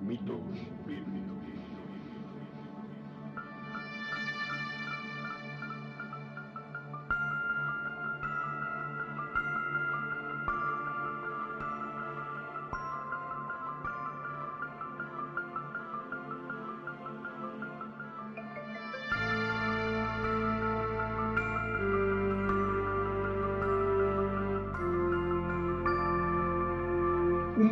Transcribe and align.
Mitos 0.00 0.40
bíblicos. 0.86 1.77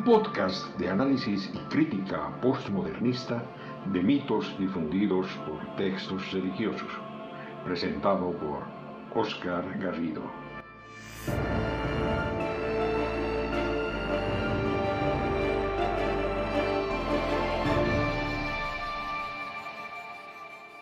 Podcast 0.07 0.65
de 0.79 0.89
análisis 0.89 1.51
y 1.53 1.59
crítica 1.69 2.41
postmodernista 2.41 3.43
de 3.93 4.01
mitos 4.05 4.57
difundidos 4.57 5.27
por 5.45 5.75
textos 5.75 6.31
religiosos, 6.31 6.89
presentado 7.65 8.31
por 8.39 8.63
Oscar 9.21 9.65
Garrido. 9.81 10.23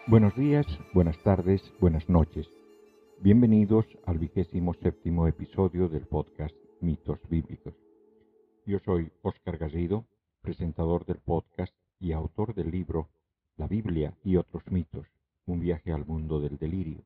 Buenos 0.06 0.36
días, 0.36 0.66
buenas 0.92 1.16
tardes, 1.20 1.72
buenas 1.80 2.06
noches. 2.10 2.46
Bienvenidos 3.20 3.86
al 4.04 4.18
vigésimo 4.18 4.74
séptimo 4.74 5.26
episodio 5.26 5.88
del 5.88 6.06
podcast 6.06 6.54
Mitos 6.82 7.20
Bíblicos. 7.30 7.72
Yo 8.66 8.78
soy 8.78 9.12
Óscar 9.20 9.58
Garrido, 9.58 10.06
presentador 10.40 11.04
del 11.04 11.18
podcast 11.18 11.74
y 12.00 12.12
autor 12.12 12.54
del 12.54 12.70
libro 12.70 13.10
La 13.58 13.66
Biblia 13.66 14.16
y 14.24 14.36
otros 14.36 14.62
mitos, 14.70 15.06
un 15.44 15.60
viaje 15.60 15.92
al 15.92 16.06
mundo 16.06 16.40
del 16.40 16.56
delirio. 16.56 17.04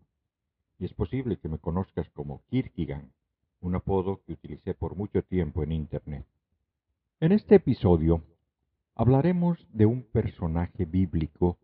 Y 0.78 0.84
es 0.84 0.94
posible 0.94 1.36
que 1.38 1.48
me 1.48 1.58
conozcas 1.58 2.08
como 2.10 2.42
Kirkigan, 2.48 3.10
un 3.60 3.74
apodo 3.74 4.22
que 4.24 4.34
utilicé 4.34 4.74
por 4.74 4.94
mucho 4.94 5.24
tiempo 5.24 5.64
en 5.64 5.72
Internet. 5.72 6.24
En 7.18 7.32
este 7.32 7.56
episodio 7.56 8.22
hablaremos 8.94 9.58
de 9.72 9.86
un 9.86 10.04
personaje 10.04 10.84
bíblico 10.84 11.58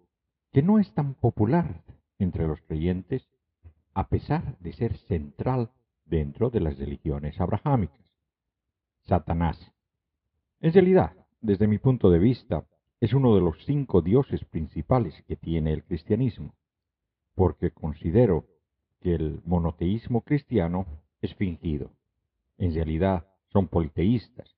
que 0.52 0.62
no 0.62 0.80
es 0.80 0.92
tan 0.94 1.14
popular 1.14 1.84
entre 2.18 2.48
los 2.48 2.60
creyentes 2.62 3.28
a 3.92 4.08
pesar 4.08 4.58
de 4.58 4.72
ser 4.72 4.96
central 5.06 5.70
dentro 6.04 6.50
de 6.50 6.58
las 6.58 6.76
religiones 6.80 7.40
abrahámicas. 7.40 8.04
Satanás. 9.04 9.73
En 10.64 10.72
realidad, 10.72 11.12
desde 11.42 11.66
mi 11.66 11.76
punto 11.76 12.08
de 12.08 12.18
vista, 12.18 12.64
es 12.98 13.12
uno 13.12 13.34
de 13.34 13.42
los 13.42 13.62
cinco 13.66 14.00
dioses 14.00 14.46
principales 14.46 15.14
que 15.28 15.36
tiene 15.36 15.74
el 15.74 15.84
cristianismo, 15.84 16.54
porque 17.34 17.70
considero 17.70 18.46
que 19.02 19.14
el 19.14 19.42
monoteísmo 19.44 20.22
cristiano 20.22 20.86
es 21.20 21.34
fingido. 21.34 21.90
En 22.56 22.72
realidad 22.72 23.26
son 23.52 23.68
politeístas. 23.68 24.56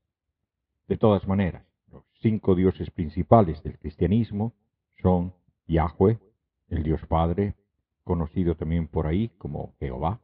De 0.86 0.96
todas 0.96 1.26
maneras, 1.26 1.66
los 1.90 2.04
cinco 2.22 2.54
dioses 2.54 2.88
principales 2.92 3.60
del 3.64 3.76
cristianismo 3.76 4.54
son 5.02 5.34
Yahweh, 5.66 6.20
el 6.68 6.84
Dios 6.84 7.04
Padre, 7.08 7.56
conocido 8.04 8.54
también 8.54 8.86
por 8.86 9.08
ahí 9.08 9.30
como 9.38 9.74
Jehová, 9.80 10.20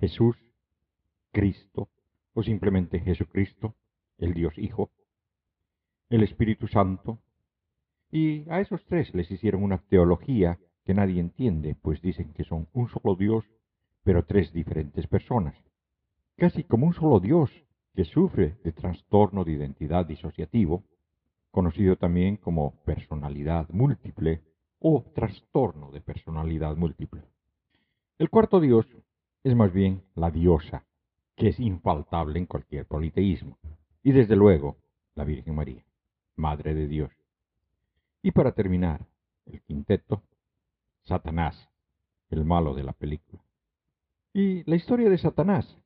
Jesús, 0.00 0.36
Cristo, 1.30 1.88
o 2.34 2.42
simplemente 2.42 2.98
Jesucristo, 2.98 3.76
el 4.18 4.34
Dios 4.34 4.56
Hijo, 4.58 4.90
el 6.10 6.22
Espíritu 6.22 6.68
Santo, 6.68 7.18
y 8.10 8.48
a 8.50 8.60
esos 8.60 8.84
tres 8.84 9.14
les 9.14 9.30
hicieron 9.30 9.62
una 9.62 9.78
teología 9.78 10.58
que 10.84 10.94
nadie 10.94 11.20
entiende, 11.20 11.74
pues 11.74 12.02
dicen 12.02 12.32
que 12.34 12.44
son 12.44 12.68
un 12.72 12.88
solo 12.88 13.16
Dios, 13.16 13.44
pero 14.02 14.24
tres 14.24 14.52
diferentes 14.52 15.06
personas, 15.06 15.54
casi 16.36 16.64
como 16.64 16.86
un 16.86 16.94
solo 16.94 17.20
Dios 17.20 17.50
que 17.94 18.04
sufre 18.04 18.58
de 18.64 18.72
trastorno 18.72 19.44
de 19.44 19.52
identidad 19.52 20.06
disociativo, 20.06 20.84
conocido 21.50 21.96
también 21.96 22.36
como 22.36 22.82
personalidad 22.84 23.68
múltiple 23.70 24.42
o 24.78 25.04
trastorno 25.14 25.90
de 25.90 26.00
personalidad 26.00 26.76
múltiple. 26.76 27.22
El 28.18 28.30
cuarto 28.30 28.60
Dios 28.60 28.86
es 29.44 29.54
más 29.54 29.72
bien 29.72 30.02
la 30.14 30.30
diosa, 30.30 30.84
que 31.36 31.48
es 31.48 31.60
infaltable 31.60 32.38
en 32.38 32.46
cualquier 32.46 32.86
politeísmo, 32.86 33.58
y 34.02 34.12
desde 34.12 34.36
luego 34.36 34.76
la 35.14 35.24
Virgen 35.24 35.54
María, 35.54 35.84
Madre 36.36 36.74
de 36.74 36.88
Dios. 36.88 37.12
Y 38.22 38.30
para 38.32 38.52
terminar, 38.52 39.06
el 39.46 39.60
quinteto, 39.62 40.22
Satanás, 41.02 41.68
el 42.30 42.44
malo 42.44 42.74
de 42.74 42.84
la 42.84 42.92
película. 42.92 43.42
Y 44.32 44.68
la 44.68 44.76
historia 44.76 45.10
de 45.10 45.18
Satanás 45.18 45.78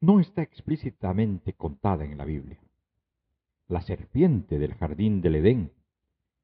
no 0.00 0.20
está 0.20 0.42
explícitamente 0.42 1.54
contada 1.54 2.04
en 2.04 2.18
la 2.18 2.24
Biblia 2.24 2.58
la 3.68 3.82
serpiente 3.82 4.58
del 4.58 4.74
jardín 4.74 5.20
del 5.20 5.36
Edén, 5.36 5.72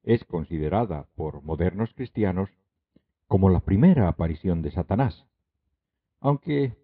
es 0.03 0.25
considerada 0.25 1.07
por 1.15 1.43
modernos 1.43 1.93
cristianos 1.93 2.49
como 3.27 3.49
la 3.49 3.59
primera 3.59 4.07
aparición 4.07 4.61
de 4.61 4.71
Satanás, 4.71 5.27
aunque 6.19 6.75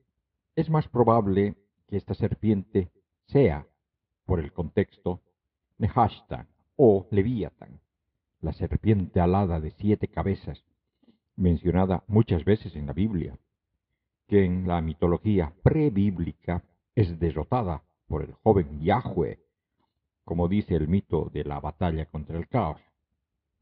es 0.56 0.70
más 0.70 0.88
probable 0.88 1.56
que 1.88 1.98
esta 1.98 2.14
serpiente 2.14 2.92
sea, 3.26 3.66
por 4.28 4.40
el 4.40 4.54
contexto, 4.54 5.22
Nehashtan 5.80 6.48
o 6.76 7.08
Leviatán, 7.10 7.80
la 8.42 8.54
serpiente 8.54 9.20
alada 9.20 9.60
de 9.60 9.72
siete 9.72 10.08
cabezas, 10.08 10.64
mencionada 11.36 12.04
muchas 12.08 12.46
veces 12.46 12.76
en 12.76 12.86
la 12.86 12.94
Biblia, 12.94 13.40
que 14.28 14.46
en 14.46 14.68
la 14.68 14.80
mitología 14.82 15.52
prebíblica 15.64 16.64
es 16.94 17.20
derrotada 17.20 17.82
por 18.08 18.24
el 18.24 18.34
joven 18.34 18.80
Yahweh 18.82 19.40
como 20.28 20.50
dice 20.50 20.76
el 20.76 20.90
mito 20.90 21.30
de 21.32 21.46
la 21.46 21.62
batalla 21.62 22.06
contra 22.06 22.38
el 22.38 22.50
caos, 22.50 22.82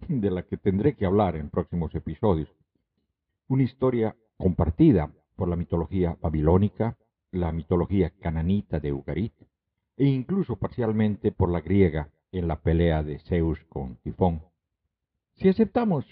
de 0.08 0.32
la 0.32 0.42
que 0.48 0.58
tendré 0.58 0.96
que 0.96 1.06
hablar 1.06 1.36
en 1.36 1.52
próximos 1.52 1.94
episodios. 1.94 2.50
Una 3.48 3.62
historia 3.62 4.16
compartida 4.36 5.12
por 5.36 5.48
la 5.48 5.58
mitología 5.58 6.18
babilónica, 6.20 6.98
la 7.30 7.52
mitología 7.52 8.10
cananita 8.20 8.80
de 8.80 8.94
Ugarit, 8.94 9.36
e 9.98 10.06
incluso 10.06 10.58
parcialmente 10.58 11.32
por 11.32 11.50
la 11.52 11.62
griega 11.62 12.10
en 12.32 12.48
la 12.48 12.62
pelea 12.62 13.04
de 13.04 13.20
Zeus 13.20 13.64
con 13.70 13.96
Tifón. 13.98 14.42
Si 15.36 15.50
aceptamos 15.50 16.06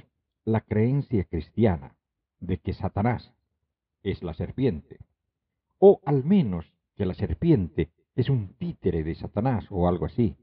la 0.46 0.62
creencia 0.62 1.24
cristiana 1.26 1.96
de 2.40 2.58
que 2.58 2.74
Satanás 2.74 3.34
es 4.04 4.24
la 4.24 4.34
serpiente, 4.34 5.00
o 5.80 6.02
al 6.06 6.24
menos 6.24 6.72
que 6.96 7.06
la 7.06 7.14
serpiente 7.14 7.90
es 8.16 8.30
un 8.30 8.54
títere 8.54 9.04
de 9.04 9.16
Satanás 9.16 9.66
o 9.70 9.88
algo 9.88 10.06
así, 10.06 10.36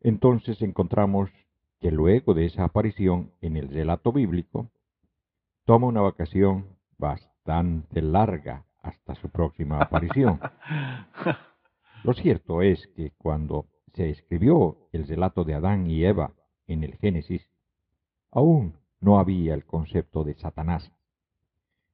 entonces 0.00 0.62
encontramos 0.62 1.30
que 1.80 1.90
luego 1.90 2.34
de 2.34 2.46
esa 2.46 2.64
aparición 2.64 3.32
en 3.40 3.56
el 3.56 3.68
relato 3.68 4.12
bíblico, 4.12 4.70
toma 5.64 5.86
una 5.86 6.00
vacación 6.00 6.66
bastante 6.96 8.02
larga 8.02 8.64
hasta 8.82 9.14
su 9.14 9.28
próxima 9.28 9.80
aparición. 9.80 10.40
Lo 12.02 12.14
cierto 12.14 12.62
es 12.62 12.86
que 12.88 13.12
cuando 13.18 13.66
se 13.94 14.10
escribió 14.10 14.88
el 14.92 15.06
relato 15.06 15.44
de 15.44 15.54
Adán 15.54 15.90
y 15.90 16.04
Eva 16.04 16.32
en 16.66 16.84
el 16.84 16.96
Génesis, 16.96 17.50
aún 18.30 18.78
no 19.00 19.18
había 19.18 19.54
el 19.54 19.64
concepto 19.64 20.24
de 20.24 20.34
Satanás. 20.34 20.92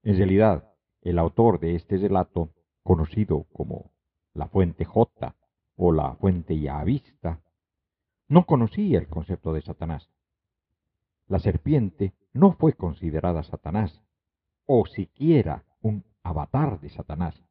En 0.03 0.17
realidad, 0.17 0.73
el 1.01 1.19
autor 1.19 1.61
de 1.61 1.75
este 1.75 1.97
relato, 1.97 2.51
conocido 2.83 3.45
como 3.53 3.93
la 4.35 4.49
fuente 4.49 4.85
J 4.85 5.35
o 5.77 5.93
la 5.93 6.15
fuente 6.17 6.59
Yahavista, 6.59 7.41
no 8.29 8.47
conocía 8.47 8.99
el 8.99 9.09
concepto 9.09 9.53
de 9.53 9.63
Satanás. 9.63 10.11
La 11.27 11.39
serpiente 11.39 12.13
no 12.33 12.53
fue 12.53 12.75
considerada 12.75 13.43
Satanás, 13.43 14.03
o 14.67 14.87
siquiera 14.87 15.65
un 15.81 16.05
avatar 16.23 16.81
de 16.81 16.91
Satanás, 16.91 17.43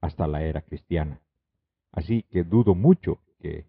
hasta 0.00 0.26
la 0.26 0.42
era 0.42 0.62
cristiana. 0.62 1.20
Así 1.92 2.24
que 2.24 2.42
dudo 2.42 2.74
mucho 2.74 3.20
que 3.38 3.66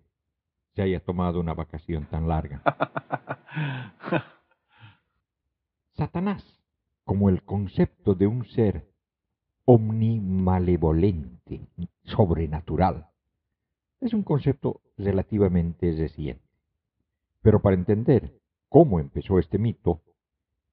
se 0.74 0.82
haya 0.82 1.00
tomado 1.02 1.40
una 1.40 1.54
vacación 1.54 2.06
tan 2.06 2.28
larga. 2.28 2.64
Satanás, 5.94 6.44
como 7.04 7.30
el 7.30 7.44
concepto 7.44 8.16
de 8.16 8.26
un 8.28 8.46
ser 8.46 8.88
omnimalevolente, 9.66 11.68
sobrenatural, 12.04 13.08
es 14.00 14.14
un 14.14 14.24
concepto 14.24 14.82
relativamente 14.98 15.94
reciente. 15.96 16.44
Pero 17.42 17.62
para 17.62 17.76
entender 17.76 18.40
cómo 18.70 19.00
empezó 19.00 19.40
este 19.40 19.58
mito, 19.58 20.02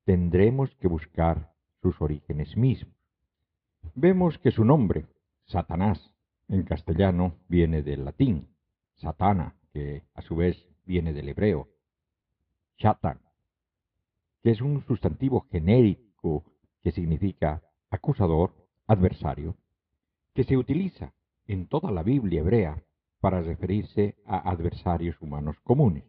tendremos 0.05 0.75
que 0.76 0.88
buscar 0.88 1.52
sus 1.82 2.00
orígenes 2.00 2.56
mismos. 2.56 2.94
Vemos 3.94 4.38
que 4.38 4.50
su 4.50 4.64
nombre, 4.64 5.06
Satanás, 5.47 6.12
en 6.50 6.64
castellano 6.64 7.37
viene 7.49 7.82
del 7.82 8.05
latín, 8.05 8.49
satana, 8.97 9.55
que 9.73 10.02
a 10.14 10.23
su 10.23 10.35
vez 10.35 10.67
viene 10.85 11.12
del 11.12 11.29
hebreo 11.29 11.69
shatan, 12.76 13.20
que 14.43 14.50
es 14.50 14.61
un 14.61 14.85
sustantivo 14.87 15.47
genérico 15.52 16.44
que 16.82 16.91
significa 16.91 17.62
acusador, 17.91 18.52
adversario, 18.87 19.55
que 20.35 20.44
se 20.44 20.56
utiliza 20.56 21.12
en 21.47 21.69
toda 21.69 21.93
la 21.93 22.02
Biblia 22.02 22.41
hebrea 22.41 22.82
para 23.20 23.43
referirse 23.43 24.17
a 24.25 24.50
adversarios 24.50 25.20
humanos 25.20 25.56
comunes, 25.62 26.05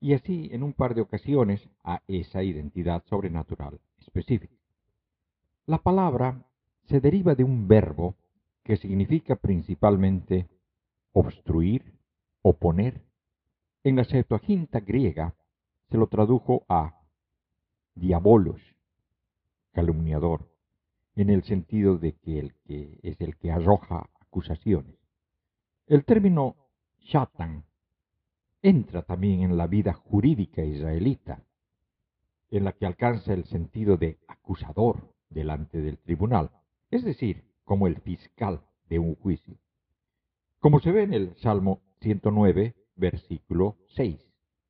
y 0.00 0.14
así 0.14 0.48
en 0.52 0.62
un 0.62 0.72
par 0.72 0.94
de 0.94 1.02
ocasiones 1.02 1.68
a 1.82 2.02
esa 2.06 2.42
identidad 2.42 3.04
sobrenatural 3.06 3.80
específica. 3.98 4.54
La 5.66 5.78
palabra 5.78 6.46
se 6.84 7.00
deriva 7.00 7.34
de 7.34 7.44
un 7.44 7.68
verbo 7.68 8.14
que 8.64 8.76
significa 8.78 9.36
principalmente 9.36 10.48
obstruir, 11.12 11.94
oponer. 12.42 13.02
En 13.84 13.96
la 13.96 14.04
Septuaginta 14.04 14.80
griega 14.80 15.34
se 15.90 15.98
lo 15.98 16.08
tradujo 16.08 16.64
a 16.68 16.98
diabolos, 17.94 18.60
calumniador, 19.72 20.50
en 21.14 21.30
el 21.30 21.44
sentido 21.44 21.98
de 21.98 22.14
que 22.14 22.38
el 22.38 22.54
que 22.64 22.98
es 23.02 23.20
el 23.20 23.36
que 23.36 23.52
arroja 23.52 24.08
acusaciones. 24.18 24.96
El 25.86 26.04
término 26.04 26.56
shatan 27.00 27.64
entra 28.62 29.02
también 29.02 29.42
en 29.42 29.58
la 29.58 29.66
vida 29.66 29.92
jurídica 29.92 30.64
israelita, 30.64 31.44
en 32.50 32.64
la 32.64 32.72
que 32.72 32.86
alcanza 32.86 33.34
el 33.34 33.44
sentido 33.44 33.98
de 33.98 34.18
acusador 34.26 35.14
delante 35.28 35.82
del 35.82 35.98
tribunal, 35.98 36.50
es 36.90 37.04
decir, 37.04 37.44
como 37.64 37.86
el 37.86 38.00
fiscal 38.00 38.60
de 38.88 38.98
un 38.98 39.14
juicio. 39.14 39.56
Como 40.60 40.80
se 40.80 40.92
ve 40.92 41.02
en 41.02 41.14
el 41.14 41.34
Salmo 41.36 41.82
109, 42.00 42.74
versículo 42.96 43.76
6. 43.88 44.16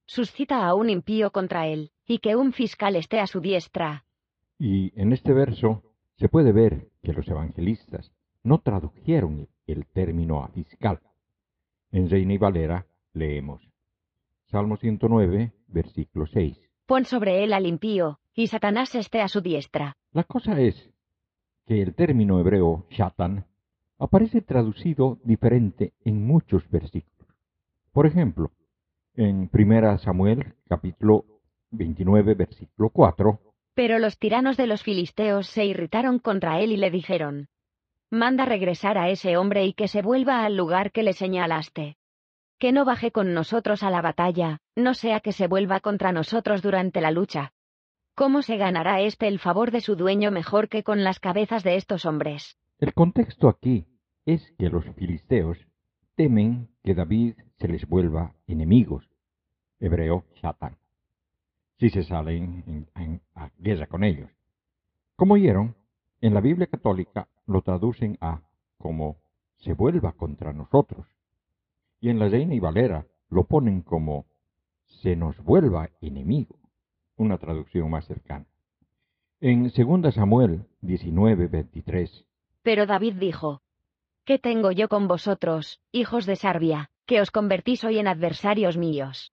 Suscita 0.06 0.66
a 0.66 0.74
un 0.74 0.90
impío 0.90 1.30
contra 1.30 1.66
él, 1.66 1.92
y 2.06 2.18
que 2.18 2.36
un 2.36 2.52
fiscal 2.52 2.96
esté 2.96 3.20
a 3.20 3.26
su 3.26 3.40
diestra. 3.40 4.04
Y 4.58 4.98
en 5.00 5.12
este 5.12 5.32
verso 5.32 5.82
se 6.16 6.28
puede 6.28 6.52
ver 6.52 6.88
que 7.02 7.12
los 7.12 7.26
evangelistas 7.28 8.12
no 8.42 8.60
tradujeron 8.60 9.48
el 9.66 9.86
término 9.86 10.42
a 10.42 10.48
fiscal. 10.48 11.00
En 11.90 12.10
Reina 12.10 12.34
y 12.34 12.38
Valera 12.38 12.86
leemos 13.12 13.62
Salmo 14.46 14.76
109, 14.76 15.52
versículo 15.68 16.26
6. 16.26 16.56
Pon 16.86 17.04
sobre 17.06 17.42
él 17.42 17.52
al 17.52 17.66
impío, 17.66 18.20
y 18.34 18.46
Satanás 18.48 18.94
esté 18.94 19.20
a 19.20 19.28
su 19.28 19.40
diestra. 19.40 19.96
La 20.12 20.24
cosa 20.24 20.60
es 20.60 20.93
que 21.66 21.82
el 21.82 21.94
término 21.94 22.40
hebreo 22.40 22.86
shatan 22.90 23.46
aparece 23.98 24.42
traducido 24.42 25.18
diferente 25.24 25.94
en 26.04 26.26
muchos 26.26 26.68
versículos. 26.68 27.34
Por 27.92 28.06
ejemplo, 28.06 28.50
en 29.14 29.48
1 29.52 29.98
Samuel 29.98 30.54
capítulo 30.68 31.24
29 31.70 32.34
versículo 32.34 32.90
4. 32.90 33.40
Pero 33.74 33.98
los 33.98 34.18
tiranos 34.18 34.56
de 34.56 34.66
los 34.66 34.82
filisteos 34.82 35.46
se 35.48 35.64
irritaron 35.64 36.18
contra 36.18 36.60
él 36.60 36.72
y 36.72 36.76
le 36.76 36.90
dijeron, 36.90 37.48
Manda 38.10 38.44
regresar 38.44 38.98
a 38.98 39.08
ese 39.08 39.36
hombre 39.36 39.64
y 39.64 39.72
que 39.72 39.88
se 39.88 40.02
vuelva 40.02 40.44
al 40.44 40.56
lugar 40.56 40.92
que 40.92 41.02
le 41.02 41.14
señalaste. 41.14 41.96
Que 42.58 42.70
no 42.70 42.84
baje 42.84 43.10
con 43.10 43.34
nosotros 43.34 43.82
a 43.82 43.90
la 43.90 44.02
batalla, 44.02 44.58
no 44.76 44.94
sea 44.94 45.18
que 45.20 45.32
se 45.32 45.48
vuelva 45.48 45.80
contra 45.80 46.12
nosotros 46.12 46.62
durante 46.62 47.00
la 47.00 47.10
lucha. 47.10 47.53
¿Cómo 48.16 48.42
se 48.42 48.56
ganará 48.56 49.00
éste 49.00 49.26
el 49.26 49.40
favor 49.40 49.72
de 49.72 49.80
su 49.80 49.96
dueño 49.96 50.30
mejor 50.30 50.68
que 50.68 50.84
con 50.84 51.02
las 51.02 51.18
cabezas 51.18 51.64
de 51.64 51.74
estos 51.74 52.06
hombres? 52.06 52.56
El 52.78 52.94
contexto 52.94 53.48
aquí 53.48 53.86
es 54.24 54.52
que 54.56 54.70
los 54.70 54.84
filisteos 54.94 55.58
temen 56.14 56.68
que 56.84 56.94
David 56.94 57.34
se 57.58 57.66
les 57.66 57.88
vuelva 57.88 58.36
enemigos, 58.46 59.10
hebreo 59.80 60.26
Satan, 60.40 60.76
si 61.80 61.90
se 61.90 62.04
salen 62.04 62.86
en, 62.94 63.20
a 63.34 63.50
guerra 63.58 63.88
con 63.88 64.04
ellos. 64.04 64.30
Como 65.16 65.34
oyeron, 65.34 65.74
en 66.20 66.34
la 66.34 66.40
Biblia 66.40 66.68
católica 66.68 67.26
lo 67.46 67.62
traducen 67.62 68.16
a 68.20 68.42
como 68.78 69.16
se 69.56 69.72
vuelva 69.72 70.12
contra 70.12 70.52
nosotros, 70.52 71.08
y 72.00 72.10
en 72.10 72.20
la 72.20 72.28
Reina 72.28 72.54
y 72.54 72.60
Valera 72.60 73.08
lo 73.28 73.42
ponen 73.48 73.82
como 73.82 74.26
se 74.84 75.16
nos 75.16 75.36
vuelva 75.42 75.90
enemigo, 76.00 76.60
una 77.16 77.38
traducción 77.38 77.90
más 77.90 78.06
cercana. 78.06 78.46
En 79.40 79.70
2 79.70 80.14
Samuel 80.14 80.66
19, 80.80 81.48
23. 81.48 82.24
Pero 82.62 82.86
David 82.86 83.14
dijo, 83.14 83.60
¿Qué 84.24 84.38
tengo 84.38 84.72
yo 84.72 84.88
con 84.88 85.06
vosotros, 85.06 85.80
hijos 85.92 86.24
de 86.24 86.36
Sarbia, 86.36 86.90
que 87.04 87.20
os 87.20 87.30
convertís 87.30 87.84
hoy 87.84 87.98
en 87.98 88.08
adversarios 88.08 88.78
míos? 88.78 89.32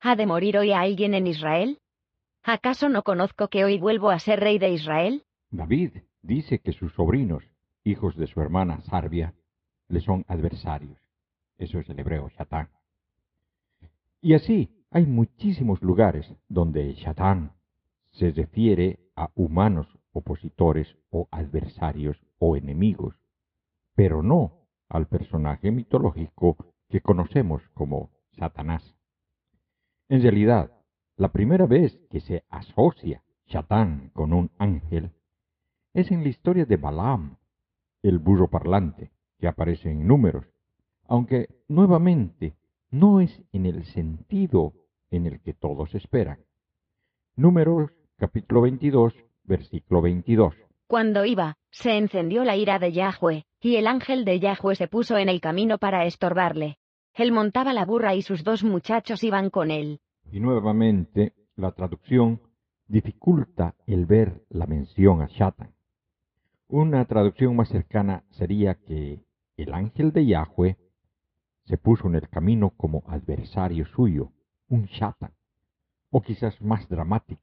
¿Ha 0.00 0.16
de 0.16 0.26
morir 0.26 0.56
hoy 0.56 0.72
alguien 0.72 1.12
en 1.14 1.26
Israel? 1.26 1.78
¿Acaso 2.42 2.88
no 2.88 3.02
conozco 3.02 3.48
que 3.48 3.64
hoy 3.64 3.78
vuelvo 3.78 4.10
a 4.10 4.18
ser 4.18 4.40
rey 4.40 4.58
de 4.58 4.70
Israel? 4.70 5.24
David 5.50 5.98
dice 6.22 6.60
que 6.60 6.72
sus 6.72 6.92
sobrinos, 6.94 7.44
hijos 7.84 8.16
de 8.16 8.26
su 8.26 8.40
hermana 8.40 8.80
Sarbia, 8.80 9.34
le 9.88 10.00
son 10.00 10.24
adversarios. 10.26 10.98
Eso 11.58 11.78
es 11.78 11.88
el 11.90 11.98
hebreo 12.00 12.28
Shatán. 12.30 12.70
Y 14.22 14.34
así 14.34 14.70
hay 14.92 15.06
muchísimos 15.06 15.82
lugares 15.82 16.32
donde 16.48 16.92
Shatán 16.94 17.52
se 18.10 18.30
refiere 18.30 19.00
a 19.16 19.30
humanos 19.34 19.86
opositores 20.12 20.96
o 21.10 21.28
adversarios 21.30 22.22
o 22.38 22.56
enemigos 22.56 23.22
pero 23.94 24.22
no 24.22 24.68
al 24.88 25.06
personaje 25.06 25.70
mitológico 25.70 26.56
que 26.88 27.00
conocemos 27.00 27.62
como 27.74 28.10
Satanás. 28.32 28.96
En 30.08 30.22
realidad, 30.22 30.70
la 31.16 31.32
primera 31.32 31.66
vez 31.66 31.98
que 32.10 32.20
se 32.20 32.44
asocia 32.48 33.22
Satán 33.46 34.10
con 34.12 34.32
un 34.32 34.50
ángel 34.58 35.12
es 35.94 36.10
en 36.10 36.22
la 36.22 36.28
historia 36.28 36.64
de 36.64 36.76
Balaam, 36.76 37.36
el 38.02 38.18
burro 38.18 38.48
parlante, 38.48 39.12
que 39.38 39.46
aparece 39.46 39.90
en 39.90 40.06
números, 40.06 40.46
aunque 41.04 41.48
nuevamente 41.68 42.56
no 42.90 43.20
es 43.20 43.42
en 43.52 43.66
el 43.66 43.84
sentido 43.84 44.74
en 45.12 45.26
el 45.26 45.40
que 45.40 45.52
todos 45.54 45.94
esperan. 45.94 46.38
Números 47.36 47.90
capítulo 48.16 48.62
22, 48.62 49.14
versículo 49.44 50.02
22. 50.02 50.54
Cuando 50.86 51.24
iba, 51.24 51.56
se 51.70 51.96
encendió 51.96 52.44
la 52.44 52.56
ira 52.56 52.78
de 52.78 52.92
Yahweh, 52.92 53.44
y 53.60 53.76
el 53.76 53.86
ángel 53.86 54.24
de 54.24 54.40
Yahweh 54.40 54.74
se 54.74 54.88
puso 54.88 55.16
en 55.18 55.28
el 55.28 55.40
camino 55.40 55.78
para 55.78 56.04
estorbarle. 56.04 56.78
Él 57.14 57.32
montaba 57.32 57.72
la 57.72 57.84
burra 57.84 58.14
y 58.14 58.22
sus 58.22 58.42
dos 58.42 58.64
muchachos 58.64 59.22
iban 59.22 59.50
con 59.50 59.70
él. 59.70 60.00
Y 60.30 60.40
nuevamente 60.40 61.34
la 61.56 61.72
traducción 61.72 62.40
dificulta 62.88 63.74
el 63.86 64.06
ver 64.06 64.44
la 64.48 64.66
mención 64.66 65.22
a 65.22 65.26
Shatan. 65.26 65.74
Una 66.68 67.04
traducción 67.04 67.54
más 67.54 67.68
cercana 67.68 68.24
sería 68.30 68.74
que 68.74 69.24
el 69.56 69.74
ángel 69.74 70.12
de 70.12 70.26
Yahweh 70.26 70.76
se 71.64 71.76
puso 71.76 72.08
en 72.08 72.14
el 72.14 72.28
camino 72.28 72.70
como 72.70 73.04
adversario 73.06 73.86
suyo, 73.86 74.32
un 74.72 74.86
Shatan, 74.86 75.32
o 76.10 76.22
quizás 76.22 76.60
más 76.62 76.88
dramático, 76.88 77.42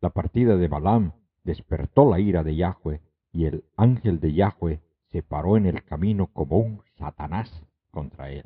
la 0.00 0.10
partida 0.10 0.56
de 0.56 0.66
Balaam 0.66 1.12
despertó 1.44 2.10
la 2.10 2.18
ira 2.18 2.42
de 2.42 2.56
Yahweh, 2.56 3.00
y 3.32 3.44
el 3.44 3.64
ángel 3.76 4.18
de 4.18 4.34
Yahweh 4.34 4.80
se 5.12 5.22
paró 5.22 5.56
en 5.56 5.66
el 5.66 5.84
camino 5.84 6.26
como 6.26 6.58
un 6.58 6.82
Satanás 6.98 7.64
contra 7.92 8.30
él. 8.30 8.44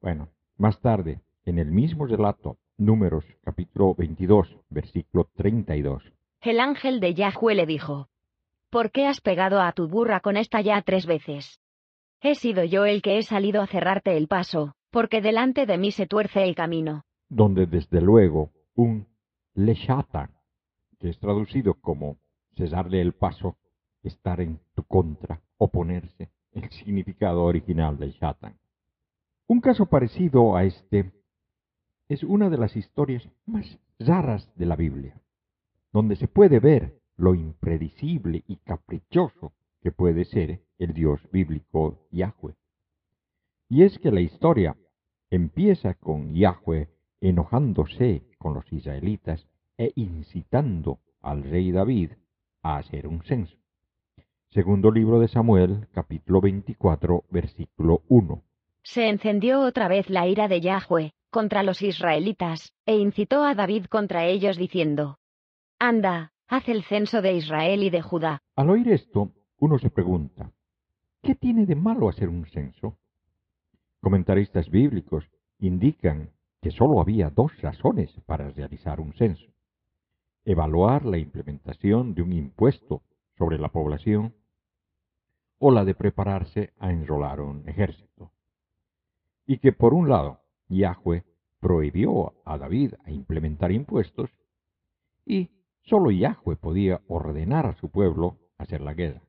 Bueno, 0.00 0.28
más 0.56 0.80
tarde, 0.80 1.20
en 1.44 1.60
el 1.60 1.70
mismo 1.70 2.06
relato, 2.06 2.58
Números 2.78 3.24
capítulo 3.42 3.94
22, 3.94 4.56
versículo 4.68 5.30
32. 5.36 6.12
El 6.40 6.60
ángel 6.60 7.00
de 7.00 7.14
Yahweh 7.14 7.54
le 7.54 7.66
dijo, 7.66 8.08
¿Por 8.68 8.90
qué 8.90 9.06
has 9.06 9.20
pegado 9.20 9.62
a 9.62 9.72
tu 9.72 9.88
burra 9.88 10.20
con 10.20 10.36
esta 10.36 10.60
ya 10.60 10.82
tres 10.82 11.06
veces? 11.06 11.60
He 12.20 12.34
sido 12.34 12.64
yo 12.64 12.84
el 12.84 13.00
que 13.00 13.18
he 13.18 13.22
salido 13.22 13.62
a 13.62 13.66
cerrarte 13.66 14.16
el 14.16 14.26
paso, 14.26 14.74
porque 14.96 15.20
delante 15.20 15.66
de 15.66 15.76
mí 15.76 15.92
se 15.92 16.06
tuerce 16.06 16.42
el 16.42 16.54
camino. 16.54 17.04
Donde 17.28 17.66
desde 17.66 18.00
luego 18.00 18.50
un 18.74 19.06
Leshatan 19.52 20.30
que 20.98 21.10
es 21.10 21.18
traducido 21.18 21.74
como 21.74 22.16
cesarle 22.56 23.02
el 23.02 23.12
paso, 23.12 23.58
estar 24.02 24.40
en 24.40 24.58
tu 24.74 24.84
contra, 24.84 25.42
oponerse, 25.58 26.30
el 26.52 26.70
significado 26.70 27.44
original 27.44 27.98
de 27.98 28.10
Shatan. 28.10 28.58
Un 29.46 29.60
caso 29.60 29.84
parecido 29.84 30.56
a 30.56 30.64
este 30.64 31.12
es 32.08 32.22
una 32.24 32.48
de 32.48 32.56
las 32.56 32.74
historias 32.74 33.28
más 33.44 33.78
raras 33.98 34.50
de 34.54 34.64
la 34.64 34.76
Biblia, 34.76 35.20
donde 35.92 36.16
se 36.16 36.26
puede 36.26 36.58
ver 36.58 37.02
lo 37.18 37.34
impredecible 37.34 38.44
y 38.46 38.56
caprichoso 38.56 39.52
que 39.82 39.92
puede 39.92 40.24
ser 40.24 40.62
el 40.78 40.94
Dios 40.94 41.20
bíblico 41.30 42.08
Yahweh. 42.12 42.54
Y 43.68 43.82
es 43.82 43.98
que 43.98 44.10
la 44.10 44.20
historia 44.22 44.74
empieza 45.36 45.94
con 45.94 46.34
Yahweh 46.34 46.88
enojándose 47.20 48.22
con 48.38 48.54
los 48.54 48.70
israelitas 48.72 49.46
e 49.78 49.92
incitando 49.94 50.98
al 51.22 51.42
rey 51.42 51.70
David 51.70 52.12
a 52.62 52.78
hacer 52.78 53.06
un 53.06 53.22
censo. 53.22 53.56
Segundo 54.50 54.90
libro 54.90 55.20
de 55.20 55.28
Samuel, 55.28 55.86
capítulo 55.92 56.40
24, 56.40 57.24
versículo 57.30 58.02
1. 58.08 58.42
se 58.82 59.08
encendió 59.08 59.60
otra 59.60 59.88
vez 59.88 60.08
la 60.08 60.26
ira 60.26 60.48
de 60.48 60.60
Yahweh 60.60 61.12
contra 61.30 61.62
los 61.62 61.82
israelitas, 61.82 62.72
e 62.86 62.96
incitó 62.96 63.44
a 63.44 63.54
David 63.54 63.86
contra 63.86 64.24
ellos 64.24 64.56
diciendo, 64.56 65.18
Anda, 65.78 66.32
haz 66.48 66.66
el 66.68 66.82
censo 66.84 67.20
de 67.20 67.34
Israel 67.34 67.82
y 67.82 67.90
de 67.90 68.00
Judá. 68.00 68.42
Al 68.54 68.70
oír 68.70 68.88
esto, 68.88 69.32
uno 69.58 69.78
se 69.78 69.90
pregunta, 69.90 70.50
¿qué 71.22 71.34
tiene 71.34 71.66
de 71.66 71.74
malo 71.74 72.08
hacer 72.08 72.30
un 72.30 72.46
censo? 72.46 72.96
Comentaristas 74.06 74.70
bíblicos 74.70 75.28
indican 75.58 76.30
que 76.62 76.70
sólo 76.70 77.00
había 77.00 77.28
dos 77.28 77.60
razones 77.60 78.08
para 78.24 78.48
realizar 78.50 79.00
un 79.00 79.12
censo. 79.14 79.48
Evaluar 80.44 81.04
la 81.04 81.18
implementación 81.18 82.14
de 82.14 82.22
un 82.22 82.32
impuesto 82.32 83.02
sobre 83.36 83.58
la 83.58 83.68
población 83.70 84.32
o 85.58 85.72
la 85.72 85.84
de 85.84 85.96
prepararse 85.96 86.72
a 86.78 86.92
enrolar 86.92 87.40
un 87.40 87.68
ejército. 87.68 88.30
Y 89.44 89.58
que 89.58 89.72
por 89.72 89.92
un 89.92 90.08
lado, 90.08 90.38
Yahweh 90.68 91.24
prohibió 91.58 92.34
a 92.44 92.58
David 92.58 92.94
a 93.04 93.10
implementar 93.10 93.72
impuestos 93.72 94.30
y 95.24 95.50
sólo 95.82 96.12
Yahweh 96.12 96.54
podía 96.54 97.00
ordenar 97.08 97.66
a 97.66 97.74
su 97.74 97.90
pueblo 97.90 98.38
hacer 98.56 98.82
la 98.82 98.94
guerra. 98.94 99.22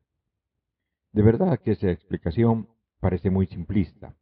De 1.14 1.24
verdad 1.24 1.60
que 1.62 1.72
esa 1.72 1.90
explicación 1.90 2.70
parece 3.00 3.32
muy 3.32 3.48
simplista. 3.48 4.14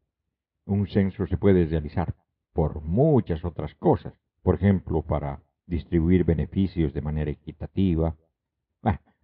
Un 0.66 0.88
censo 0.88 1.28
se 1.28 1.38
puede 1.38 1.66
realizar 1.66 2.16
por 2.54 2.82
muchas 2.82 3.46
otras 3.46 3.76
cosas, 3.76 4.14
por 4.42 4.56
ejemplo, 4.56 5.02
para 5.02 5.42
distribuir 5.68 6.24
beneficios 6.24 6.94
de 6.94 7.02
manera 7.02 7.32
equitativa. 7.32 8.16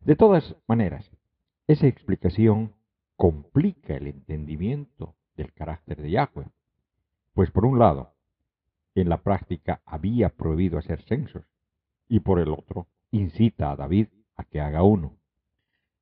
de 0.02 0.16
todas 0.16 0.56
maneras, 0.68 1.12
esa 1.68 1.86
explicación 1.86 2.74
complica 3.16 3.96
el 3.96 4.08
entendimiento 4.08 5.16
del 5.36 5.54
carácter 5.54 6.02
de 6.02 6.10
Yahweh, 6.10 6.48
pues 7.34 7.52
por 7.52 7.66
un 7.66 7.78
lado, 7.78 8.14
en 8.96 9.10
la 9.10 9.22
práctica 9.22 9.82
había 9.86 10.30
prohibido 10.30 10.80
hacer 10.80 11.02
censos, 11.04 11.46
y 12.10 12.20
por 12.20 12.40
el 12.40 12.50
otro, 12.50 12.88
incita 13.12 13.72
a 13.72 13.76
David 13.76 14.08
a 14.36 14.44
que 14.44 14.60
haga 14.60 14.84
uno. 14.84 15.18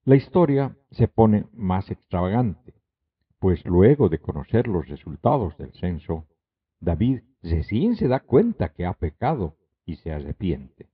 La 0.05 0.15
historia 0.15 0.75
se 0.91 1.08
pone 1.08 1.46
más 1.53 1.91
extravagante, 1.91 2.74
pues 3.39 3.65
luego 3.65 4.10
de 4.10 4.19
conocer 4.19 4.67
los 4.67 4.88
resultados 4.88 5.58
del 5.58 5.72
censo, 5.74 6.27
David 6.79 7.22
recién 7.41 7.96
se 7.96 8.08
da 8.08 8.19
cuenta 8.19 8.74
que 8.74 8.86
ha 8.86 8.93
pecado 8.93 9.55
y 9.86 9.96
se 9.96 10.12
arrepiente. 10.12 10.89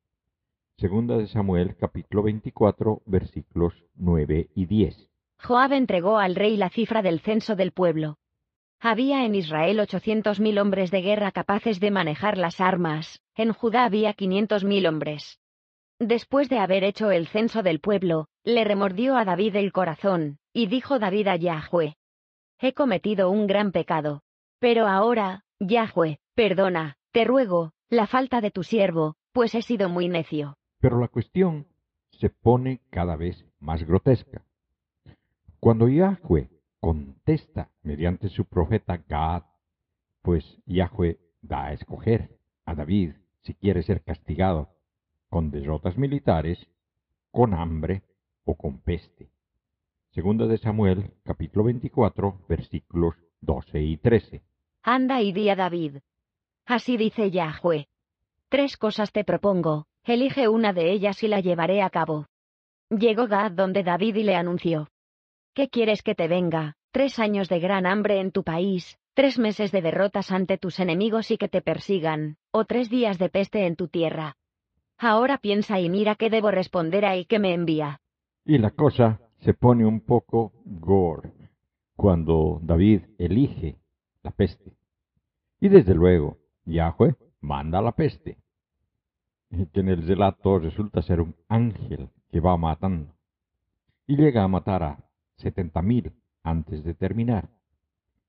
Segunda 0.77 1.17
de 1.17 1.27
Samuel 1.27 1.75
capítulo 1.75 2.23
24 2.23 3.01
versículos 3.05 3.73
9 3.95 4.49
y 4.55 4.65
10. 4.65 5.09
Joab 5.41 5.73
entregó 5.73 6.17
al 6.17 6.35
rey 6.35 6.57
la 6.57 6.69
cifra 6.69 7.01
del 7.01 7.19
censo 7.19 7.55
del 7.55 7.71
pueblo. 7.71 8.17
Había 8.79 9.25
en 9.25 9.35
Israel 9.35 9.79
ochocientos 9.79 10.39
mil 10.39 10.59
hombres 10.59 10.91
de 10.91 11.01
guerra 11.01 11.31
capaces 11.31 11.79
de 11.79 11.91
manejar 11.91 12.37
las 12.37 12.61
armas, 12.61 13.21
en 13.35 13.53
Judá 13.53 13.85
había 13.85 14.13
quinientos 14.13 14.63
mil 14.63 14.85
hombres. 14.85 15.39
Después 15.97 16.49
de 16.49 16.59
haber 16.59 16.83
hecho 16.83 17.09
el 17.09 17.27
censo 17.27 17.63
del 17.63 17.79
pueblo, 17.79 18.27
le 18.43 18.65
remordió 18.65 19.15
a 19.15 19.23
David 19.23 19.55
el 19.55 19.71
corazón, 19.71 20.39
y 20.53 20.67
dijo 20.67 20.99
David 20.99 21.27
a 21.27 21.35
Yahweh, 21.37 21.95
He 22.59 22.73
cometido 22.73 23.29
un 23.29 23.47
gran 23.47 23.71
pecado. 23.71 24.21
Pero 24.59 24.87
ahora, 24.87 25.43
Yahweh, 25.59 26.19
perdona, 26.33 26.97
te 27.11 27.25
ruego, 27.25 27.73
la 27.89 28.07
falta 28.07 28.41
de 28.41 28.51
tu 28.51 28.63
siervo, 28.63 29.15
pues 29.33 29.53
he 29.55 29.61
sido 29.61 29.89
muy 29.89 30.07
necio. 30.07 30.57
Pero 30.79 30.99
la 30.99 31.07
cuestión 31.07 31.67
se 32.11 32.29
pone 32.29 32.81
cada 32.89 33.15
vez 33.15 33.45
más 33.59 33.83
grotesca. 33.83 34.45
Cuando 35.59 35.89
Yahweh 35.89 36.49
contesta 36.79 37.71
mediante 37.81 38.29
su 38.29 38.45
profeta 38.45 39.03
Gad, 39.07 39.43
pues 40.21 40.61
Yahweh 40.65 41.19
da 41.41 41.65
a 41.65 41.73
escoger 41.73 42.39
a 42.65 42.73
David 42.73 43.15
si 43.41 43.53
quiere 43.53 43.83
ser 43.83 44.03
castigado 44.03 44.69
con 45.29 45.51
derrotas 45.51 45.97
militares, 45.97 46.67
con 47.31 47.53
hambre 47.53 48.03
o 48.45 48.55
con 48.55 48.79
peste. 48.79 49.34
Segunda 50.15 50.47
de 50.47 50.57
Samuel, 50.57 51.11
capítulo 51.25 51.65
24, 51.65 52.45
versículos 52.47 53.15
12 53.41 53.81
y 53.81 53.97
13. 53.97 54.43
Anda 54.81 55.21
y 55.21 55.33
di 55.33 55.49
a 55.49 55.57
David. 55.57 55.97
Así 56.65 56.95
dice 56.95 57.31
Yahweh. 57.31 57.89
Tres 58.47 58.77
cosas 58.77 59.11
te 59.11 59.25
propongo, 59.25 59.87
elige 60.05 60.47
una 60.47 60.71
de 60.71 60.93
ellas 60.93 61.21
y 61.21 61.27
la 61.27 61.41
llevaré 61.41 61.81
a 61.81 61.89
cabo. 61.89 62.27
Llegó 62.89 63.27
Gad 63.27 63.51
donde 63.51 63.83
David 63.83 64.15
y 64.15 64.23
le 64.23 64.37
anunció. 64.37 64.87
¿Qué 65.53 65.67
quieres 65.67 66.01
que 66.01 66.15
te 66.15 66.29
venga? 66.29 66.77
Tres 66.91 67.19
años 67.19 67.49
de 67.49 67.59
gran 67.59 67.85
hambre 67.85 68.21
en 68.21 68.31
tu 68.31 68.45
país, 68.45 68.97
tres 69.15 69.37
meses 69.37 69.73
de 69.73 69.81
derrotas 69.81 70.31
ante 70.31 70.57
tus 70.57 70.79
enemigos 70.79 71.29
y 71.29 71.37
que 71.37 71.49
te 71.49 71.61
persigan, 71.61 72.37
o 72.51 72.63
tres 72.63 72.89
días 72.89 73.19
de 73.19 73.27
peste 73.27 73.65
en 73.65 73.75
tu 73.75 73.89
tierra. 73.89 74.37
Ahora 74.97 75.39
piensa 75.39 75.81
y 75.81 75.89
mira 75.89 76.15
qué 76.15 76.29
debo 76.29 76.51
responder 76.51 77.03
a 77.03 77.15
el 77.15 77.27
que 77.27 77.39
me 77.39 77.53
envía. 77.53 77.99
Y 78.45 78.59
la 78.59 78.71
cosa 78.71 79.19
se 79.39 79.53
pone 79.53 79.85
un 79.85 80.01
poco 80.01 80.53
gore 80.65 81.31
cuando 81.95 82.59
David 82.63 83.01
elige 83.17 83.77
la 84.23 84.31
peste. 84.31 84.73
Y 85.59 85.69
desde 85.69 85.93
luego, 85.93 86.37
Yahweh 86.65 87.15
manda 87.41 87.81
la 87.81 87.93
peste, 87.93 88.37
que 89.49 89.79
en 89.79 89.89
el 89.89 90.05
relato 90.05 90.59
resulta 90.59 91.01
ser 91.01 91.21
un 91.21 91.35
ángel 91.47 92.09
que 92.31 92.39
va 92.39 92.57
matando. 92.57 93.13
Y 94.07 94.17
llega 94.17 94.43
a 94.43 94.47
matar 94.47 94.83
a 94.83 95.05
setenta 95.37 95.81
mil 95.81 96.11
antes 96.43 96.83
de 96.83 96.93
terminar. 96.93 97.49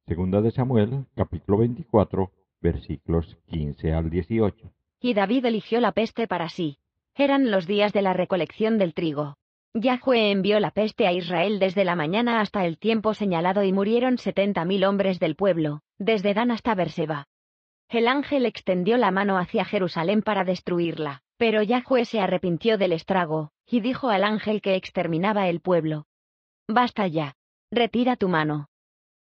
Segunda 0.07 0.41
de 0.41 0.53
Samuel, 0.53 1.07
capítulo 1.15 1.59
24, 1.59 2.31
versículos 2.61 3.37
15 3.47 3.93
al 3.93 4.09
18. 4.09 4.73
Y 5.01 5.15
David 5.15 5.45
eligió 5.47 5.81
la 5.81 5.93
peste 5.93 6.27
para 6.27 6.49
sí. 6.49 6.79
Eran 7.15 7.51
los 7.51 7.67
días 7.67 7.93
de 7.93 8.03
la 8.03 8.13
recolección 8.13 8.79
del 8.79 8.95
trigo. 8.95 9.37
Yahweh 9.79 10.31
envió 10.31 10.59
la 10.59 10.71
peste 10.71 11.07
a 11.07 11.13
Israel 11.13 11.59
desde 11.59 11.85
la 11.85 11.97
mañana 11.97 12.41
hasta 12.41 12.65
el 12.65 12.79
tiempo 12.79 13.13
señalado 13.13 13.63
y 13.63 13.75
murieron 13.75 14.17
setenta 14.17 14.65
mil 14.65 14.85
hombres 14.85 15.21
del 15.21 15.37
pueblo, 15.37 15.81
desde 15.99 16.33
Dan 16.33 16.51
hasta 16.51 16.75
Berseba. 16.75 17.29
El 17.91 18.09
ángel 18.09 18.47
extendió 18.47 18.97
la 18.97 19.11
mano 19.11 19.37
hacia 19.37 19.67
Jerusalén 19.67 20.23
para 20.23 20.45
destruirla, 20.45 21.21
pero 21.37 21.63
Yahweh 21.63 22.07
se 22.07 22.21
arrepintió 22.21 22.79
del 22.79 22.93
estrago, 22.93 23.51
y 23.67 23.81
dijo 23.81 24.09
al 24.09 24.25
ángel 24.25 24.63
que 24.63 24.77
exterminaba 24.77 25.47
el 25.49 25.61
pueblo. 25.61 26.07
Basta 26.67 27.07
ya. 27.07 27.35
Retira 27.71 28.17
tu 28.17 28.31
mano. 28.31 28.69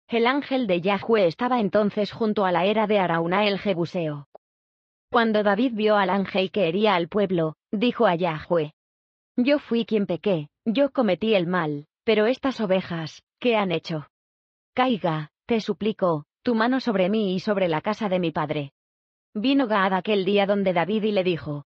El 0.07 0.27
ángel 0.27 0.67
de 0.67 0.81
Yahweh 0.81 1.25
estaba 1.25 1.61
entonces 1.61 2.11
junto 2.11 2.45
a 2.45 2.51
la 2.51 2.65
era 2.65 2.85
de 2.85 2.99
Arauna 2.99 3.47
el 3.47 3.57
Jebuseo. 3.57 4.27
Cuando 5.09 5.41
David 5.41 5.71
vio 5.73 5.97
al 5.97 6.11
ángel 6.11 6.51
que 6.51 6.67
hería 6.67 6.93
al 6.93 7.07
pueblo, 7.07 7.55
dijo 7.71 8.05
a 8.05 8.13
Yahweh, 8.13 8.73
Yo 9.35 9.57
fui 9.57 9.85
quien 9.85 10.05
pequé, 10.05 10.49
yo 10.63 10.91
cometí 10.91 11.33
el 11.33 11.47
mal, 11.47 11.87
pero 12.03 12.27
estas 12.27 12.61
ovejas, 12.61 13.23
¿qué 13.39 13.55
han 13.55 13.71
hecho? 13.71 14.05
Caiga, 14.75 15.31
te 15.47 15.59
suplico, 15.59 16.25
tu 16.43 16.53
mano 16.53 16.79
sobre 16.79 17.09
mí 17.09 17.33
y 17.33 17.39
sobre 17.39 17.67
la 17.67 17.81
casa 17.81 18.09
de 18.09 18.19
mi 18.19 18.31
padre. 18.31 18.73
Vino 19.33 19.65
Gad 19.65 19.93
aquel 19.93 20.23
día 20.23 20.45
donde 20.45 20.71
David 20.71 21.03
y 21.03 21.11
le 21.11 21.23
dijo, 21.23 21.65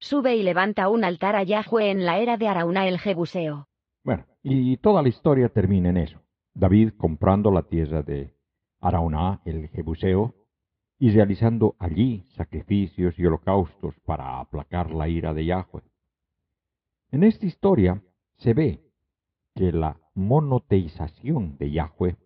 Sube 0.00 0.34
y 0.34 0.42
levanta 0.42 0.88
un 0.88 1.04
altar 1.04 1.36
a 1.36 1.44
Yahweh 1.44 1.92
en 1.92 2.04
la 2.04 2.18
era 2.18 2.36
de 2.38 2.48
Arauna 2.48 2.88
el 2.88 2.98
Jebuseo. 2.98 3.68
Bueno, 4.02 4.26
y 4.42 4.76
toda 4.78 5.00
la 5.00 5.08
historia 5.08 5.48
termina 5.48 5.90
en 5.90 5.98
eso. 5.98 6.20
David 6.54 6.94
comprando 6.96 7.52
la 7.52 7.62
tierra 7.62 8.02
de 8.02 8.34
Arauna 8.80 9.42
el 9.44 9.68
Jebuseo 9.68 10.34
y 10.98 11.10
realizando 11.10 11.76
allí 11.78 12.24
sacrificios 12.34 13.16
y 13.16 13.26
holocaustos 13.26 13.94
para 14.04 14.40
aplacar 14.40 14.90
la 14.90 15.08
ira 15.08 15.32
de 15.32 15.44
Yahweh. 15.44 15.82
En 17.12 17.22
esta 17.22 17.46
historia 17.46 18.02
se 18.36 18.52
ve 18.52 18.82
que 19.54 19.70
la 19.70 20.00
monoteización 20.14 21.56
de 21.56 21.70
Yahweh, 21.70 22.16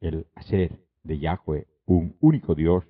el 0.00 0.26
hacer 0.34 0.80
de 1.04 1.18
Yahweh 1.20 1.68
un 1.86 2.16
único 2.20 2.54
Dios, 2.56 2.84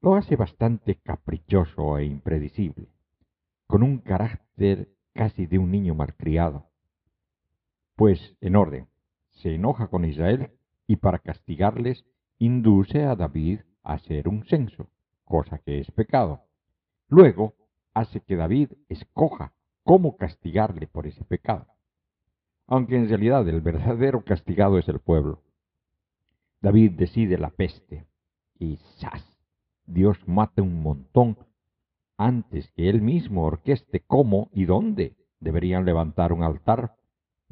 lo 0.00 0.14
hace 0.14 0.36
bastante 0.36 0.94
caprichoso 0.96 1.98
e 1.98 2.04
impredecible, 2.04 2.88
con 3.66 3.82
un 3.82 3.98
carácter 3.98 4.88
casi 5.12 5.46
de 5.46 5.58
un 5.58 5.72
niño 5.72 5.94
malcriado. 5.94 6.66
Pues, 7.96 8.36
en 8.40 8.54
orden, 8.54 8.86
se 9.30 9.54
enoja 9.54 9.88
con 9.88 10.04
Israel 10.04 10.52
y 10.86 10.96
para 10.96 11.18
castigarles 11.18 12.04
induce 12.38 13.02
a 13.04 13.16
David 13.16 13.60
hacer 13.82 14.28
un 14.28 14.44
censo, 14.44 14.88
cosa 15.24 15.58
que 15.58 15.80
es 15.80 15.90
pecado. 15.90 16.42
Luego 17.08 17.54
hace 17.92 18.20
que 18.20 18.36
David 18.36 18.72
escoja 18.88 19.52
cómo 19.84 20.16
castigarle 20.16 20.86
por 20.86 21.06
ese 21.06 21.24
pecado. 21.24 21.66
Aunque 22.66 22.96
en 22.96 23.08
realidad 23.08 23.46
el 23.48 23.60
verdadero 23.60 24.24
castigado 24.24 24.78
es 24.78 24.88
el 24.88 24.98
pueblo. 24.98 25.42
David 26.60 26.92
decide 26.92 27.38
la 27.38 27.50
peste 27.50 28.06
y 28.58 28.76
¡zas! 28.98 29.22
Dios 29.86 30.16
mata 30.26 30.62
un 30.62 30.82
montón 30.82 31.36
antes 32.16 32.70
que 32.72 32.88
él 32.88 33.02
mismo 33.02 33.44
orqueste 33.44 34.00
cómo 34.00 34.48
y 34.52 34.64
dónde 34.64 35.14
deberían 35.40 35.84
levantar 35.84 36.32
un 36.32 36.42
altar 36.42 36.96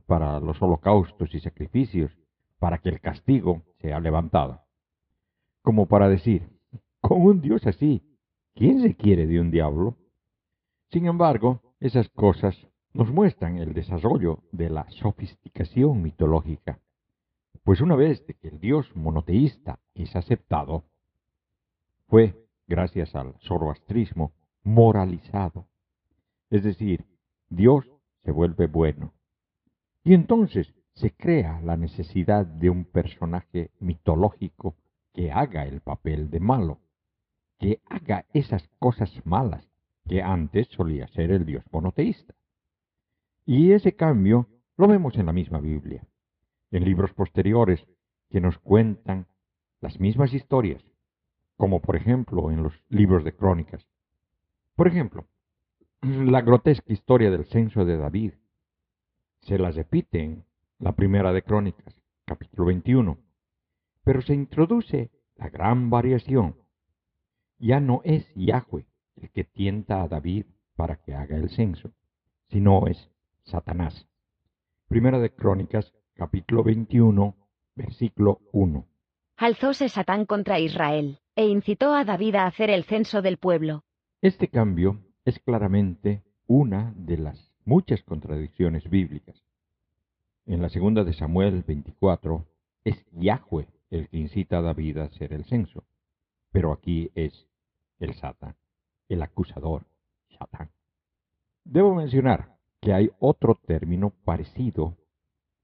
para 0.06 0.40
los 0.40 0.60
holocaustos 0.62 1.34
y 1.34 1.40
sacrificios 1.40 2.16
para 2.58 2.78
que 2.78 2.88
el 2.88 3.00
castigo 3.00 3.62
sea 3.80 4.00
levantado. 4.00 4.62
como 5.62 5.86
para 5.86 6.08
decir, 6.08 6.48
con 7.00 7.22
un 7.22 7.40
Dios 7.40 7.66
así, 7.66 8.02
¿quién 8.54 8.80
se 8.82 8.96
quiere 8.96 9.26
de 9.26 9.40
un 9.40 9.50
diablo? 9.50 9.96
Sin 10.90 11.06
embargo, 11.06 11.60
esas 11.82 12.08
cosas 12.10 12.56
nos 12.92 13.10
muestran 13.10 13.58
el 13.58 13.74
desarrollo 13.74 14.44
de 14.52 14.70
la 14.70 14.88
sofisticación 14.90 16.00
mitológica, 16.00 16.78
pues 17.64 17.80
una 17.80 17.96
vez 17.96 18.22
que 18.40 18.48
el 18.48 18.60
Dios 18.60 18.94
monoteísta 18.94 19.80
es 19.94 20.14
aceptado, 20.14 20.84
fue, 22.06 22.46
gracias 22.68 23.16
al 23.16 23.34
zoroastrismo, 23.40 24.32
moralizado. 24.62 25.66
Es 26.50 26.62
decir, 26.62 27.04
Dios 27.48 27.84
se 28.22 28.30
vuelve 28.30 28.68
bueno. 28.68 29.12
Y 30.04 30.14
entonces 30.14 30.72
se 30.92 31.10
crea 31.10 31.60
la 31.62 31.76
necesidad 31.76 32.46
de 32.46 32.70
un 32.70 32.84
personaje 32.84 33.72
mitológico 33.80 34.76
que 35.12 35.32
haga 35.32 35.64
el 35.66 35.80
papel 35.80 36.30
de 36.30 36.38
malo, 36.38 36.78
que 37.58 37.80
haga 37.86 38.24
esas 38.32 38.68
cosas 38.78 39.10
malas 39.24 39.71
que 40.08 40.22
antes 40.22 40.68
solía 40.68 41.08
ser 41.08 41.30
el 41.30 41.46
Dios 41.46 41.64
monoteísta. 41.70 42.34
Y 43.44 43.72
ese 43.72 43.94
cambio 43.94 44.48
lo 44.76 44.88
vemos 44.88 45.16
en 45.16 45.26
la 45.26 45.32
misma 45.32 45.60
Biblia, 45.60 46.06
en 46.70 46.84
libros 46.84 47.12
posteriores 47.12 47.86
que 48.30 48.40
nos 48.40 48.58
cuentan 48.58 49.26
las 49.80 50.00
mismas 50.00 50.32
historias, 50.32 50.82
como 51.56 51.80
por 51.80 51.96
ejemplo 51.96 52.50
en 52.50 52.62
los 52.62 52.72
libros 52.88 53.24
de 53.24 53.34
crónicas. 53.34 53.86
Por 54.74 54.88
ejemplo, 54.88 55.26
la 56.00 56.40
grotesca 56.40 56.92
historia 56.92 57.30
del 57.30 57.44
censo 57.46 57.84
de 57.84 57.96
David 57.96 58.32
se 59.42 59.58
la 59.58 59.70
repite 59.70 60.22
en 60.22 60.44
la 60.78 60.92
primera 60.92 61.32
de 61.32 61.42
Crónicas, 61.42 62.00
capítulo 62.24 62.66
21, 62.66 63.18
pero 64.04 64.22
se 64.22 64.34
introduce 64.34 65.10
la 65.36 65.48
gran 65.48 65.90
variación. 65.90 66.56
Ya 67.58 67.80
no 67.80 68.00
es 68.04 68.26
Yahweh 68.34 68.86
el 69.16 69.30
que 69.30 69.44
tienta 69.44 70.02
a 70.02 70.08
David 70.08 70.46
para 70.76 70.96
que 70.96 71.14
haga 71.14 71.36
el 71.36 71.50
censo, 71.50 71.92
sino 72.48 72.86
es 72.86 73.10
Satanás. 73.44 74.06
Primera 74.88 75.18
de 75.18 75.30
Crónicas, 75.30 75.92
capítulo 76.14 76.62
21, 76.62 77.34
versículo 77.74 78.40
1. 78.52 78.86
Alzóse 79.36 79.88
Satán 79.88 80.26
contra 80.26 80.60
Israel, 80.60 81.20
e 81.34 81.46
incitó 81.46 81.94
a 81.94 82.04
David 82.04 82.36
a 82.36 82.46
hacer 82.46 82.70
el 82.70 82.84
censo 82.84 83.22
del 83.22 83.38
pueblo. 83.38 83.84
Este 84.20 84.48
cambio 84.48 85.00
es 85.24 85.38
claramente 85.40 86.22
una 86.46 86.92
de 86.96 87.18
las 87.18 87.52
muchas 87.64 88.02
contradicciones 88.02 88.88
bíblicas. 88.88 89.42
En 90.46 90.60
la 90.60 90.68
segunda 90.68 91.04
de 91.04 91.12
Samuel 91.12 91.62
24 91.66 92.46
es 92.84 93.04
Yahweh 93.12 93.68
el 93.90 94.08
que 94.08 94.18
incita 94.18 94.58
a 94.58 94.62
David 94.62 94.98
a 94.98 95.04
hacer 95.04 95.32
el 95.32 95.44
censo, 95.44 95.84
pero 96.50 96.72
aquí 96.72 97.10
es 97.14 97.46
el 97.98 98.14
Satán, 98.14 98.56
el 99.08 99.22
acusador, 99.22 99.86
Satán. 100.38 100.70
Debo 101.64 101.94
mencionar 101.94 102.56
que 102.80 102.92
hay 102.92 103.10
otro 103.20 103.54
término 103.66 104.10
parecido 104.24 104.96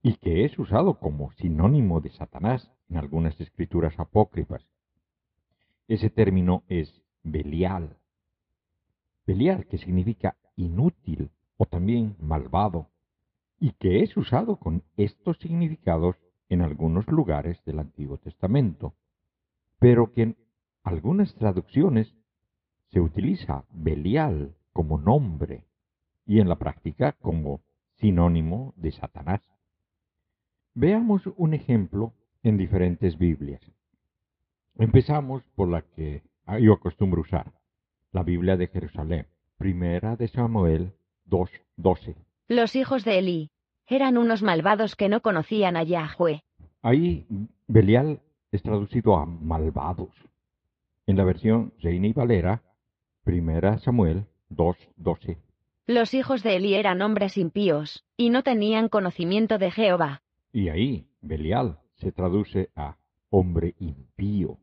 y 0.03 0.15
que 0.17 0.45
es 0.45 0.59
usado 0.59 0.99
como 0.99 1.33
sinónimo 1.33 2.01
de 2.01 2.11
Satanás 2.11 2.71
en 2.89 2.97
algunas 2.97 3.39
escrituras 3.41 3.99
apócrifas. 3.99 4.67
Ese 5.89 6.11
término 6.11 6.63
es 6.69 7.03
Belial. 7.23 7.97
Belial, 9.27 9.67
que 9.67 9.79
significa 9.79 10.37
inútil 10.57 11.31
o 11.57 11.67
también 11.67 12.17
malvado, 12.21 12.89
y 13.61 13.73
que 13.73 14.03
es 14.03 14.17
usado 14.17 14.57
con 14.57 14.85
estos 14.97 15.39
significados 15.39 16.17
en 16.49 16.63
algunos 16.63 17.07
lugares 17.09 17.63
del 17.65 17.81
Antiguo 17.81 18.19
Testamento, 18.19 18.95
pero 19.79 20.13
que 20.13 20.23
en 20.23 20.37
algunas 20.83 21.35
traducciones 21.35 22.15
se 22.91 23.01
utiliza 23.01 23.65
Belial 23.71 24.55
como 24.73 24.99
nombre 24.99 25.65
y 26.27 26.41
en 26.41 26.49
la 26.49 26.57
práctica 26.57 27.13
como 27.13 27.61
sinónimo 27.97 28.75
de 28.77 28.93
Satanás. 28.93 29.41
Veamos 30.75 31.23
un 31.37 31.55
ejemplo 31.55 32.13
en 32.43 32.57
diferentes 32.57 33.19
Biblias. 33.19 33.63
Empezamos 34.77 35.43
por 35.57 35.69
la 35.69 35.83
que 35.83 36.23
yo 36.61 36.75
acostumbro 36.75 37.23
usar, 37.23 37.53
la 38.13 38.23
Biblia 38.23 38.57
de 38.57 38.69
Jerusalén, 38.69 39.27
primera 39.57 40.17
de 40.17 40.29
Samuel 40.29 40.93
2.12. 41.29 42.15
Los 42.47 42.77
hijos 42.77 43.05
de 43.05 43.19
Elí 43.19 43.51
eran 43.87 44.17
unos 44.17 44.43
malvados 44.43 44.97
que 44.97 45.09
no 45.09 45.21
conocían 45.21 45.77
a 45.77 45.83
Yahweh. 45.83 46.43
Ahí 46.83 47.27
Belial 47.67 48.21
es 48.53 48.63
traducido 48.63 49.17
a 49.17 49.27
malvados. 49.27 50.15
En 51.07 51.17
la 51.17 51.25
versión 51.25 51.73
Reina 51.81 52.07
y 52.07 52.13
Valera, 52.13 52.63
primera 53.29 53.77
Samuel 53.77 54.25
2.12. 54.49 55.37
Los 55.87 56.15
hijos 56.15 56.43
de 56.43 56.57
Elí 56.57 56.73
eran 56.73 57.03
hombres 57.03 57.37
impíos, 57.37 58.07
y 58.17 58.31
no 58.31 58.43
tenían 58.43 58.89
conocimiento 58.89 59.59
de 59.59 59.71
Jehová. 59.71 60.23
Y 60.51 60.71
ahí 60.71 61.09
Belial 61.21 61.79
se 61.97 62.11
traduce 62.11 62.71
a 62.75 62.97
hombre 63.29 63.75
impío. 63.81 64.57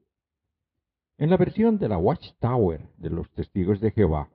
En 1.19 1.29
la 1.29 1.37
versión 1.37 1.77
de 1.77 1.89
la 1.89 1.99
Watchtower 1.99 2.89
de 2.97 3.11
los 3.11 3.29
testigos 3.33 3.79
de 3.81 3.91
Jehová, 3.91 4.29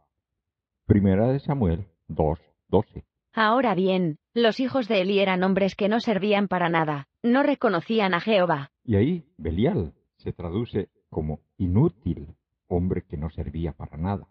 primera 0.86 1.26
de 1.26 1.40
Samuel 1.40 1.88
2.12. 2.08 3.02
Ahora 3.32 3.74
bien, 3.74 4.18
los 4.32 4.60
hijos 4.60 4.86
de 4.86 5.00
Elí 5.00 5.18
eran 5.18 5.42
hombres 5.42 5.74
que 5.74 5.88
no 5.88 5.98
servían 5.98 6.46
para 6.46 6.68
nada, 6.68 7.08
no 7.24 7.42
reconocían 7.42 8.14
a 8.14 8.20
Jehová. 8.20 8.70
Y 8.84 8.94
ahí 8.94 9.24
Belial 9.38 9.92
se 10.18 10.32
traduce 10.32 10.88
como 11.08 11.40
inútil, 11.58 12.36
hombre 12.70 13.02
que 13.02 13.16
no 13.16 13.28
servía 13.28 13.72
para 13.72 13.96
nada. 13.96 14.26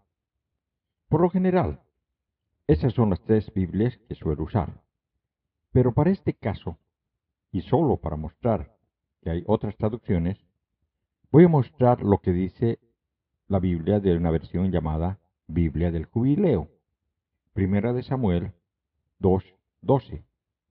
Por 1.08 1.22
lo 1.22 1.30
general, 1.30 1.82
esas 2.68 2.94
son 2.94 3.12
las 3.12 3.22
tres 3.22 3.54
Biblias 3.54 3.98
que 4.08 4.16
suelo 4.16 4.44
usar. 4.44 4.82
Pero 5.72 5.94
para 5.94 6.12
este 6.12 6.34
caso, 6.34 6.80
y 7.52 7.62
solo 7.62 7.98
para 7.98 8.16
mostrar 8.16 8.76
que 9.22 9.30
hay 9.30 9.44
otras 9.48 9.76
traducciones, 9.76 10.38
voy 11.32 11.46
a 11.46 11.50
mostrar 11.50 12.02
lo 12.02 12.20
que 12.20 12.32
dice 12.32 12.80
la 13.48 13.60
Biblia 13.60 14.00
de 14.00 14.16
una 14.16 14.32
versión 14.32 14.72
llamada 14.72 15.20
Biblia 15.48 15.92
del 15.92 16.06
Jubileo. 16.06 16.70
Primera 17.54 17.94
de 17.94 18.04
Samuel 18.04 18.54
2.12. 19.20 20.24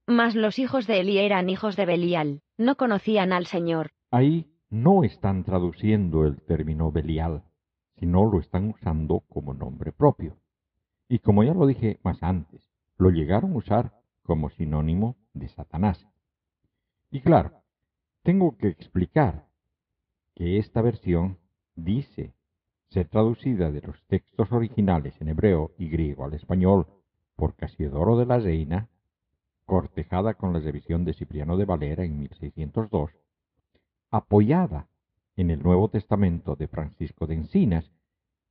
Mas 0.06 0.34
los 0.34 0.58
hijos 0.58 0.86
de 0.86 1.00
Elí 1.00 1.18
eran 1.18 1.50
hijos 1.50 1.76
de 1.76 1.84
Belial, 1.84 2.40
no 2.56 2.76
conocían 2.76 3.32
al 3.32 3.46
Señor. 3.46 3.90
Ahí 4.10 4.46
no 4.70 5.04
están 5.04 5.44
traduciendo 5.44 6.24
el 6.24 6.40
término 6.42 6.90
Belial, 6.92 7.42
sino 7.98 8.30
lo 8.30 8.40
están 8.40 8.70
usando 8.70 9.20
como 9.28 9.54
nombre 9.54 9.92
propio. 9.92 10.36
Y 11.08 11.20
como 11.20 11.42
ya 11.42 11.54
lo 11.54 11.66
dije 11.66 11.98
más 12.02 12.22
antes, 12.22 12.62
lo 12.96 13.10
llegaron 13.10 13.52
a 13.52 13.56
usar 13.56 13.92
como 14.22 14.50
sinónimo 14.50 15.16
de 15.32 15.48
Satanás. 15.48 16.06
Y 17.10 17.20
claro, 17.20 17.62
tengo 18.22 18.56
que 18.56 18.68
explicar 18.68 19.46
que 20.34 20.58
esta 20.58 20.82
versión 20.82 21.38
dice 21.74 22.34
ser 22.90 23.08
traducida 23.08 23.70
de 23.70 23.80
los 23.82 24.02
textos 24.06 24.52
originales 24.52 25.20
en 25.20 25.28
hebreo 25.28 25.72
y 25.78 25.88
griego 25.88 26.24
al 26.24 26.34
español 26.34 26.86
por 27.36 27.54
Casiodoro 27.54 28.16
de 28.16 28.26
la 28.26 28.38
Reina, 28.38 28.88
cortejada 29.64 30.34
con 30.34 30.52
la 30.52 30.60
revisión 30.60 31.04
de 31.04 31.14
Cipriano 31.14 31.56
de 31.56 31.64
Valera 31.64 32.04
en 32.04 32.18
1602, 32.18 33.10
apoyada 34.10 34.88
en 35.38 35.52
el 35.52 35.62
Nuevo 35.62 35.88
Testamento 35.88 36.56
de 36.56 36.66
Francisco 36.66 37.28
de 37.28 37.34
Encinas 37.34 37.88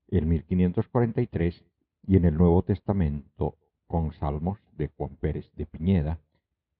en 0.07 0.29
1543 0.29 1.65
y 2.07 2.15
en 2.15 2.23
el 2.23 2.37
Nuevo 2.37 2.63
Testamento 2.63 3.57
con 3.87 4.13
Salmos 4.13 4.57
de 4.77 4.87
Juan 4.95 5.17
Pérez 5.17 5.51
de 5.57 5.65
Piñeda, 5.65 6.21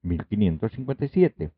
1557, 0.03 1.51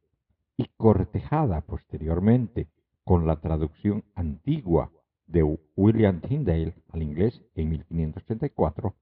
y 0.58 0.66
cortejada 0.78 1.62
posteriormente 1.62 2.68
con 3.04 3.28
la 3.28 3.40
traducción 3.40 4.04
antigua 4.16 4.92
de 5.28 5.44
William 5.76 6.20
Tyndale 6.20 6.74
al 6.90 7.04
inglés 7.04 7.44
en 7.54 7.70
1534 7.70 8.96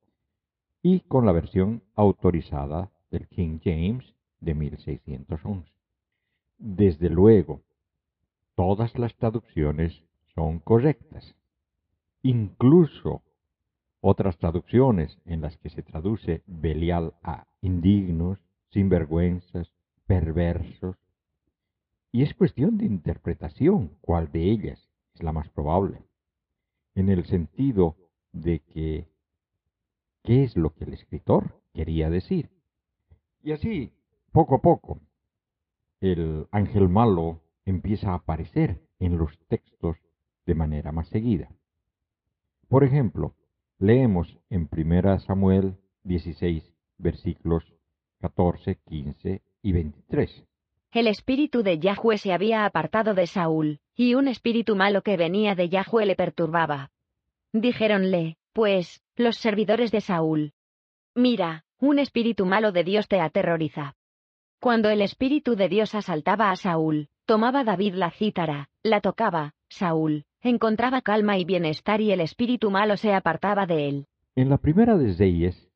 y 0.84 1.00
con 1.00 1.26
la 1.26 1.32
versión 1.32 1.84
autorizada 1.96 2.92
del 3.12 3.30
King 3.30 3.60
James 3.64 4.14
de 4.42 4.56
1611. 4.56 5.72
Desde 6.58 7.10
luego, 7.10 7.62
todas 8.58 8.98
las 8.98 9.16
traducciones 9.16 10.04
son 10.34 10.58
correctas. 10.58 11.36
Incluso 12.24 13.22
otras 14.02 14.40
traducciones 14.40 15.20
en 15.26 15.42
las 15.42 15.58
que 15.58 15.70
se 15.70 15.84
traduce 15.84 16.42
Belial 16.48 17.14
a 17.22 17.46
indignos, 17.62 18.40
sinvergüenzas, 18.72 19.72
perversos. 20.08 20.98
Y 22.12 22.24
es 22.24 22.34
cuestión 22.34 22.80
de 22.80 22.86
interpretación 22.86 23.96
cuál 24.02 24.32
de 24.32 24.50
ellas 24.50 24.90
es 25.14 25.22
la 25.22 25.34
más 25.34 25.50
probable 25.50 26.02
en 26.96 27.10
el 27.10 27.26
sentido 27.26 27.96
de 28.32 28.62
que 28.62 29.08
qué 30.24 30.44
es 30.44 30.58
lo 30.58 30.74
que 30.74 30.86
el 30.86 30.94
escritor 30.94 31.62
quería 31.74 32.10
decir. 32.10 32.50
Y 33.44 33.52
así, 33.52 33.94
poco 34.32 34.56
a 34.56 34.62
poco, 34.62 35.00
el 36.02 36.48
ángel 36.50 36.90
malo 36.90 37.44
empieza 37.68 38.12
a 38.12 38.16
aparecer 38.16 38.82
en 38.98 39.18
los 39.18 39.38
textos 39.48 39.98
de 40.46 40.56
manera 40.56 40.92
más 40.92 41.10
seguida. 41.10 41.50
Por 42.70 42.84
ejemplo, 42.84 43.36
leemos 43.78 44.38
en 44.50 44.70
1 44.72 45.20
Samuel 45.20 45.76
16, 46.04 46.74
versículos 46.98 47.66
14, 48.22 48.80
15 48.86 49.42
y 49.62 49.72
23. 49.74 50.46
El 50.94 51.08
espíritu 51.08 51.62
de 51.62 51.78
Yahweh 51.78 52.18
se 52.18 52.32
había 52.32 52.66
apartado 52.66 53.14
de 53.14 53.28
Saúl, 53.28 53.80
y 53.96 54.16
un 54.16 54.30
espíritu 54.30 54.78
malo 54.78 55.02
que 55.02 55.18
venía 55.18 55.54
de 55.54 55.68
Yahweh 55.68 56.06
le 56.06 56.16
perturbaba. 56.16 56.92
Dijéronle, 57.52 58.38
pues, 58.54 59.04
los 59.18 59.38
servidores 59.38 59.92
de 59.92 60.00
Saúl. 60.00 60.54
Mira, 61.14 61.66
un 61.80 62.00
espíritu 62.00 62.46
malo 62.46 62.72
de 62.72 62.86
Dios 62.86 63.10
te 63.10 63.20
aterroriza. 63.20 63.96
Cuando 64.60 64.90
el 64.90 65.02
espíritu 65.02 65.56
de 65.56 65.68
Dios 65.68 65.94
asaltaba 65.94 66.50
a 66.50 66.56
Saúl, 66.56 67.10
tomaba 67.28 67.66
David 67.66 67.94
la 67.96 68.10
cítara, 68.10 68.70
la 68.84 69.02
tocaba, 69.02 69.54
Saúl, 69.68 70.26
encontraba 70.42 71.02
calma 71.02 71.38
y 71.38 71.44
bienestar 71.44 72.00
y 72.00 72.12
el 72.12 72.22
espíritu 72.22 72.72
malo 72.72 72.96
se 72.96 73.14
apartaba 73.14 73.66
de 73.66 73.90
él. 73.90 74.08
En 74.36 74.50
la 74.50 74.58
primera 74.58 74.98
de 74.98 75.14
Reyes 75.14 75.70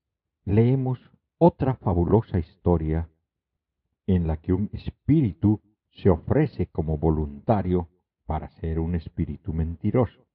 leemos 0.45 0.97
otra 1.37 1.75
fabulosa 1.75 2.39
historia 2.39 3.09
en 4.07 4.27
la 4.27 4.37
que 4.37 4.53
un 4.53 4.69
espíritu 4.71 5.61
se 5.91 6.09
ofrece 6.09 6.67
como 6.67 6.97
voluntario 6.97 7.89
para 8.25 8.49
ser 8.49 8.79
un 8.79 8.95
espíritu 8.95 9.51
mentiroso. 9.51 10.25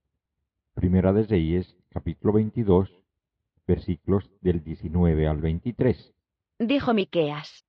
Primera 0.75 1.15
de 1.15 1.23
Reyes, 1.23 1.79
capítulo 1.89 2.35
22, 2.35 2.91
versículos 3.67 4.31
del 4.43 4.63
19 4.63 5.27
al 5.27 5.39
23. 5.39 6.13
Dijo 6.59 6.93
Miqueas: 6.93 7.65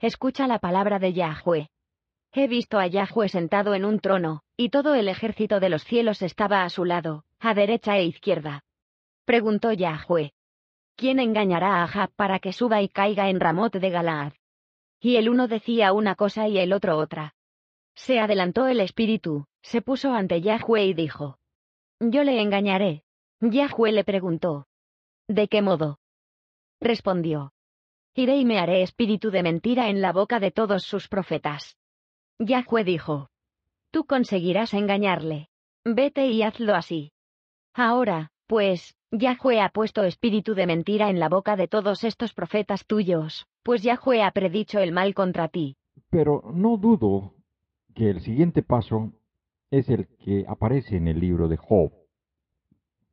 Escucha 0.00 0.48
la 0.48 0.58
palabra 0.58 0.98
de 0.98 1.12
Yahweh. 1.12 1.70
He 2.32 2.46
visto 2.46 2.78
a 2.78 2.86
Yahweh 2.86 3.28
sentado 3.28 3.74
en 3.74 3.84
un 3.84 3.98
trono, 3.98 4.42
y 4.56 4.68
todo 4.68 4.94
el 4.94 5.08
ejército 5.08 5.58
de 5.58 5.68
los 5.68 5.82
cielos 5.82 6.22
estaba 6.22 6.62
a 6.62 6.70
su 6.70 6.84
lado, 6.84 7.24
a 7.40 7.54
derecha 7.54 7.96
e 7.98 8.04
izquierda. 8.04 8.62
Preguntó 9.24 9.72
Yahweh: 9.72 10.32
¿Quién 10.94 11.18
engañará 11.18 11.76
a 11.76 11.84
Ahab 11.84 12.12
para 12.14 12.38
que 12.38 12.52
suba 12.52 12.82
y 12.82 12.88
caiga 12.88 13.30
en 13.30 13.40
Ramot 13.40 13.72
de 13.72 13.90
Galaad? 13.90 14.34
Y 15.00 15.16
el 15.16 15.28
uno 15.28 15.48
decía 15.48 15.92
una 15.92 16.14
cosa 16.14 16.46
y 16.46 16.58
el 16.58 16.72
otro 16.72 16.98
otra. 16.98 17.34
Se 17.96 18.20
adelantó 18.20 18.68
el 18.68 18.80
espíritu, 18.80 19.46
se 19.62 19.82
puso 19.82 20.12
ante 20.12 20.40
Yahweh 20.40 20.84
y 20.84 20.94
dijo: 20.94 21.38
Yo 21.98 22.22
le 22.22 22.40
engañaré. 22.40 23.02
Yahweh 23.40 23.90
le 23.90 24.04
preguntó: 24.04 24.66
¿De 25.26 25.48
qué 25.48 25.62
modo? 25.62 25.98
Respondió: 26.80 27.52
Iré 28.14 28.36
y 28.36 28.44
me 28.44 28.60
haré 28.60 28.82
espíritu 28.82 29.30
de 29.30 29.42
mentira 29.42 29.88
en 29.88 30.00
la 30.00 30.12
boca 30.12 30.38
de 30.38 30.52
todos 30.52 30.84
sus 30.84 31.08
profetas. 31.08 31.76
Yahweh 32.42 32.84
dijo: 32.84 33.28
Tú 33.90 34.06
conseguirás 34.06 34.72
engañarle. 34.72 35.50
Vete 35.84 36.28
y 36.28 36.42
hazlo 36.42 36.74
así. 36.74 37.12
Ahora, 37.74 38.30
pues, 38.46 38.96
Yahweh 39.10 39.60
ha 39.60 39.68
puesto 39.68 40.04
espíritu 40.04 40.54
de 40.54 40.66
mentira 40.66 41.10
en 41.10 41.20
la 41.20 41.28
boca 41.28 41.56
de 41.56 41.68
todos 41.68 42.02
estos 42.02 42.32
profetas 42.32 42.86
tuyos, 42.86 43.46
pues 43.62 43.82
Yahweh 43.82 44.22
ha 44.22 44.30
predicho 44.30 44.78
el 44.78 44.90
mal 44.90 45.12
contra 45.12 45.48
ti. 45.48 45.76
Pero 46.08 46.42
no 46.54 46.78
dudo 46.78 47.34
que 47.94 48.08
el 48.08 48.22
siguiente 48.22 48.62
paso 48.62 49.12
es 49.70 49.90
el 49.90 50.08
que 50.24 50.46
aparece 50.48 50.96
en 50.96 51.08
el 51.08 51.20
libro 51.20 51.46
de 51.46 51.58
Job, 51.58 51.92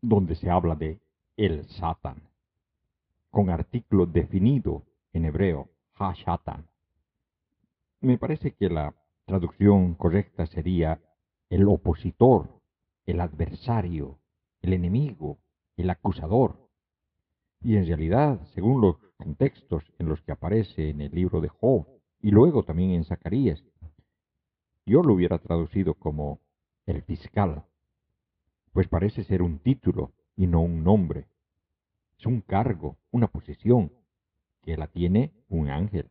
donde 0.02 0.36
se 0.36 0.50
habla 0.50 0.76
de 0.76 1.02
el 1.36 1.68
Satan, 1.68 2.30
con 3.30 3.50
artículo 3.50 4.06
definido 4.06 4.84
en 5.12 5.26
hebreo, 5.26 5.70
ha-shatan. 5.96 6.66
Me 8.00 8.18
parece 8.18 8.54
que 8.54 8.70
la 8.70 8.96
traducción 9.28 9.94
correcta 9.96 10.46
sería 10.46 11.02
el 11.50 11.68
opositor, 11.68 12.62
el 13.06 13.20
adversario, 13.20 14.20
el 14.62 14.72
enemigo, 14.72 15.38
el 15.76 15.90
acusador. 15.90 16.70
Y 17.62 17.76
en 17.76 17.86
realidad, 17.86 18.42
según 18.54 18.80
los 18.80 18.96
contextos 19.18 19.84
en 20.00 20.08
los 20.08 20.22
que 20.22 20.32
aparece 20.32 20.90
en 20.90 21.02
el 21.02 21.12
libro 21.12 21.42
de 21.42 21.50
Job 21.50 21.86
y 22.22 22.32
luego 22.32 22.64
también 22.64 22.92
en 22.92 23.04
Zacarías, 23.04 23.62
yo 24.86 25.04
lo 25.04 25.14
hubiera 25.14 25.40
traducido 25.40 25.94
como 25.94 26.40
el 26.86 27.02
fiscal, 27.02 27.66
pues 28.72 28.88
parece 28.88 29.26
ser 29.26 29.42
un 29.42 29.60
título 29.60 30.14
y 30.38 30.48
no 30.48 30.62
un 30.62 30.86
nombre. 30.86 31.28
Es 32.18 32.26
un 32.26 32.40
cargo, 32.40 32.96
una 33.12 33.28
posición, 33.28 33.92
que 34.62 34.78
la 34.78 34.88
tiene 34.88 35.34
un 35.50 35.70
ángel. 35.70 36.10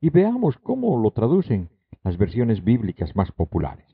Y 0.00 0.10
veamos 0.10 0.58
cómo 0.58 1.00
lo 1.00 1.12
traducen 1.12 1.70
las 2.02 2.16
versiones 2.18 2.62
bíblicas 2.62 3.14
más 3.16 3.32
populares. 3.32 3.86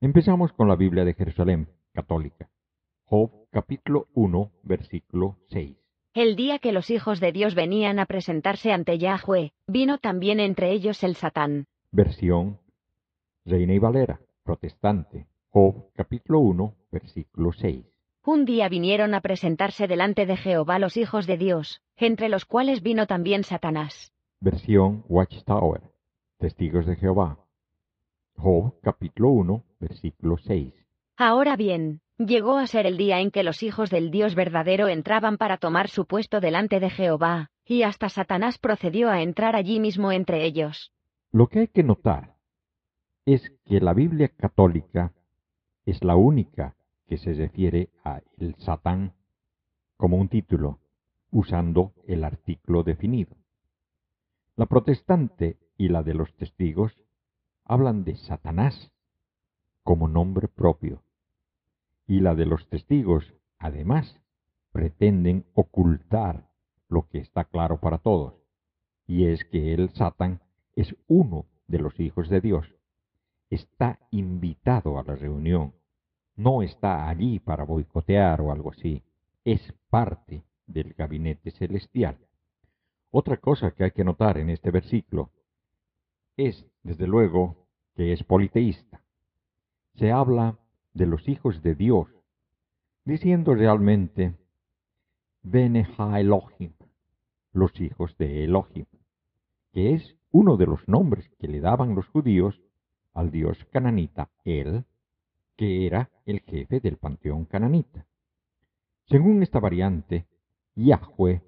Empezamos 0.00 0.52
con 0.52 0.68
la 0.68 0.76
Biblia 0.76 1.04
de 1.04 1.14
Jerusalén, 1.14 1.68
católica. 1.92 2.48
Job 3.04 3.30
capítulo 3.50 4.08
1, 4.14 4.52
versículo 4.62 5.38
6. 5.48 5.76
El 6.14 6.36
día 6.36 6.58
que 6.58 6.72
los 6.72 6.90
hijos 6.90 7.20
de 7.20 7.32
Dios 7.32 7.54
venían 7.54 7.98
a 7.98 8.06
presentarse 8.06 8.72
ante 8.72 8.98
Yahweh, 8.98 9.52
vino 9.66 9.98
también 9.98 10.40
entre 10.40 10.72
ellos 10.72 11.02
el 11.04 11.14
Satán. 11.14 11.66
Versión 11.90 12.58
Reina 13.44 13.72
y 13.72 13.78
Valera, 13.78 14.20
protestante. 14.42 15.26
Job 15.50 15.90
capítulo 15.94 16.40
1, 16.40 16.74
versículo 16.92 17.52
6. 17.52 17.84
Un 18.26 18.44
día 18.44 18.68
vinieron 18.68 19.14
a 19.14 19.22
presentarse 19.22 19.86
delante 19.88 20.26
de 20.26 20.36
Jehová 20.36 20.78
los 20.78 20.98
hijos 20.98 21.26
de 21.26 21.38
Dios, 21.38 21.80
entre 21.96 22.28
los 22.28 22.44
cuales 22.44 22.82
vino 22.82 23.06
también 23.06 23.42
Satanás. 23.42 24.12
Versión 24.40 25.04
Watchtower, 25.08 25.80
Testigos 26.38 26.86
de 26.86 26.94
Jehová. 26.94 27.36
Job 28.36 28.78
capítulo 28.80 29.30
1, 29.30 29.64
versículo 29.80 30.36
6. 30.38 30.72
Ahora 31.16 31.56
bien, 31.56 32.00
llegó 32.16 32.58
a 32.58 32.68
ser 32.68 32.86
el 32.86 32.96
día 32.96 33.18
en 33.18 33.32
que 33.32 33.42
los 33.42 33.64
hijos 33.64 33.90
del 33.90 34.12
Dios 34.12 34.36
verdadero 34.36 34.86
entraban 34.86 35.36
para 35.36 35.56
tomar 35.56 35.88
su 35.88 36.06
puesto 36.06 36.38
delante 36.38 36.78
de 36.78 36.90
Jehová, 36.90 37.50
y 37.64 37.82
hasta 37.82 38.08
Satanás 38.08 38.56
procedió 38.58 39.10
a 39.10 39.20
entrar 39.20 39.56
allí 39.56 39.80
mismo 39.80 40.12
entre 40.12 40.44
ellos. 40.44 40.92
Lo 41.32 41.48
que 41.48 41.58
hay 41.58 41.66
que 41.66 41.82
notar 41.82 42.36
es 43.26 43.52
que 43.64 43.80
la 43.80 43.92
Biblia 43.92 44.28
católica 44.28 45.12
es 45.86 46.04
la 46.04 46.14
única 46.14 46.76
que 47.08 47.18
se 47.18 47.34
refiere 47.34 47.90
a 48.04 48.20
el 48.36 48.54
Satán 48.58 49.12
como 49.96 50.16
un 50.16 50.28
título, 50.28 50.78
usando 51.32 51.94
el 52.06 52.22
artículo 52.22 52.84
definido. 52.84 53.34
La 54.54 54.66
protestante 54.66 55.56
y 55.78 55.88
la 55.88 56.02
de 56.02 56.12
los 56.12 56.34
testigos 56.36 56.92
hablan 57.64 58.04
de 58.04 58.16
Satanás 58.16 58.92
como 59.82 60.08
nombre 60.08 60.48
propio, 60.48 61.02
y 62.06 62.20
la 62.20 62.34
de 62.34 62.44
los 62.44 62.68
testigos, 62.68 63.32
además, 63.58 64.20
pretenden 64.72 65.46
ocultar 65.54 66.50
lo 66.88 67.08
que 67.08 67.18
está 67.18 67.44
claro 67.44 67.80
para 67.80 67.96
todos, 67.96 68.34
y 69.06 69.26
es 69.26 69.44
que 69.46 69.72
el 69.72 69.88
Satán 69.94 70.42
es 70.76 70.94
uno 71.06 71.46
de 71.66 71.78
los 71.78 71.98
hijos 71.98 72.28
de 72.28 72.42
Dios 72.42 72.74
está 73.50 73.98
invitado 74.10 74.98
a 74.98 75.02
la 75.02 75.14
reunión, 75.16 75.74
no 76.36 76.62
está 76.62 77.08
allí 77.08 77.38
para 77.38 77.64
boicotear 77.64 78.40
o 78.40 78.52
algo 78.52 78.70
así, 78.70 79.02
es 79.44 79.72
parte 79.88 80.44
del 80.66 80.92
gabinete 80.94 81.50
celestial. 81.50 82.18
Otra 83.10 83.38
cosa 83.38 83.70
que 83.70 83.84
hay 83.84 83.90
que 83.92 84.04
notar 84.04 84.38
en 84.38 84.50
este 84.50 84.70
versículo 84.70 85.30
es, 86.38 86.64
desde 86.82 87.06
luego, 87.06 87.66
que 87.94 88.12
es 88.12 88.24
politeísta. 88.24 89.02
Se 89.96 90.12
habla 90.12 90.58
de 90.94 91.06
los 91.06 91.28
hijos 91.28 91.62
de 91.62 91.74
Dios, 91.74 92.08
diciendo 93.04 93.54
realmente 93.54 94.34
Bene 95.42 95.86
Elohim, 95.98 96.72
los 97.52 97.78
hijos 97.80 98.16
de 98.18 98.44
Elohim, 98.44 98.86
que 99.72 99.94
es 99.94 100.16
uno 100.30 100.56
de 100.56 100.66
los 100.66 100.86
nombres 100.88 101.28
que 101.38 101.48
le 101.48 101.60
daban 101.60 101.94
los 101.94 102.06
judíos 102.08 102.60
al 103.14 103.30
dios 103.30 103.58
cananita 103.72 104.30
El, 104.44 104.84
que 105.56 105.86
era 105.86 106.10
el 106.24 106.40
jefe 106.40 106.78
del 106.78 106.98
panteón 106.98 107.46
cananita. 107.46 108.06
Según 109.06 109.42
esta 109.42 109.58
variante, 109.58 110.26
Yahweh 110.76 111.42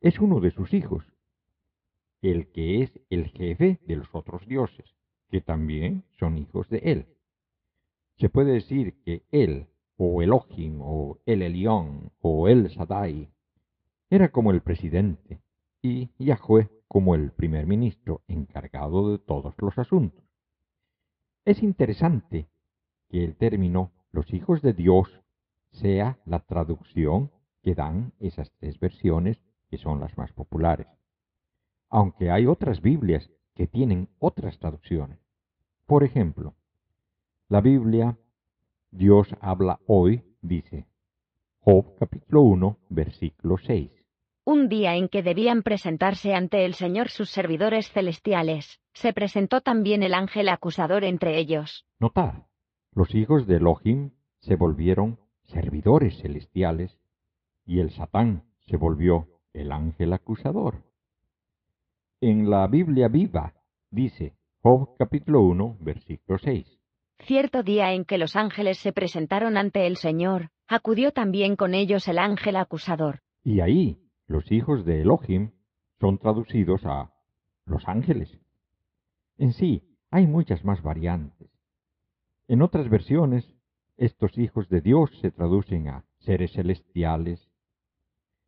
es 0.00 0.20
uno 0.20 0.38
de 0.40 0.52
sus 0.52 0.72
hijos, 0.74 1.04
el 2.30 2.48
que 2.48 2.82
es 2.82 3.00
el 3.08 3.28
jefe 3.28 3.78
de 3.86 3.96
los 3.96 4.08
otros 4.12 4.46
dioses, 4.46 4.96
que 5.28 5.40
también 5.40 6.04
son 6.18 6.38
hijos 6.38 6.68
de 6.68 6.78
él. 6.78 7.06
Se 8.16 8.28
puede 8.28 8.52
decir 8.52 9.00
que 9.04 9.22
él, 9.30 9.68
o 9.96 10.22
Elohim, 10.22 10.80
o 10.80 11.18
el 11.24 11.42
Elión, 11.42 12.10
o 12.20 12.48
el 12.48 12.70
Sadai, 12.70 13.30
era 14.10 14.30
como 14.30 14.50
el 14.50 14.60
presidente, 14.60 15.40
y 15.82 16.10
Yahweh 16.18 16.68
como 16.88 17.14
el 17.14 17.30
primer 17.30 17.66
ministro 17.66 18.22
encargado 18.26 19.12
de 19.12 19.18
todos 19.18 19.54
los 19.58 19.78
asuntos. 19.78 20.24
Es 21.44 21.62
interesante 21.62 22.48
que 23.08 23.22
el 23.22 23.36
término 23.36 23.92
los 24.10 24.32
hijos 24.32 24.62
de 24.62 24.72
Dios 24.72 25.20
sea 25.70 26.18
la 26.24 26.40
traducción 26.40 27.30
que 27.62 27.74
dan 27.74 28.14
esas 28.18 28.50
tres 28.58 28.80
versiones 28.80 29.40
que 29.68 29.78
son 29.78 30.00
las 30.00 30.16
más 30.16 30.32
populares. 30.32 30.95
Aunque 31.88 32.30
hay 32.30 32.46
otras 32.46 32.80
Biblias 32.80 33.30
que 33.54 33.66
tienen 33.66 34.08
otras 34.18 34.58
traducciones. 34.58 35.18
Por 35.86 36.04
ejemplo, 36.04 36.54
La 37.48 37.60
Biblia, 37.60 38.18
Dios 38.90 39.28
habla 39.40 39.78
hoy, 39.86 40.22
dice, 40.42 40.86
Job 41.60 41.96
capítulo 41.98 42.42
1, 42.42 42.78
versículo 42.88 43.56
6. 43.58 43.90
Un 44.44 44.68
día 44.68 44.94
en 44.94 45.08
que 45.08 45.22
debían 45.22 45.62
presentarse 45.62 46.34
ante 46.34 46.64
el 46.64 46.74
Señor 46.74 47.08
sus 47.08 47.30
servidores 47.30 47.90
celestiales, 47.90 48.80
se 48.92 49.12
presentó 49.12 49.60
también 49.60 50.02
el 50.02 50.14
ángel 50.14 50.48
acusador 50.48 51.02
entre 51.02 51.38
ellos. 51.38 51.84
Notad, 51.98 52.44
los 52.92 53.14
hijos 53.14 53.46
de 53.46 53.56
Elohim 53.56 54.12
se 54.38 54.54
volvieron 54.54 55.18
servidores 55.44 56.18
celestiales 56.22 56.98
y 57.64 57.80
el 57.80 57.90
Satán 57.90 58.44
se 58.66 58.76
volvió 58.76 59.28
el 59.52 59.72
ángel 59.72 60.12
acusador. 60.12 60.85
En 62.28 62.50
la 62.50 62.66
Biblia 62.66 63.06
viva 63.06 63.54
dice 63.88 64.34
Job 64.60 64.96
capítulo 64.98 65.42
1 65.42 65.76
versículo 65.78 66.40
6. 66.40 66.66
Cierto 67.20 67.62
día 67.62 67.92
en 67.92 68.04
que 68.04 68.18
los 68.18 68.34
ángeles 68.34 68.78
se 68.78 68.92
presentaron 68.92 69.56
ante 69.56 69.86
el 69.86 69.96
Señor, 69.96 70.50
acudió 70.66 71.12
también 71.12 71.54
con 71.54 71.72
ellos 71.72 72.08
el 72.08 72.18
ángel 72.18 72.56
acusador. 72.56 73.20
Y 73.44 73.60
ahí 73.60 74.00
los 74.26 74.50
hijos 74.50 74.84
de 74.84 75.02
Elohim 75.02 75.52
son 76.00 76.18
traducidos 76.18 76.84
a 76.84 77.12
los 77.64 77.86
ángeles. 77.86 78.36
En 79.38 79.52
sí, 79.52 79.84
hay 80.10 80.26
muchas 80.26 80.64
más 80.64 80.82
variantes. 80.82 81.48
En 82.48 82.60
otras 82.60 82.88
versiones, 82.88 83.54
estos 83.98 84.36
hijos 84.36 84.68
de 84.68 84.80
Dios 84.80 85.16
se 85.20 85.30
traducen 85.30 85.86
a 85.86 86.04
seres 86.18 86.54
celestiales. 86.54 87.48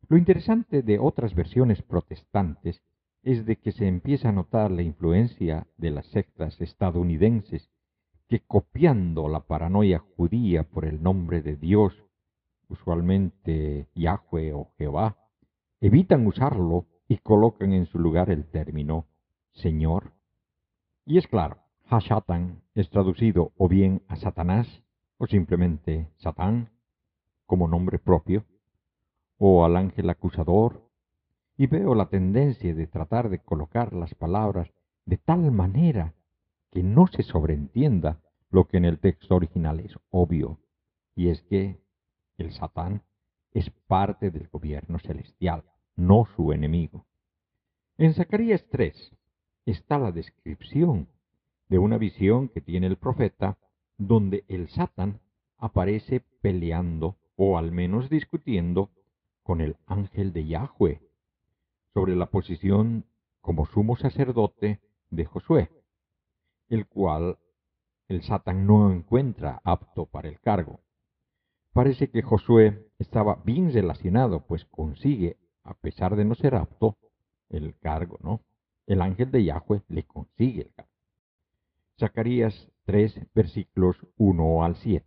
Lo 0.09 0.17
interesante 0.17 0.81
de 0.81 0.99
otras 0.99 1.33
versiones 1.33 1.81
protestantes 1.81 2.83
es 3.23 3.45
de 3.45 3.57
que 3.57 3.71
se 3.71 3.87
empieza 3.87 4.29
a 4.29 4.31
notar 4.31 4.71
la 4.71 4.81
influencia 4.81 5.67
de 5.77 5.91
las 5.91 6.05
sectas 6.07 6.59
estadounidenses 6.61 7.69
que 8.27 8.41
copiando 8.41 9.27
la 9.27 9.41
paranoia 9.41 9.99
judía 10.15 10.63
por 10.63 10.85
el 10.85 11.01
nombre 11.01 11.41
de 11.41 11.55
Dios, 11.55 11.93
usualmente 12.69 13.87
Yahweh 13.95 14.53
o 14.53 14.71
Jehová, 14.77 15.17
evitan 15.81 16.27
usarlo 16.27 16.85
y 17.07 17.17
colocan 17.17 17.73
en 17.73 17.87
su 17.87 17.99
lugar 17.99 18.29
el 18.29 18.45
término 18.45 19.07
Señor. 19.53 20.13
Y 21.05 21.17
es 21.17 21.27
claro, 21.27 21.57
Hashatan 21.89 22.61
es 22.75 22.89
traducido 22.89 23.51
o 23.57 23.67
bien 23.67 24.03
a 24.07 24.15
Satanás 24.15 24.67
o 25.17 25.25
simplemente 25.25 26.07
Satán 26.17 26.69
como 27.45 27.67
nombre 27.67 27.97
propio, 27.97 28.45
o 29.39 29.65
al 29.65 29.75
ángel 29.75 30.09
acusador, 30.11 30.88
y 31.59 31.67
veo 31.67 31.93
la 31.93 32.07
tendencia 32.07 32.73
de 32.73 32.87
tratar 32.87 33.29
de 33.29 33.39
colocar 33.39 33.91
las 33.91 34.15
palabras 34.15 34.71
de 35.05 35.17
tal 35.17 35.51
manera 35.51 36.15
que 36.71 36.83
no 36.83 37.07
se 37.07 37.21
sobreentienda 37.21 38.21
lo 38.49 38.69
que 38.69 38.77
en 38.77 38.85
el 38.85 38.97
texto 38.97 39.35
original 39.35 39.81
es 39.81 39.93
obvio, 40.09 40.61
y 41.15 41.27
es 41.27 41.41
que 41.41 41.81
el 42.37 42.53
Satán 42.53 43.03
es 43.51 43.69
parte 43.87 44.31
del 44.31 44.47
gobierno 44.47 44.99
celestial, 44.99 45.65
no 45.97 46.29
su 46.33 46.53
enemigo. 46.53 47.05
En 47.97 48.13
Zacarías 48.13 48.65
3 48.71 49.11
está 49.65 49.99
la 49.99 50.13
descripción 50.13 51.09
de 51.67 51.77
una 51.77 51.97
visión 51.97 52.47
que 52.47 52.61
tiene 52.61 52.87
el 52.87 52.95
profeta, 52.95 53.57
donde 53.97 54.45
el 54.47 54.69
Satán 54.69 55.19
aparece 55.57 56.21
peleando 56.39 57.17
o 57.35 57.57
al 57.57 57.73
menos 57.73 58.09
discutiendo 58.09 58.91
con 59.43 59.59
el 59.59 59.75
ángel 59.87 60.31
de 60.31 60.47
Yahweh 60.47 61.08
sobre 61.93 62.15
la 62.15 62.27
posición 62.27 63.05
como 63.41 63.65
sumo 63.65 63.95
sacerdote 63.95 64.79
de 65.09 65.25
Josué, 65.25 65.71
el 66.69 66.87
cual 66.87 67.37
el 68.07 68.23
Satán 68.23 68.65
no 68.65 68.91
encuentra 68.91 69.61
apto 69.63 70.05
para 70.05 70.29
el 70.29 70.39
cargo. 70.39 70.81
Parece 71.73 72.09
que 72.09 72.21
Josué 72.21 72.91
estaba 72.97 73.41
bien 73.45 73.71
relacionado, 73.71 74.45
pues 74.45 74.65
consigue, 74.65 75.37
a 75.63 75.73
pesar 75.75 76.15
de 76.15 76.25
no 76.25 76.35
ser 76.35 76.55
apto, 76.55 76.97
el 77.49 77.77
cargo, 77.79 78.17
¿no? 78.21 78.41
El 78.87 79.01
ángel 79.01 79.31
de 79.31 79.43
Yahweh 79.43 79.83
le 79.87 80.03
consigue 80.03 80.63
el 80.63 80.73
cargo. 80.73 80.91
Zacarías 81.99 82.71
3, 82.85 83.19
versículos 83.33 83.97
1 84.17 84.63
al 84.63 84.75
7. 84.75 85.05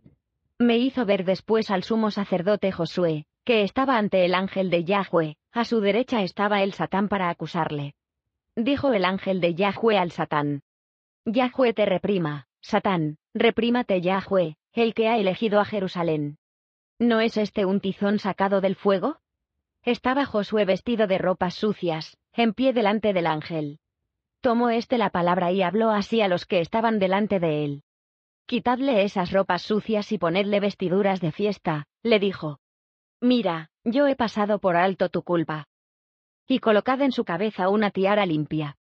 Me 0.59 0.77
hizo 0.77 1.05
ver 1.05 1.25
después 1.25 1.69
al 1.71 1.83
sumo 1.83 2.11
sacerdote 2.11 2.71
Josué, 2.71 3.27
que 3.43 3.63
estaba 3.63 3.97
ante 3.97 4.25
el 4.25 4.35
ángel 4.35 4.69
de 4.69 4.85
Yahweh, 4.85 5.35
a 5.51 5.65
su 5.65 5.81
derecha 5.81 6.23
estaba 6.23 6.63
el 6.63 6.73
Satán 6.73 7.09
para 7.09 7.29
acusarle. 7.29 7.95
Dijo 8.55 8.93
el 8.93 9.05
ángel 9.05 9.41
de 9.41 9.55
Yahweh 9.55 9.97
al 9.97 10.11
Satán. 10.11 10.61
Yahweh 11.25 11.73
te 11.73 11.85
reprima, 11.85 12.47
Satán, 12.61 13.17
reprímate 13.33 14.01
Yahweh, 14.01 14.55
el 14.73 14.93
que 14.93 15.09
ha 15.09 15.17
elegido 15.17 15.59
a 15.59 15.65
Jerusalén. 15.65 16.37
¿No 16.99 17.19
es 17.19 17.37
este 17.37 17.65
un 17.65 17.81
tizón 17.81 18.19
sacado 18.19 18.61
del 18.61 18.75
fuego? 18.75 19.19
Estaba 19.83 20.25
Josué 20.25 20.63
vestido 20.63 21.07
de 21.07 21.17
ropas 21.17 21.55
sucias, 21.55 22.17
en 22.31 22.53
pie 22.53 22.71
delante 22.71 23.11
del 23.11 23.27
ángel. 23.27 23.79
Tomó 24.39 24.69
éste 24.69 24.97
la 24.97 25.09
palabra 25.09 25.51
y 25.51 25.61
habló 25.61 25.89
así 25.89 26.21
a 26.21 26.27
los 26.27 26.45
que 26.45 26.61
estaban 26.61 26.99
delante 26.99 27.39
de 27.39 27.65
él. 27.65 27.83
Quitadle 28.45 29.03
esas 29.03 29.31
ropas 29.31 29.61
sucias 29.61 30.11
y 30.11 30.17
ponedle 30.17 30.59
vestiduras 30.59 31.19
de 31.19 31.31
fiesta, 31.31 31.87
le 32.01 32.19
dijo. 32.19 32.59
Mira, 33.23 33.69
yo 33.85 34.07
he 34.07 34.17
pasado 34.17 34.59
por 34.59 34.75
alto 34.75 35.07
tu 35.07 35.23
culpa. 35.23 35.69
Y 36.45 36.59
colocad 36.59 37.01
en 37.01 37.13
su 37.13 37.23
cabeza 37.23 37.69
una 37.69 37.89
tiara 37.89 38.25
limpia. 38.25 38.75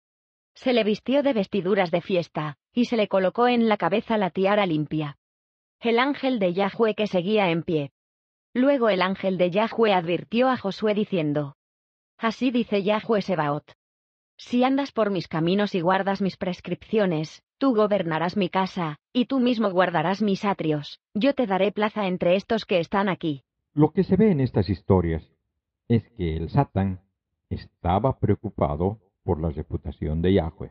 Se 0.55 0.73
le 0.73 0.85
vistió 0.85 1.25
de 1.25 1.33
vestiduras 1.33 1.91
de 1.91 2.01
fiesta, 2.03 2.57
y 2.73 2.85
se 2.85 2.97
le 2.97 3.09
colocó 3.09 3.49
en 3.49 3.69
la 3.69 3.77
cabeza 3.77 4.17
la 4.17 4.31
tiara 4.31 4.65
limpia. 4.65 5.19
El 5.81 5.99
ángel 5.99 6.39
de 6.39 6.53
Yahweh 6.53 6.95
que 6.95 7.09
seguía 7.09 7.51
en 7.51 7.65
pie. 7.65 7.91
Luego 8.55 8.91
el 8.91 9.03
ángel 9.03 9.39
de 9.39 9.51
Yahweh 9.51 9.93
advirtió 9.93 10.49
a 10.49 10.57
Josué 10.57 10.95
diciendo, 10.95 11.57
Así 12.17 12.53
dice 12.53 12.85
Yahweh 12.85 13.23
Sebaot. 13.23 13.73
Si 14.37 14.63
andas 14.63 14.93
por 14.93 15.11
mis 15.11 15.27
caminos 15.27 15.75
y 15.75 15.81
guardas 15.81 16.23
mis 16.23 16.37
prescripciones, 16.37 17.43
tú 17.59 17.75
gobernarás 17.75 18.37
mi 18.37 18.51
casa, 18.51 18.99
y 19.13 19.25
tú 19.25 19.41
mismo 19.41 19.69
guardarás 19.73 20.23
mis 20.23 20.45
atrios, 20.45 21.01
yo 21.13 21.35
te 21.35 21.49
daré 21.49 21.73
plaza 21.73 22.07
entre 22.07 22.37
estos 22.37 22.67
que 22.67 22.79
están 22.79 23.09
aquí. 23.09 23.43
Lo 23.75 23.93
que 23.93 24.05
se 24.05 24.17
ve 24.17 24.31
en 24.31 24.41
estas 24.41 24.69
historias 24.69 25.23
es 25.89 26.09
que 26.11 26.37
el 26.37 26.51
Satán 26.51 27.01
estaba 27.51 28.19
preocupado 28.19 28.99
por 29.23 29.41
la 29.41 29.51
reputación 29.51 30.23
de 30.23 30.35
Yahweh, 30.35 30.71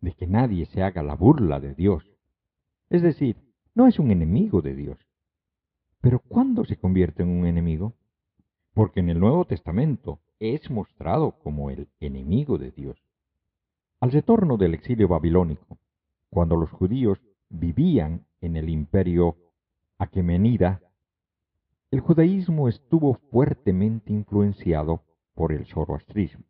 de 0.00 0.12
que 0.12 0.26
nadie 0.26 0.66
se 0.66 0.82
haga 0.82 1.02
la 1.02 1.14
burla 1.14 1.60
de 1.60 1.74
Dios. 1.74 2.04
Es 2.90 3.02
decir, 3.02 3.36
no 3.74 3.86
es 3.86 3.98
un 3.98 4.10
enemigo 4.10 4.62
de 4.62 4.74
Dios. 4.74 4.98
Pero 6.00 6.20
¿cuándo 6.20 6.64
se 6.64 6.76
convierte 6.76 7.22
en 7.22 7.30
un 7.30 7.46
enemigo? 7.46 7.94
Porque 8.74 9.00
en 9.00 9.08
el 9.08 9.18
Nuevo 9.18 9.46
Testamento 9.46 10.20
es 10.38 10.70
mostrado 10.70 11.32
como 11.38 11.70
el 11.70 11.88
enemigo 12.00 12.58
de 12.58 12.70
Dios. 12.70 13.02
Al 14.00 14.12
retorno 14.12 14.58
del 14.58 14.74
exilio 14.74 15.08
babilónico, 15.08 15.78
cuando 16.28 16.56
los 16.56 16.70
judíos 16.70 17.18
vivían 17.48 18.26
en 18.40 18.56
el 18.56 18.68
imperio 18.68 19.36
aquemenida, 19.96 20.82
el 21.94 22.00
judaísmo 22.00 22.68
estuvo 22.68 23.14
fuertemente 23.30 24.12
influenciado 24.12 25.04
por 25.32 25.52
el 25.52 25.64
zoroastrismo, 25.64 26.44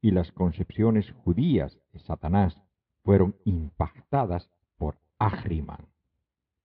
y 0.00 0.12
las 0.12 0.32
concepciones 0.32 1.10
judías 1.10 1.78
de 1.92 1.98
Satanás 1.98 2.58
fueron 3.04 3.36
impactadas 3.44 4.50
por 4.78 4.96
Ahriman, 5.18 5.88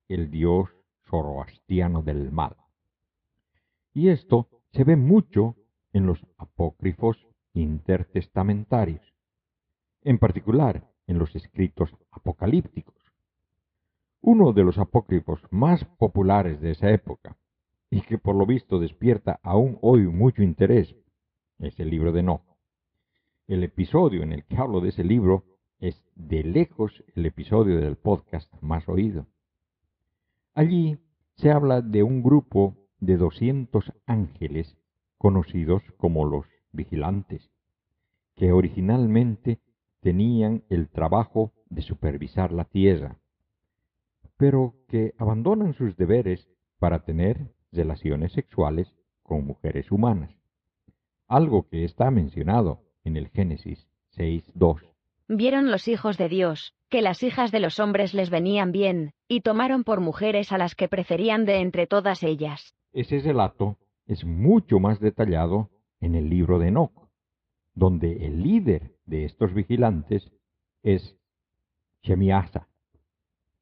el 0.07 0.31
dios 0.31 0.69
zoroastriano 1.09 2.01
del 2.01 2.31
mal. 2.31 2.55
Y 3.93 4.07
esto 4.07 4.47
se 4.71 4.85
ve 4.85 4.95
mucho 4.95 5.57
en 5.91 6.05
los 6.05 6.25
apócrifos 6.37 7.27
intertestamentarios, 7.53 9.03
en 10.03 10.17
particular 10.17 10.87
en 11.07 11.19
los 11.19 11.35
escritos 11.35 11.93
apocalípticos. 12.09 12.95
Uno 14.21 14.53
de 14.53 14.63
los 14.63 14.77
apócrifos 14.77 15.41
más 15.49 15.83
populares 15.83 16.61
de 16.61 16.71
esa 16.71 16.89
época, 16.89 17.35
y 17.91 18.01
que 18.01 18.17
por 18.17 18.35
lo 18.35 18.45
visto 18.45 18.79
despierta 18.79 19.39
aún 19.43 19.77
hoy 19.81 20.07
mucho 20.07 20.41
interés, 20.41 20.95
es 21.59 21.77
el 21.79 21.89
libro 21.89 22.13
de 22.13 22.21
Enoch. 22.21 22.41
El 23.47 23.63
episodio 23.63 24.23
en 24.23 24.31
el 24.31 24.45
que 24.45 24.55
hablo 24.55 24.79
de 24.79 24.89
ese 24.89 25.03
libro 25.03 25.43
es 25.77 26.01
de 26.15 26.43
lejos 26.43 27.03
el 27.15 27.25
episodio 27.25 27.81
del 27.81 27.97
podcast 27.97 28.51
más 28.61 28.87
oído. 28.87 29.27
Allí 30.53 30.99
se 31.35 31.51
habla 31.51 31.81
de 31.81 32.01
un 32.01 32.23
grupo 32.23 32.77
de 32.99 33.17
200 33.17 33.91
ángeles 34.05 34.77
conocidos 35.17 35.83
como 35.97 36.25
los 36.25 36.45
vigilantes, 36.71 37.51
que 38.35 38.53
originalmente 38.53 39.59
tenían 39.99 40.63
el 40.69 40.89
trabajo 40.89 41.51
de 41.69 41.81
supervisar 41.81 42.53
la 42.53 42.65
tierra, 42.65 43.19
pero 44.37 44.75
que 44.87 45.13
abandonan 45.17 45.73
sus 45.73 45.97
deberes 45.97 46.47
para 46.79 47.03
tener 47.03 47.51
relaciones 47.71 48.33
sexuales 48.33 48.93
con 49.23 49.45
mujeres 49.45 49.91
humanas, 49.91 50.31
algo 51.27 51.67
que 51.69 51.85
está 51.85 52.11
mencionado 52.11 52.83
en 53.03 53.17
el 53.17 53.29
Génesis 53.29 53.87
6.2. 54.17 54.81
vieron 55.27 55.71
los 55.71 55.87
hijos 55.87 56.17
de 56.17 56.27
Dios, 56.27 56.75
que 56.89 57.01
las 57.01 57.23
hijas 57.23 57.51
de 57.51 57.61
los 57.61 57.79
hombres 57.79 58.13
les 58.13 58.29
venían 58.29 58.73
bien, 58.73 59.13
y 59.29 59.41
tomaron 59.41 59.85
por 59.85 60.01
mujeres 60.01 60.51
a 60.51 60.57
las 60.57 60.75
que 60.75 60.89
preferían 60.89 61.45
de 61.45 61.61
entre 61.61 61.87
todas 61.87 62.23
ellas. 62.23 62.75
Ese 62.91 63.19
relato 63.19 63.77
es 64.05 64.25
mucho 64.25 64.79
más 64.79 64.99
detallado 64.99 65.69
en 66.01 66.15
el 66.15 66.29
libro 66.29 66.59
de 66.59 66.67
Enoch, 66.67 67.09
donde 67.73 68.25
el 68.25 68.43
líder 68.43 68.97
de 69.05 69.23
estos 69.23 69.53
vigilantes 69.53 70.29
es 70.83 71.15
Shemiasa. 72.03 72.67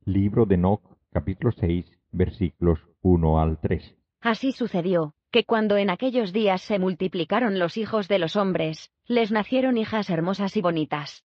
Libro 0.05 0.47
de 0.47 0.55
Enoch, 0.55 0.81
capítulo 1.11 1.51
6, 1.51 1.85
versículos 2.11 2.79
1 3.01 3.39
al 3.39 3.59
3. 3.59 3.98
Así 4.21 4.51
sucedió, 4.51 5.13
que 5.31 5.45
cuando 5.45 5.77
en 5.77 5.89
aquellos 5.89 6.33
días 6.33 6.61
se 6.61 6.79
multiplicaron 6.79 7.59
los 7.59 7.77
hijos 7.77 8.07
de 8.07 8.19
los 8.19 8.35
hombres, 8.35 8.91
les 9.05 9.31
nacieron 9.31 9.77
hijas 9.77 10.09
hermosas 10.09 10.57
y 10.57 10.61
bonitas. 10.61 11.23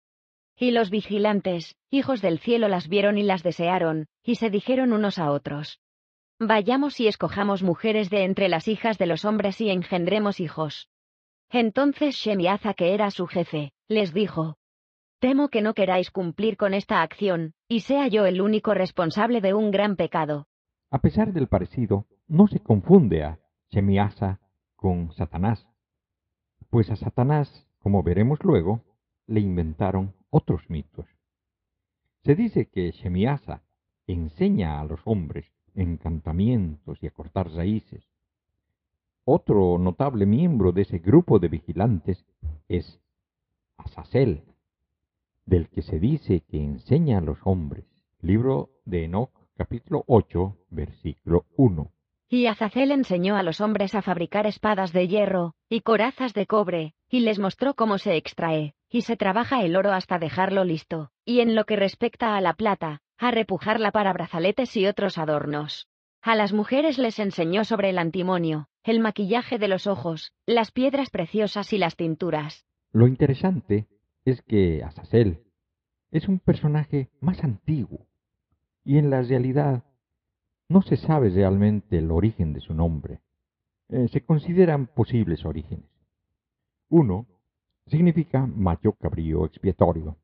Y 0.57 0.73
los 0.73 0.91
vigilantes, 0.91 1.77
hijos 1.91 2.21
del 2.21 2.39
cielo, 2.39 2.69
las 2.69 2.89
vieron 2.89 3.17
y 3.19 3.23
las 3.23 3.43
desearon, 3.43 4.07
y 4.23 4.37
se 4.37 4.51
dijeron 4.51 4.93
unos 4.93 5.19
a 5.19 5.31
otros. 5.31 5.81
Vayamos 6.39 7.01
y 7.01 7.07
escojamos 7.07 7.63
mujeres 7.63 8.11
de 8.11 8.25
entre 8.25 8.49
las 8.49 8.67
hijas 8.67 8.99
de 8.99 9.07
los 9.07 9.25
hombres 9.25 9.61
y 9.61 9.71
engendremos 9.71 10.41
hijos. 10.41 10.89
Entonces 11.51 12.17
Shemiaza, 12.17 12.75
que 12.75 12.95
era 12.95 13.11
su 13.11 13.27
jefe, 13.27 13.73
les 13.89 14.15
dijo, 14.15 14.57
Temo 15.19 15.49
que 15.51 15.61
no 15.61 15.75
queráis 15.75 16.11
cumplir 16.11 16.57
con 16.57 16.73
esta 16.73 17.03
acción, 17.03 17.53
y 17.69 17.81
sea 17.81 18.09
yo 18.09 18.25
el 18.25 18.41
único 18.41 18.73
responsable 18.73 19.43
de 19.43 19.53
un 19.53 19.71
gran 19.71 19.97
pecado. 19.97 20.47
A 20.91 20.99
pesar 21.01 21.33
del 21.33 21.47
parecido, 21.47 22.07
no 22.31 22.47
se 22.47 22.61
confunde 22.61 23.25
a 23.25 23.41
Shemiasa 23.71 24.39
con 24.77 25.13
Satanás, 25.15 25.67
pues 26.71 26.89
a 26.91 26.95
Satanás, 26.95 27.67
como 27.81 28.05
veremos 28.05 28.39
luego, 28.45 28.85
le 29.27 29.41
inventaron 29.41 30.15
otros 30.31 30.63
mitos. 30.71 31.07
Se 32.23 32.37
dice 32.37 32.67
que 32.67 32.93
Shemiasa 32.93 33.65
enseña 34.07 34.81
a 34.81 34.85
los 34.85 35.01
hombres 35.07 35.45
encantamientos 35.75 37.03
y 37.03 37.09
a 37.09 37.11
cortar 37.11 37.51
raíces. 37.51 38.09
Otro 39.25 39.77
notable 39.79 40.25
miembro 40.25 40.71
de 40.71 40.83
ese 40.83 41.01
grupo 41.01 41.41
de 41.41 41.49
vigilantes 41.49 42.25
es 42.69 43.01
Azazel, 43.77 44.45
del 45.47 45.69
que 45.69 45.83
se 45.83 45.99
dice 45.99 46.43
que 46.43 46.63
enseña 46.63 47.19
a 47.19 47.23
los 47.23 47.39
hombres. 47.43 47.87
Libro 48.21 48.71
de 48.85 49.07
Enoch, 49.07 49.33
capítulo 49.57 50.05
8, 50.07 50.57
versículo 50.71 51.47
1. 51.57 51.91
Y 52.33 52.47
Azazel 52.47 52.93
enseñó 52.93 53.37
a 53.37 53.43
los 53.43 53.61
hombres 53.61 53.97
a 53.97 54.03
fabricar 54.03 54.47
espadas 54.47 54.93
de 54.93 55.09
hierro, 55.09 55.55
y 55.69 55.81
corazas 55.81 56.33
de 56.33 56.47
cobre, 56.47 56.95
y 57.09 57.21
les 57.21 57.41
mostró 57.41 57.75
cómo 57.75 57.99
se 57.99 58.15
extrae, 58.15 58.75
y 58.89 59.01
se 59.01 59.17
trabaja 59.17 59.65
el 59.65 59.75
oro 59.75 59.91
hasta 59.93 60.21
dejarlo 60.21 60.63
listo, 60.63 61.11
y 61.25 61.41
en 61.41 61.57
lo 61.57 61.65
que 61.65 61.75
respecta 61.75 62.37
a 62.37 62.41
la 62.41 62.55
plata, 62.55 63.01
a 63.19 63.33
repujarla 63.33 63.91
para 63.91 64.13
brazaletes 64.13 64.77
y 64.77 64.87
otros 64.87 65.19
adornos. 65.19 65.89
A 66.23 66.37
las 66.37 66.53
mujeres 66.53 66.99
les 66.99 67.19
enseñó 67.19 67.65
sobre 67.65 67.91
el 67.91 67.99
antimonio, 67.99 68.69
el 68.85 69.01
maquillaje 69.01 69.59
de 69.59 69.67
los 69.67 69.89
ojos, 69.89 70.33
las 70.47 70.71
piedras 70.71 71.11
preciosas 71.11 71.73
y 71.73 71.79
las 71.79 71.97
tinturas. 71.97 72.65
Lo 72.93 73.09
interesante 73.09 73.89
es 74.25 74.41
que 74.43 74.85
Azazel 74.85 75.43
es 76.13 76.29
un 76.29 76.39
personaje 76.39 77.11
más 77.21 77.43
antiguo, 77.43 78.07
y 78.85 78.99
en 78.99 79.11
la 79.11 79.21
realidad 79.21 79.83
no 80.71 80.83
se 80.83 80.97
sabe 80.97 81.31
realmente 81.31 81.99
el 81.99 82.13
origen 82.13 82.53
de 82.53 82.61
su 82.61 82.73
nombre. 82.73 83.21
Eh, 83.89 84.07
se 84.09 84.21
consideran 84.21 84.87
posibles 84.87 85.45
orígenes. 85.45 85.91
Uno 86.89 87.27
significa 87.89 88.47
macho 88.47 88.93
cabrío 88.93 89.45
expiatorio, 89.45 90.17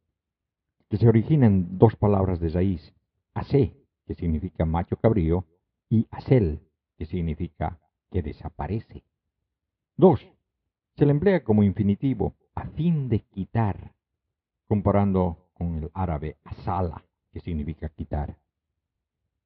que 0.88 0.98
se 0.98 1.08
origina 1.08 1.46
en 1.48 1.76
dos 1.78 1.96
palabras 1.96 2.38
de 2.38 2.50
raíz, 2.50 2.94
ase, 3.34 3.74
que 4.06 4.14
significa 4.14 4.64
macho 4.64 4.96
cabrío, 4.96 5.44
y 5.90 6.06
asel, 6.12 6.60
que 6.96 7.06
significa 7.06 7.80
que 8.12 8.22
desaparece. 8.22 9.02
Dos, 9.96 10.24
se 10.96 11.06
le 11.06 11.10
emplea 11.10 11.42
como 11.42 11.64
infinitivo 11.64 12.34
a 12.54 12.68
fin 12.68 13.08
de 13.08 13.18
quitar, 13.18 13.94
comparando 14.68 15.50
con 15.54 15.74
el 15.74 15.90
árabe 15.92 16.36
asala, 16.44 17.04
que 17.32 17.40
significa 17.40 17.88
quitar. 17.88 18.36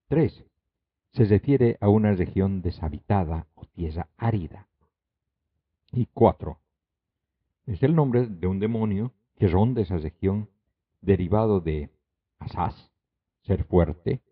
Tres, 0.09 0.45
se 1.13 1.25
refiere 1.25 1.77
a 1.81 1.89
una 1.89 2.13
región 2.13 2.63
deshabitada 2.63 3.47
o 3.55 3.65
tierra 3.67 4.09
árida. 4.17 4.69
Y 5.93 6.07
cuatro, 6.07 6.61
es 7.67 7.83
el 7.83 7.95
nombre 7.95 8.27
de 8.27 8.47
un 8.47 8.61
demonio 8.61 9.13
que 9.37 9.49
ronda 9.49 9.81
esa 9.81 9.97
región 9.97 10.49
derivado 11.01 11.61
de 11.61 11.91
asaz, 12.39 12.91
ser 13.43 13.65
fuerte, 13.65 14.23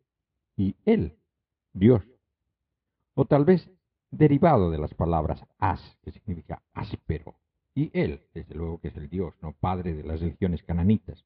y 0.57 0.77
él, 0.85 1.17
Dios. 1.73 2.03
O 3.15 3.25
tal 3.25 3.45
vez 3.45 3.71
derivado 4.11 4.71
de 4.71 4.79
las 4.79 4.95
palabras 4.95 5.45
as, 5.59 5.99
que 6.03 6.13
significa 6.13 6.63
áspero, 6.73 7.37
y 7.75 7.91
él, 7.93 8.23
desde 8.35 8.55
luego 8.55 8.81
que 8.81 8.89
es 8.89 8.97
el 8.97 9.09
Dios, 9.09 9.35
no 9.41 9.53
padre 9.53 9.95
de 9.95 10.03
las 10.03 10.21
religiones 10.21 10.63
cananitas. 10.63 11.25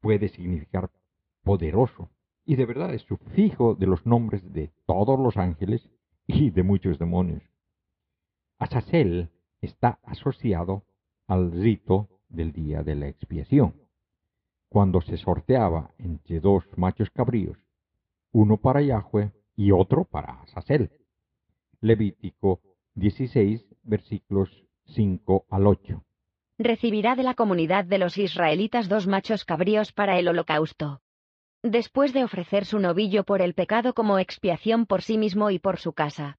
Puede 0.00 0.28
significar 0.28 0.90
poderoso, 1.42 2.10
y 2.44 2.56
de 2.56 2.66
verdad 2.66 2.92
es 2.94 3.02
sufijo 3.02 3.74
de 3.74 3.86
los 3.86 4.04
nombres 4.06 4.52
de 4.52 4.70
todos 4.86 5.18
los 5.18 5.36
ángeles 5.36 5.88
y 6.26 6.50
de 6.50 6.62
muchos 6.62 6.98
demonios. 6.98 7.42
Azazel 8.58 9.30
está 9.60 9.98
asociado 10.02 10.84
al 11.26 11.52
rito 11.52 12.08
del 12.28 12.52
día 12.52 12.82
de 12.82 12.94
la 12.94 13.08
expiación, 13.08 13.74
cuando 14.68 15.00
se 15.00 15.16
sorteaba 15.16 15.94
entre 15.98 16.40
dos 16.40 16.64
machos 16.76 17.10
cabríos, 17.10 17.58
uno 18.32 18.56
para 18.56 18.82
Yahweh 18.82 19.32
y 19.56 19.70
otro 19.70 20.04
para 20.04 20.42
Azazel. 20.42 20.90
Levítico 21.80 22.60
16, 22.94 23.64
versículos 23.82 24.64
5 24.86 25.46
al 25.48 25.66
8. 25.66 26.04
Recibirá 26.58 27.16
de 27.16 27.22
la 27.22 27.34
comunidad 27.34 27.84
de 27.84 27.98
los 27.98 28.16
israelitas 28.18 28.88
dos 28.88 29.06
machos 29.06 29.44
cabríos 29.44 29.92
para 29.92 30.18
el 30.18 30.28
holocausto. 30.28 31.03
Después 31.64 32.12
de 32.12 32.24
ofrecer 32.24 32.66
su 32.66 32.78
novillo 32.78 33.24
por 33.24 33.40
el 33.40 33.54
pecado 33.54 33.94
como 33.94 34.18
expiación 34.18 34.84
por 34.84 35.00
sí 35.00 35.16
mismo 35.16 35.48
y 35.48 35.58
por 35.58 35.78
su 35.78 35.94
casa. 35.94 36.36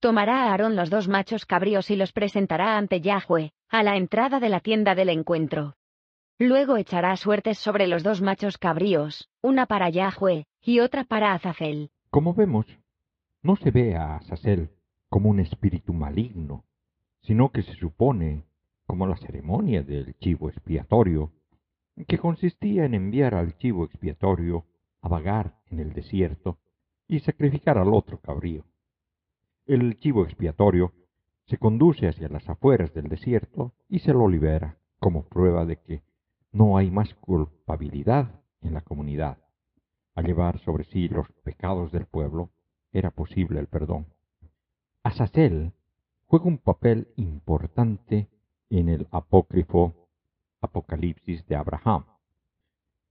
Tomará 0.00 0.44
a 0.44 0.52
Aarón 0.52 0.74
los 0.74 0.88
dos 0.88 1.06
machos 1.06 1.44
cabríos 1.44 1.90
y 1.90 1.96
los 1.96 2.12
presentará 2.12 2.78
ante 2.78 3.02
Yahweh, 3.02 3.52
a 3.68 3.82
la 3.82 3.98
entrada 3.98 4.40
de 4.40 4.48
la 4.48 4.60
tienda 4.60 4.94
del 4.94 5.10
encuentro. 5.10 5.74
Luego 6.38 6.78
echará 6.78 7.14
suertes 7.18 7.58
sobre 7.58 7.86
los 7.86 8.02
dos 8.02 8.22
machos 8.22 8.56
cabríos, 8.56 9.28
una 9.42 9.66
para 9.66 9.90
Yahweh 9.90 10.46
y 10.62 10.80
otra 10.80 11.04
para 11.04 11.34
Azazel. 11.34 11.90
Como 12.08 12.32
vemos, 12.32 12.64
no 13.42 13.56
se 13.56 13.70
ve 13.70 13.96
a 13.96 14.16
Azazel 14.16 14.70
como 15.10 15.28
un 15.28 15.40
espíritu 15.40 15.92
maligno, 15.92 16.64
sino 17.20 17.50
que 17.50 17.60
se 17.60 17.74
supone 17.74 18.46
como 18.86 19.06
la 19.06 19.18
ceremonia 19.18 19.82
del 19.82 20.16
chivo 20.16 20.48
expiatorio, 20.48 21.32
que 22.06 22.18
consistía 22.18 22.84
en 22.84 22.94
enviar 22.94 23.34
al 23.34 23.56
chivo 23.56 23.84
expiatorio 23.84 24.66
a 25.00 25.08
vagar 25.08 25.54
en 25.70 25.80
el 25.80 25.92
desierto 25.92 26.58
y 27.06 27.20
sacrificar 27.20 27.78
al 27.78 27.92
otro 27.94 28.20
cabrío. 28.20 28.64
El 29.66 29.96
chivo 29.98 30.24
expiatorio 30.24 30.92
se 31.46 31.58
conduce 31.58 32.08
hacia 32.08 32.28
las 32.28 32.48
afueras 32.48 32.92
del 32.94 33.08
desierto 33.08 33.74
y 33.88 34.00
se 34.00 34.12
lo 34.12 34.28
libera 34.28 34.78
como 34.98 35.24
prueba 35.24 35.64
de 35.66 35.76
que 35.76 36.02
no 36.52 36.76
hay 36.76 36.90
más 36.90 37.14
culpabilidad 37.14 38.40
en 38.62 38.74
la 38.74 38.80
comunidad. 38.80 39.38
Al 40.14 40.24
llevar 40.24 40.58
sobre 40.60 40.84
sí 40.84 41.08
los 41.08 41.30
pecados 41.42 41.92
del 41.92 42.06
pueblo, 42.06 42.50
era 42.92 43.10
posible 43.10 43.60
el 43.60 43.66
perdón. 43.66 44.06
Azazel 45.02 45.72
juega 46.26 46.46
un 46.46 46.58
papel 46.58 47.08
importante 47.16 48.28
en 48.70 48.88
el 48.88 49.06
apócrifo 49.10 50.03
Apocalipsis 50.64 51.46
de 51.46 51.56
Abraham, 51.56 52.04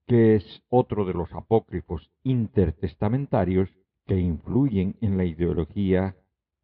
que 0.05 0.35
es 0.35 0.63
otro 0.69 1.05
de 1.05 1.13
los 1.13 1.31
apócrifos 1.33 2.11
intertestamentarios 2.23 3.69
que 4.05 4.19
influyen 4.19 4.97
en 5.01 5.17
la 5.17 5.25
ideología 5.25 6.15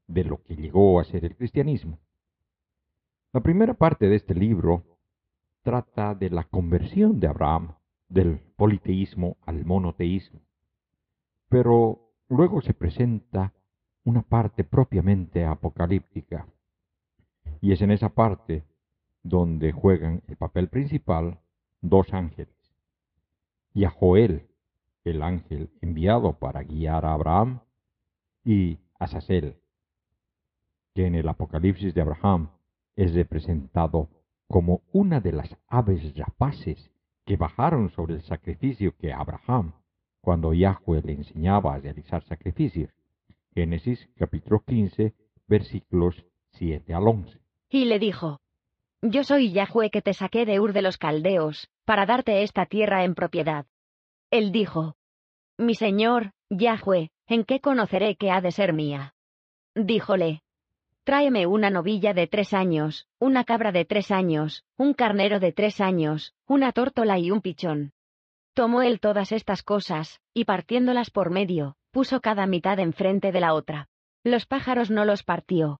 de 0.07 0.23
lo 0.23 0.43
que 0.43 0.55
llegó 0.55 0.99
a 0.99 1.05
ser 1.05 1.25
el 1.25 1.35
cristianismo. 1.35 1.99
La 3.31 3.41
primera 3.41 3.75
parte 3.75 4.09
de 4.09 4.15
este 4.15 4.33
libro 4.33 4.83
trata 5.61 6.15
de 6.15 6.29
la 6.29 6.43
conversión 6.45 7.19
de 7.19 7.27
Abraham 7.27 7.75
del 8.07 8.39
politeísmo 8.55 9.37
al 9.45 9.65
monoteísmo, 9.65 10.41
pero 11.47 12.11
luego 12.27 12.61
se 12.61 12.73
presenta 12.73 13.53
una 14.03 14.23
parte 14.23 14.63
propiamente 14.63 15.45
apocalíptica, 15.45 16.47
y 17.61 17.71
es 17.71 17.81
en 17.81 17.91
esa 17.91 18.09
parte 18.09 18.63
donde 19.23 19.71
juegan 19.71 20.21
el 20.27 20.37
papel 20.37 20.69
principal 20.69 21.39
dos 21.81 22.13
ángeles, 22.13 22.53
y 23.73 23.85
a 23.85 23.89
Joel, 23.89 24.47
el 25.03 25.21
ángel 25.21 25.69
enviado 25.81 26.33
para 26.33 26.63
guiar 26.63 27.05
a 27.05 27.13
Abraham, 27.13 27.61
y 28.43 28.79
a 28.99 29.07
Sasel, 29.07 29.55
que 30.93 31.05
en 31.05 31.15
el 31.15 31.27
Apocalipsis 31.27 31.93
de 31.93 32.01
Abraham 32.01 32.49
es 32.95 33.13
representado 33.13 34.09
como 34.47 34.81
una 34.91 35.19
de 35.19 35.31
las 35.31 35.55
aves 35.67 36.15
rapaces 36.17 36.91
que 37.25 37.37
bajaron 37.37 37.91
sobre 37.91 38.15
el 38.15 38.23
sacrificio 38.23 38.95
que 38.97 39.13
Abraham, 39.13 39.73
cuando 40.21 40.53
Yahweh 40.53 41.03
le 41.03 41.13
enseñaba 41.13 41.75
a 41.75 41.79
realizar 41.79 42.23
sacrificios. 42.23 42.89
Génesis 43.53 44.09
capítulo 44.17 44.63
15, 44.65 45.13
versículos 45.47 46.25
7 46.53 46.93
al 46.93 47.07
11. 47.07 47.39
Y 47.69 47.85
le 47.85 47.99
dijo, 47.99 48.39
Yo 49.01 49.23
soy 49.23 49.53
Yahweh 49.53 49.91
que 49.91 50.01
te 50.01 50.13
saqué 50.13 50.45
de 50.45 50.59
Ur 50.59 50.73
de 50.73 50.81
los 50.81 50.97
Caldeos, 50.97 51.69
para 51.85 52.05
darte 52.05 52.43
esta 52.43 52.65
tierra 52.65 53.05
en 53.05 53.15
propiedad. 53.15 53.65
Él 54.29 54.51
dijo, 54.51 54.95
Mi 55.57 55.73
señor, 55.73 56.31
Yahweh, 56.49 57.09
¿en 57.27 57.45
qué 57.45 57.61
conoceré 57.61 58.17
que 58.17 58.29
ha 58.29 58.41
de 58.41 58.51
ser 58.51 58.73
mía? 58.73 59.13
Díjole, 59.73 60.41
Tráeme 61.05 61.47
una 61.47 61.69
novilla 61.69 62.13
de 62.13 62.27
tres 62.27 62.53
años, 62.53 63.07
una 63.19 63.43
cabra 63.45 63.71
de 63.71 63.85
tres 63.85 64.11
años, 64.11 64.63
un 64.77 64.93
carnero 64.93 65.39
de 65.39 65.53
tres 65.53 65.81
años, 65.81 66.35
una 66.45 66.71
tórtola 66.71 67.17
y 67.17 67.31
un 67.31 67.41
pichón. 67.41 67.93
Tomó 68.53 68.81
él 68.81 68.99
todas 68.99 69.31
estas 69.31 69.63
cosas, 69.63 70.19
y 70.33 70.43
partiéndolas 70.43 71.09
por 71.09 71.31
medio, 71.31 71.77
puso 71.91 72.19
cada 72.19 72.45
mitad 72.45 72.79
enfrente 72.79 73.31
de 73.31 73.39
la 73.39 73.53
otra. 73.53 73.87
Los 74.23 74.45
pájaros 74.45 74.91
no 74.91 75.05
los 75.05 75.23
partió. 75.23 75.79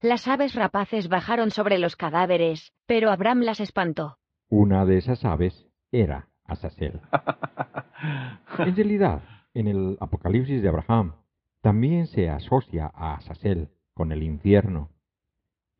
Las 0.00 0.28
aves 0.28 0.54
rapaces 0.54 1.08
bajaron 1.08 1.50
sobre 1.50 1.78
los 1.78 1.96
cadáveres, 1.96 2.72
pero 2.86 3.10
Abraham 3.10 3.40
las 3.40 3.58
espantó. 3.58 4.18
Una 4.48 4.86
de 4.86 4.98
esas 4.98 5.24
aves 5.24 5.66
era 5.90 6.28
Azazel. 6.44 7.00
en 8.58 8.76
realidad, 8.76 9.22
en 9.54 9.66
el 9.66 9.98
Apocalipsis 9.98 10.62
de 10.62 10.68
Abraham, 10.68 11.16
también 11.62 12.06
se 12.06 12.30
asocia 12.30 12.92
a 12.94 13.14
Azazel 13.14 13.70
con 13.92 14.12
el 14.12 14.22
infierno. 14.22 14.90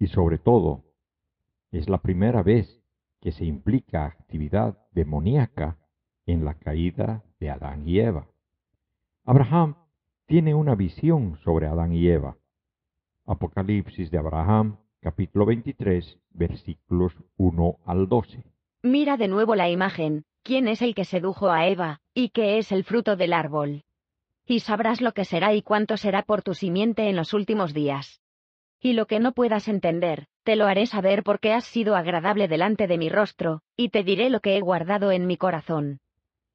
Y 0.00 0.08
sobre 0.08 0.38
todo, 0.38 0.82
es 1.70 1.88
la 1.88 1.98
primera 1.98 2.42
vez 2.42 2.82
que 3.20 3.30
se 3.30 3.44
implica 3.44 4.06
actividad 4.06 4.78
demoníaca 4.90 5.76
en 6.26 6.44
la 6.44 6.54
caída 6.54 7.22
de 7.38 7.50
Adán 7.50 7.86
y 7.86 8.00
Eva. 8.00 8.26
Abraham 9.24 9.76
tiene 10.26 10.54
una 10.54 10.74
visión 10.74 11.38
sobre 11.44 11.68
Adán 11.68 11.92
y 11.92 12.08
Eva. 12.08 12.36
Apocalipsis 13.28 14.10
de 14.10 14.18
Abraham, 14.18 14.78
capítulo 15.00 15.46
23, 15.46 16.18
versículos 16.30 17.12
1 17.36 17.78
al 17.84 18.08
12. 18.08 18.42
Mira 18.82 19.16
de 19.16 19.28
nuevo 19.28 19.54
la 19.54 19.70
imagen, 19.70 20.24
quién 20.42 20.66
es 20.66 20.82
el 20.82 20.94
que 20.96 21.04
sedujo 21.04 21.50
a 21.50 21.68
Eva, 21.68 22.00
y 22.14 22.30
qué 22.30 22.58
es 22.58 22.72
el 22.72 22.82
fruto 22.82 23.14
del 23.14 23.32
árbol 23.32 23.84
y 24.48 24.60
sabrás 24.60 25.02
lo 25.02 25.12
que 25.12 25.26
será 25.26 25.52
y 25.52 25.62
cuánto 25.62 25.96
será 25.98 26.22
por 26.22 26.42
tu 26.42 26.54
simiente 26.54 27.08
en 27.08 27.16
los 27.16 27.34
últimos 27.34 27.74
días. 27.74 28.22
Y 28.80 28.94
lo 28.94 29.06
que 29.06 29.20
no 29.20 29.32
puedas 29.32 29.68
entender, 29.68 30.26
te 30.42 30.56
lo 30.56 30.66
haré 30.66 30.86
saber 30.86 31.22
porque 31.22 31.52
has 31.52 31.64
sido 31.64 31.96
agradable 31.96 32.48
delante 32.48 32.86
de 32.86 32.96
mi 32.96 33.10
rostro, 33.10 33.60
y 33.76 33.90
te 33.90 34.02
diré 34.02 34.30
lo 34.30 34.40
que 34.40 34.56
he 34.56 34.60
guardado 34.60 35.12
en 35.12 35.26
mi 35.26 35.36
corazón. 35.36 36.00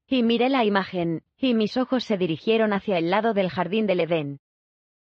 Y 0.08 0.24
miré 0.24 0.50
la 0.50 0.66
imagen, 0.66 1.22
y 1.38 1.54
mis 1.54 1.78
ojos 1.78 2.04
se 2.04 2.18
dirigieron 2.18 2.74
hacia 2.74 2.98
el 2.98 3.12
lado 3.12 3.34
del 3.34 3.50
jardín 3.50 3.86
del 3.86 4.00
Edén. 4.00 4.40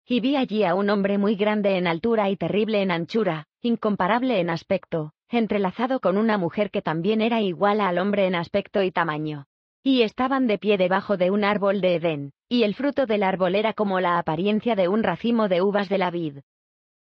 Y 0.09 0.21
vi 0.21 0.37
allí 0.37 0.63
a 0.63 0.77
un 0.77 0.89
hombre 0.89 1.19
muy 1.19 1.35
grande 1.35 1.77
en 1.77 1.89
altura 1.89 2.31
y 2.31 2.37
terrible 2.37 2.81
en 2.81 2.93
anchura, 2.93 3.47
incomparable 3.61 4.39
en 4.39 4.51
aspecto, 4.51 5.11
entrelazado 5.29 5.99
con 5.99 6.17
una 6.17 6.39
mujer 6.39 6.71
que 6.71 6.81
también 6.81 7.21
era 7.21 7.41
igual 7.41 7.81
al 7.81 7.99
hombre 7.99 8.27
en 8.27 8.37
aspecto 8.37 8.85
y 8.85 8.93
tamaño. 8.93 9.47
Y 9.83 10.03
estaban 10.03 10.47
de 10.47 10.59
pie 10.59 10.79
debajo 10.79 11.17
de 11.17 11.33
un 11.33 11.43
árbol 11.43 11.81
de 11.81 11.97
Edén, 11.97 12.33
y 12.49 12.63
el 12.63 12.77
fruto 12.77 13.07
del 13.07 13.25
árbol 13.25 13.57
era 13.57 13.73
como 13.73 13.99
la 13.99 14.19
apariencia 14.19 14.77
de 14.77 14.87
un 14.87 15.03
racimo 15.03 15.49
de 15.49 15.61
uvas 15.61 15.89
de 15.89 15.99
la 15.99 16.13
vid. 16.13 16.39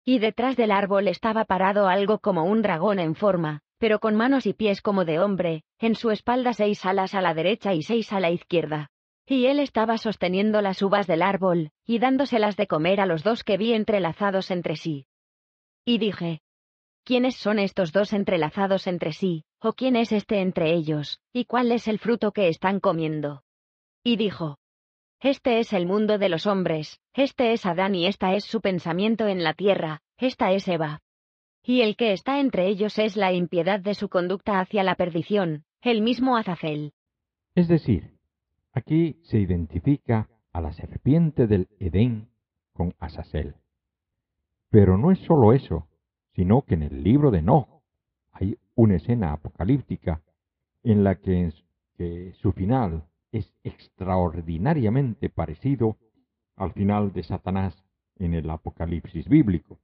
Y 0.07 0.19
detrás 0.19 0.57
del 0.57 0.71
árbol 0.71 1.07
estaba 1.09 1.45
parado 1.45 1.89
algo 1.89 2.21
como 2.21 2.45
un 2.45 2.63
dragón 2.63 2.99
en 2.99 3.15
forma, 3.15 3.61
pero 3.79 3.99
con 3.99 4.15
manos 4.17 4.47
y 4.47 4.55
pies 4.55 4.81
como 4.81 5.05
de 5.05 5.19
hombre, 5.19 5.63
en 5.79 5.95
su 5.95 6.11
espalda 6.11 6.55
seis 6.55 6.87
alas 6.87 7.15
a 7.15 7.21
la 7.21 7.35
derecha 7.35 7.75
y 7.75 7.83
seis 7.83 8.15
a 8.15 8.21
la 8.21 8.31
izquierda. 8.31 8.91
Y 9.27 9.47
él 9.47 9.59
estaba 9.59 9.97
sosteniendo 9.97 10.61
las 10.61 10.83
uvas 10.83 11.07
del 11.07 11.22
árbol, 11.22 11.70
y 11.87 11.99
dándoselas 11.99 12.57
de 12.57 12.66
comer 12.66 13.01
a 13.01 13.07
los 13.07 13.22
dos 13.22 13.43
que 13.43 13.57
vi 13.57 13.72
entrelazados 13.72 14.51
entre 14.51 14.77
sí. 14.77 15.07
Y 15.85 15.99
dije, 15.99 16.41
¿quiénes 17.05 17.37
son 17.37 17.59
estos 17.59 17.93
dos 17.93 18.12
entrelazados 18.12 18.87
entre 18.87 19.12
sí, 19.12 19.45
o 19.61 19.72
quién 19.72 19.97
es 19.97 20.12
este 20.12 20.41
entre 20.41 20.75
ellos, 20.75 21.20
y 21.33 21.47
cuál 21.47 21.72
es 21.72 21.89
el 21.89 21.99
fruto 21.99 22.33
que 22.33 22.49
están 22.49 22.81
comiendo? 22.81 23.43
Y 24.03 24.16
dijo, 24.16 24.59
Este 25.20 25.59
es 25.59 25.72
el 25.72 25.87
mundo 25.87 26.18
de 26.18 26.29
los 26.29 26.47
hombres, 26.47 27.01
este 27.14 27.53
es 27.53 27.64
Adán 27.64 27.95
y 27.95 28.07
esta 28.07 28.35
es 28.35 28.45
su 28.45 28.61
pensamiento 28.61 29.27
en 29.27 29.43
la 29.43 29.55
tierra, 29.55 30.01
esta 30.18 30.53
es 30.53 30.68
Eva. 30.68 31.01
Y 31.62 31.81
el 31.81 31.97
que 31.97 32.12
está 32.12 32.41
entre 32.41 32.68
ellos 32.68 32.99
es 32.99 33.16
la 33.16 33.33
impiedad 33.33 33.81
de 33.81 33.95
su 33.95 34.11
conducta 34.11 34.61
hacia 34.61 34.83
la 34.83 34.97
perdición, 34.97 35.64
el 35.81 36.03
mismo 36.03 36.37
Azazel. 36.37 36.93
Es 37.55 37.68
decir, 37.68 38.14
aquí 38.75 39.20
se 39.22 39.39
identifica 39.39 40.29
a 40.53 40.61
la 40.61 40.72
serpiente 40.72 41.47
del 41.47 41.68
Edén 41.79 42.29
con 42.72 42.95
Azazel. 42.99 43.55
Pero 44.68 44.99
no 44.99 45.12
es 45.12 45.20
solo 45.20 45.53
eso, 45.53 45.89
sino 46.35 46.62
que 46.62 46.75
en 46.75 46.83
el 46.83 47.03
libro 47.03 47.31
de 47.31 47.43
No 47.43 47.83
hay 48.33 48.59
una 48.75 48.97
escena 48.97 49.33
apocalíptica 49.33 50.20
en 50.83 51.05
la 51.05 51.14
que, 51.14 51.53
su 52.41 52.53
final 52.53 53.05
es 53.31 53.55
extraordinariamente 53.62 55.31
parecido 55.31 55.97
al 56.57 56.72
final 56.72 57.12
de 57.12 57.22
Satanás 57.22 57.85
en 58.18 58.35
el 58.35 58.51
Apocalipsis 58.51 59.29
bíblico. 59.29 59.79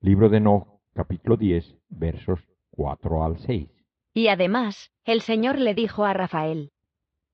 Libro 0.00 0.28
de 0.28 0.40
No, 0.40 0.80
capítulo 0.92 1.36
10, 1.36 1.76
versos 1.88 2.40
4 2.72 3.24
al 3.24 3.38
6. 3.38 3.68
Y 4.12 4.26
además, 4.26 4.90
el 5.04 5.20
Señor 5.20 5.58
le 5.58 5.74
dijo 5.74 6.04
a 6.04 6.12
Rafael, 6.12 6.72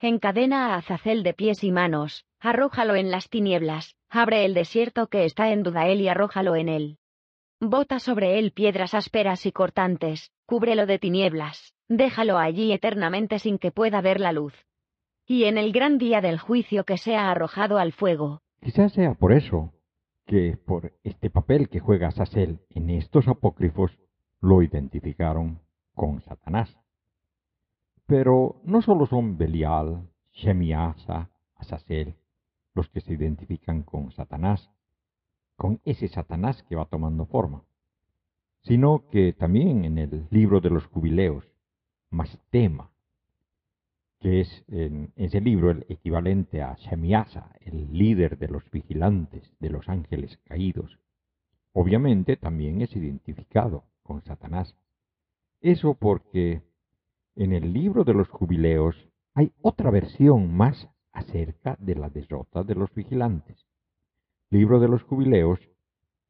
Encadena 0.00 0.74
a 0.74 0.76
Azazel 0.76 1.22
de 1.22 1.32
pies 1.32 1.64
y 1.64 1.72
manos, 1.72 2.26
arrójalo 2.38 2.96
en 2.96 3.10
las 3.10 3.30
tinieblas, 3.30 3.96
abre 4.10 4.44
el 4.44 4.52
desierto 4.52 5.06
que 5.06 5.24
está 5.24 5.52
en 5.52 5.62
Dudael 5.62 6.02
y 6.02 6.08
arrójalo 6.08 6.54
en 6.54 6.68
él. 6.68 6.98
Bota 7.60 7.98
sobre 7.98 8.38
él 8.38 8.52
piedras 8.52 8.92
ásperas 8.92 9.46
y 9.46 9.52
cortantes, 9.52 10.32
cúbrelo 10.44 10.84
de 10.84 10.98
tinieblas, 10.98 11.72
déjalo 11.88 12.36
allí 12.36 12.72
eternamente 12.72 13.38
sin 13.38 13.56
que 13.56 13.72
pueda 13.72 14.02
ver 14.02 14.20
la 14.20 14.32
luz. 14.32 14.52
Y 15.24 15.44
en 15.44 15.56
el 15.56 15.72
gran 15.72 15.96
día 15.96 16.20
del 16.20 16.38
juicio 16.38 16.84
que 16.84 16.98
sea 16.98 17.30
arrojado 17.30 17.78
al 17.78 17.92
fuego. 17.92 18.42
Quizás 18.60 18.92
sea 18.92 19.14
por 19.14 19.32
eso 19.32 19.72
que 20.26 20.58
por 20.58 20.92
este 21.04 21.30
papel 21.30 21.70
que 21.70 21.80
juega 21.80 22.10
Sasel 22.10 22.60
en 22.68 22.90
estos 22.90 23.28
apócrifos 23.28 23.98
lo 24.42 24.60
identificaron 24.60 25.62
con 25.94 26.20
Satanás. 26.20 26.76
Pero 28.06 28.60
no 28.64 28.82
solo 28.82 29.06
son 29.06 29.36
Belial, 29.36 30.08
Shemiasa, 30.32 31.30
Azazel 31.56 32.14
los 32.76 32.88
que 32.90 33.00
se 33.00 33.14
identifican 33.14 33.82
con 33.82 34.12
Satanás, 34.12 34.70
con 35.56 35.80
ese 35.84 36.08
Satanás 36.08 36.62
que 36.68 36.76
va 36.76 36.84
tomando 36.84 37.24
forma, 37.24 37.64
sino 38.62 39.08
que 39.08 39.32
también 39.32 39.84
en 39.86 39.96
el 39.98 40.26
libro 40.30 40.60
de 40.60 40.70
los 40.70 40.86
jubileos, 40.86 41.44
Mastema, 42.10 42.90
que 44.20 44.42
es 44.42 44.64
en 44.68 45.12
ese 45.16 45.40
libro 45.40 45.70
el 45.70 45.86
equivalente 45.88 46.62
a 46.62 46.74
Shemiasa, 46.74 47.50
el 47.60 47.92
líder 47.92 48.38
de 48.38 48.48
los 48.48 48.70
vigilantes 48.70 49.50
de 49.58 49.70
los 49.70 49.88
ángeles 49.88 50.38
caídos, 50.44 50.98
obviamente 51.72 52.36
también 52.36 52.82
es 52.82 52.94
identificado 52.94 53.84
con 54.02 54.22
Satanás. 54.22 54.76
Eso 55.60 55.94
porque 55.94 56.62
en 57.36 57.52
el 57.52 57.72
libro 57.72 58.02
de 58.02 58.14
los 58.14 58.28
jubileos 58.28 58.96
hay 59.34 59.52
otra 59.60 59.90
versión 59.90 60.56
más 60.56 60.88
acerca 61.12 61.76
de 61.78 61.94
la 61.94 62.08
derrota 62.08 62.62
de 62.62 62.74
los 62.74 62.92
vigilantes. 62.94 63.66
Libro 64.50 64.80
de 64.80 64.88
los 64.88 65.02
Jubileos, 65.02 65.60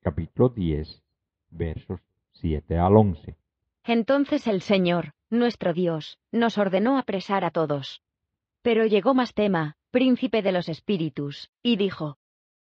capítulo 0.00 0.48
10, 0.48 1.02
versos 1.50 2.00
7 2.32 2.78
al 2.78 2.96
11. 2.96 3.36
Entonces 3.84 4.46
el 4.48 4.62
Señor, 4.62 5.12
nuestro 5.30 5.72
Dios, 5.72 6.18
nos 6.32 6.59
ordenó 6.59 6.98
apresar 6.98 7.44
a 7.44 7.50
todos. 7.50 8.02
Pero 8.62 8.84
llegó 8.86 9.14
Mastema, 9.14 9.76
príncipe 9.92 10.42
de 10.42 10.52
los 10.52 10.68
espíritus, 10.68 11.50
y 11.62 11.76
dijo, 11.76 12.18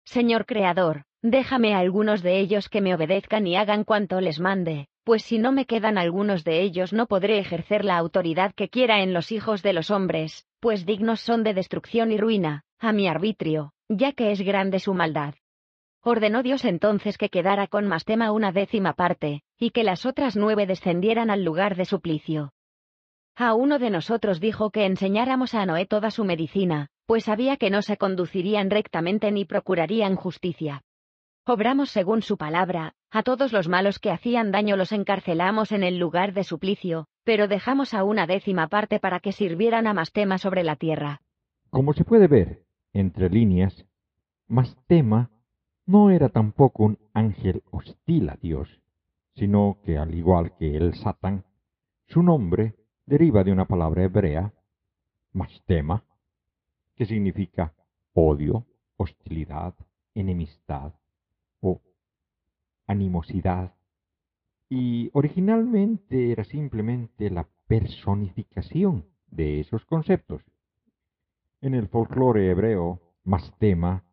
Señor 0.05 0.47
Creador, 0.47 1.05
déjame 1.21 1.75
a 1.75 1.81
algunos 1.81 2.23
de 2.23 2.39
ellos 2.39 2.71
que 2.71 2.81
me 2.81 2.95
obedezcan 2.95 3.47
y 3.47 3.57
hagan 3.57 3.85
cuanto 3.85 4.21
les 4.21 4.41
mande, 4.41 4.89
pues 5.05 5.23
si 5.23 5.39
no 5.39 5.53
me 5.53 5.67
quedan 5.67 5.99
algunos 5.99 6.45
de 6.45 6.61
ellos 6.61 6.93
no 6.93 7.07
podré 7.07 7.39
ejercer 7.39 7.85
la 7.85 7.97
autoridad 7.97 8.55
que 8.55 8.69
quiera 8.69 9.03
en 9.03 9.13
los 9.13 9.33
hijos 9.33 9.63
de 9.63 9.73
los 9.73 9.91
hombres, 9.91 10.47
pues 10.61 10.87
dignos 10.87 11.21
son 11.21 11.43
de 11.43 11.55
destrucción 11.55 12.13
y 12.13 12.19
ruina, 12.19 12.65
a 12.79 12.93
mi 12.93 13.09
arbitrio, 13.09 13.73
ya 13.89 14.13
que 14.13 14.31
es 14.31 14.41
grande 14.41 14.79
su 14.79 14.95
maldad. 14.95 15.35
Ordenó 16.05 16.43
Dios 16.43 16.65
entonces 16.65 17.17
que 17.17 17.29
quedara 17.29 17.69
con 17.69 17.87
Mastema 17.87 18.33
una 18.33 18.51
décima 18.51 18.93
parte, 18.93 19.43
y 19.59 19.71
que 19.71 19.85
las 19.85 20.05
otras 20.05 20.37
nueve 20.37 20.67
descendieran 20.67 21.31
al 21.31 21.45
lugar 21.45 21.77
de 21.77 21.85
suplicio. 21.85 22.53
A 23.37 23.55
uno 23.55 23.79
de 23.79 23.91
nosotros 23.91 24.41
dijo 24.41 24.71
que 24.71 24.85
enseñáramos 24.85 25.55
a 25.55 25.65
Noé 25.65 25.87
toda 25.87 26.11
su 26.11 26.25
medicina, 26.25 26.89
pues 27.07 27.25
sabía 27.25 27.57
que 27.57 27.71
no 27.71 27.83
se 27.83 27.97
conducirían 27.97 28.69
rectamente 28.71 29.31
ni 29.31 29.45
procurarían 29.45 30.17
justicia. 30.17 30.83
Obramos 31.47 31.91
según 31.91 32.23
su 32.23 32.37
palabra, 32.37 32.95
a 33.13 33.23
todos 33.23 33.53
los 33.53 33.69
malos 33.69 33.99
que 33.99 34.11
hacían 34.11 34.51
daño 34.51 34.77
los 34.77 34.91
encarcelamos 34.91 35.71
en 35.71 35.83
el 35.83 35.99
lugar 35.99 36.33
de 36.33 36.45
suplicio, 36.45 37.09
pero 37.25 37.47
dejamos 37.47 37.93
a 37.93 38.05
una 38.05 38.27
décima 38.27 38.69
parte 38.69 38.99
para 39.01 39.21
que 39.21 39.33
sirvieran 39.33 39.87
a 39.87 39.93
Mastema 39.93 40.39
sobre 40.39 40.65
la 40.65 40.77
tierra. 40.77 41.21
Como 41.69 41.93
se 41.93 42.05
puede 42.05 42.27
ver 42.27 42.65
entre 42.95 43.29
líneas, 43.29 43.87
Mastema 44.49 45.31
no 45.85 46.11
era 46.11 46.31
tampoco 46.31 46.85
un 46.85 46.99
ángel 47.13 47.63
hostil 47.71 48.31
a 48.31 48.37
Dios, 48.37 48.81
sino 49.35 49.79
que 49.85 49.99
al 49.99 50.15
igual 50.15 50.57
que 50.57 50.75
el 50.75 50.95
Satán, 50.95 51.45
su 52.07 52.23
nombre 52.23 52.77
deriva 53.05 53.45
de 53.45 53.53
una 53.53 53.67
palabra 53.67 54.05
hebrea, 54.05 54.55
mastema, 55.33 56.05
que 56.95 57.07
significa 57.07 57.75
odio, 58.15 58.67
hostilidad, 58.97 59.75
enemistad 60.15 60.95
o 61.61 61.81
animosidad, 62.93 63.75
y 64.69 65.11
originalmente 65.13 66.33
era 66.33 66.45
simplemente 66.45 67.29
la 67.29 67.49
personificación 67.67 69.05
de 69.27 69.61
esos 69.61 69.85
conceptos. 69.85 70.43
En 71.61 71.75
el 71.75 71.89
folclore 71.89 72.51
hebreo, 72.51 73.01
Mastema 73.25 74.05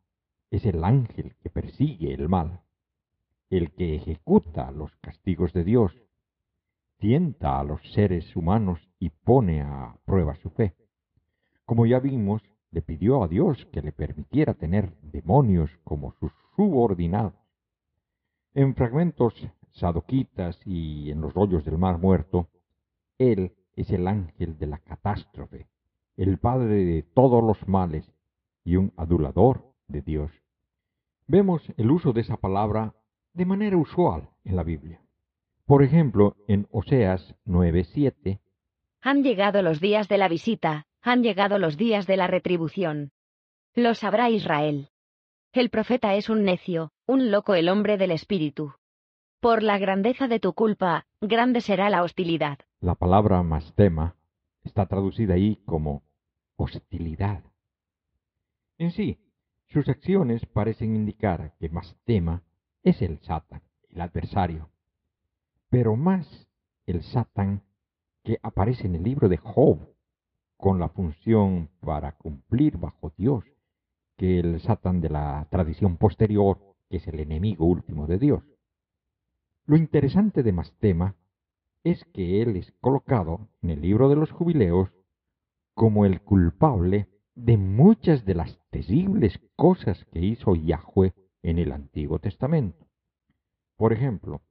es 0.52 0.66
el 0.66 0.84
ángel 0.84 1.36
que 1.42 1.50
persigue 1.50 2.14
el 2.14 2.28
mal, 2.28 2.62
el 3.50 3.72
que 3.72 3.96
ejecuta 3.96 4.72
los 4.72 4.96
castigos 4.98 5.54
de 5.54 5.64
Dios, 5.64 5.96
tienta 6.98 7.60
a 7.60 7.64
los 7.64 7.82
seres 7.94 8.36
humanos 8.36 8.80
y 9.00 9.10
pone 9.10 9.62
a 9.62 9.96
prueba 10.06 10.36
su 10.36 10.50
fe. 10.50 10.76
Como 11.66 11.86
ya 11.86 12.00
vimos, 12.00 12.42
le 12.72 12.82
pidió 12.82 13.24
a 13.24 13.28
Dios 13.28 13.66
que 13.72 13.82
le 13.82 13.92
permitiera 13.92 14.54
tener 14.54 14.94
demonios 15.02 15.72
como 15.84 16.12
sus 16.20 16.32
subordinados. 16.56 17.34
En 18.54 18.76
fragmentos 18.76 19.34
sadoquitas 19.72 20.60
y 20.66 21.12
en 21.12 21.22
los 21.22 21.34
rollos 21.34 21.64
del 21.64 21.78
mar 21.78 22.00
muerto, 22.00 22.50
Él 23.18 23.54
es 23.76 23.92
el 23.92 24.08
ángel 24.08 24.58
de 24.58 24.68
la 24.68 24.80
catástrofe, 24.80 25.68
el 26.18 26.38
padre 26.38 26.84
de 26.84 27.04
todos 27.04 27.44
los 27.44 27.68
males 27.68 28.12
y 28.64 28.76
un 28.76 28.92
adulador 28.98 29.64
de 29.88 30.02
Dios. 30.02 30.32
Vemos 31.28 31.62
el 31.78 31.92
uso 31.92 32.12
de 32.12 32.22
esa 32.22 32.38
palabra 32.38 32.96
de 33.34 33.46
manera 33.46 33.78
usual 33.78 34.30
en 34.44 34.56
la 34.56 34.64
Biblia. 34.64 35.00
Por 35.66 35.84
ejemplo, 35.84 36.36
en 36.48 36.68
Oseas 36.72 37.36
9:7, 37.46 38.40
Han 39.02 39.24
llegado 39.24 39.62
los 39.62 39.80
días 39.80 40.08
de 40.10 40.18
la 40.18 40.28
visita, 40.28 40.88
han 41.02 41.22
llegado 41.22 41.60
los 41.60 41.78
días 41.78 42.08
de 42.08 42.18
la 42.18 42.28
retribución. 42.28 43.12
Lo 43.76 43.94
sabrá 43.94 44.30
Israel. 44.32 44.90
El 45.52 45.72
profeta 45.72 46.14
es 46.14 46.30
un 46.30 46.44
necio, 46.44 46.92
un 47.08 47.32
loco 47.32 47.56
el 47.56 47.70
hombre 47.70 47.98
del 47.98 48.12
espíritu. 48.12 48.74
Por 49.40 49.64
la 49.64 49.80
grandeza 49.80 50.28
de 50.28 50.40
tu 50.40 50.54
culpa, 50.54 51.08
grande 51.22 51.62
será 51.62 51.90
la 51.90 52.04
hostilidad. 52.04 52.60
la 52.82 52.94
palabra 52.94 53.42
mastema 53.42 54.16
está 54.64 54.86
traducida 54.86 55.34
ahí 55.34 55.56
como 55.66 56.04
hostilidad. 56.56 57.44
En 58.78 58.92
sí, 58.92 59.18
sus 59.70 59.90
acciones 59.90 60.46
parecen 60.46 60.96
indicar 60.96 61.56
que 61.60 61.70
Mastema 61.70 62.44
es 62.84 63.02
el 63.02 63.18
Satán, 63.22 63.64
el 63.90 64.02
adversario, 64.02 64.70
pero 65.70 65.96
más 65.96 66.48
el 66.86 67.02
Satán 67.02 67.64
que 68.24 68.38
aparece 68.44 68.86
en 68.86 68.96
el 68.96 69.04
libro 69.04 69.28
de 69.28 69.38
Job, 69.38 69.80
con 70.58 70.80
la 70.80 70.90
función 70.90 71.72
para 71.80 72.12
cumplir 72.12 72.78
bajo 72.78 73.12
Dios, 73.18 73.44
que 74.20 74.38
el 74.38 74.60
Satán 74.60 75.00
de 75.00 75.10
la 75.10 75.48
tradición 75.50 75.96
posterior, 75.96 76.60
que 76.90 76.98
es 76.98 77.08
el 77.08 77.22
enemigo 77.22 77.66
último 77.66 78.06
de 78.06 78.20
Dios. 78.20 78.44
Lo 79.66 79.78
interesante 79.78 80.44
de 80.44 80.52
Mastema 80.52 81.16
es 81.86 82.04
que 82.14 82.42
él 82.42 82.58
es 82.58 82.74
colocado 82.82 83.48
en 83.62 83.70
el 83.70 83.82
libro 83.82 84.10
de 84.10 84.18
los 84.18 84.30
jubileos 84.30 84.90
como 85.74 86.06
el 86.06 86.22
culpable 86.22 87.08
de 87.36 87.56
muchas 87.56 88.26
de 88.26 88.36
las 88.36 88.60
terribles 88.72 89.40
cosas 89.56 90.04
que 90.12 90.20
hizo 90.20 90.54
Yahweh 90.54 91.14
en 91.42 91.58
el 91.58 91.72
Antiguo 91.72 92.20
Testamento. 92.20 92.86
Por 93.78 93.94
ejemplo, 93.94 94.42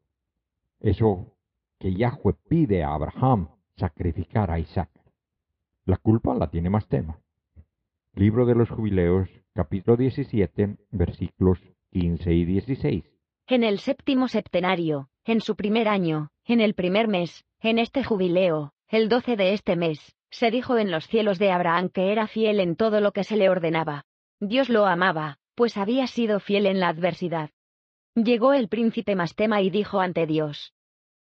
eso 0.80 1.36
que 1.78 1.92
Yahweh 1.92 2.36
pide 2.48 2.84
a 2.84 2.94
Abraham 2.94 3.50
sacrificar 3.76 4.50
a 4.50 4.60
Isaac. 4.60 4.88
La 5.84 5.98
culpa 5.98 6.34
la 6.34 6.50
tiene 6.50 6.70
Mastema. 6.70 7.20
Libro 8.14 8.46
de 8.46 8.54
los 8.54 8.68
Jubileos, 8.68 9.28
capítulo 9.54 9.96
17, 9.96 10.76
versículos 10.90 11.61
15 11.92 12.32
y 12.32 12.44
16. 12.44 13.04
En 13.46 13.62
el 13.62 13.78
séptimo 13.78 14.28
septenario, 14.28 15.09
en 15.24 15.40
su 15.40 15.54
primer 15.54 15.88
año, 15.88 16.30
en 16.44 16.61
el 16.61 16.74
primer 16.74 17.06
mes, 17.06 17.44
en 17.61 17.78
este 17.78 18.02
jubileo, 18.02 18.72
el 18.88 19.09
doce 19.09 19.36
de 19.36 19.52
este 19.52 19.76
mes, 19.76 20.16
se 20.30 20.50
dijo 20.50 20.78
en 20.78 20.90
los 20.90 21.06
cielos 21.06 21.38
de 21.38 21.52
Abraham 21.52 21.90
que 21.90 22.11
era 22.11 22.26
fiel 22.26 22.61
en 22.61 22.76
todo 22.76 23.00
lo 23.00 23.12
que 23.12 23.24
se 23.24 23.36
le 23.36 23.48
ordenaba. 23.48 24.04
Dios 24.40 24.68
lo 24.68 24.86
amaba, 24.86 25.38
pues 25.54 25.76
había 25.76 26.06
sido 26.06 26.40
fiel 26.40 26.66
en 26.66 26.80
la 26.80 26.88
adversidad. 26.88 27.50
Llegó 28.14 28.52
el 28.52 28.68
príncipe 28.68 29.14
Mastema 29.14 29.62
y 29.62 29.70
dijo 29.70 30.00
ante 30.00 30.26
Dios. 30.26 30.74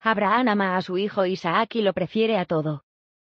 Abraham 0.01 0.49
ama 0.49 0.77
a 0.77 0.83
su 0.83 0.99
hijo 0.99 1.25
Isaac 1.25 1.77
y 1.77 1.83
lo 1.83 1.95
prefiere 1.95 2.37
a 2.37 2.45
todo. 2.45 2.85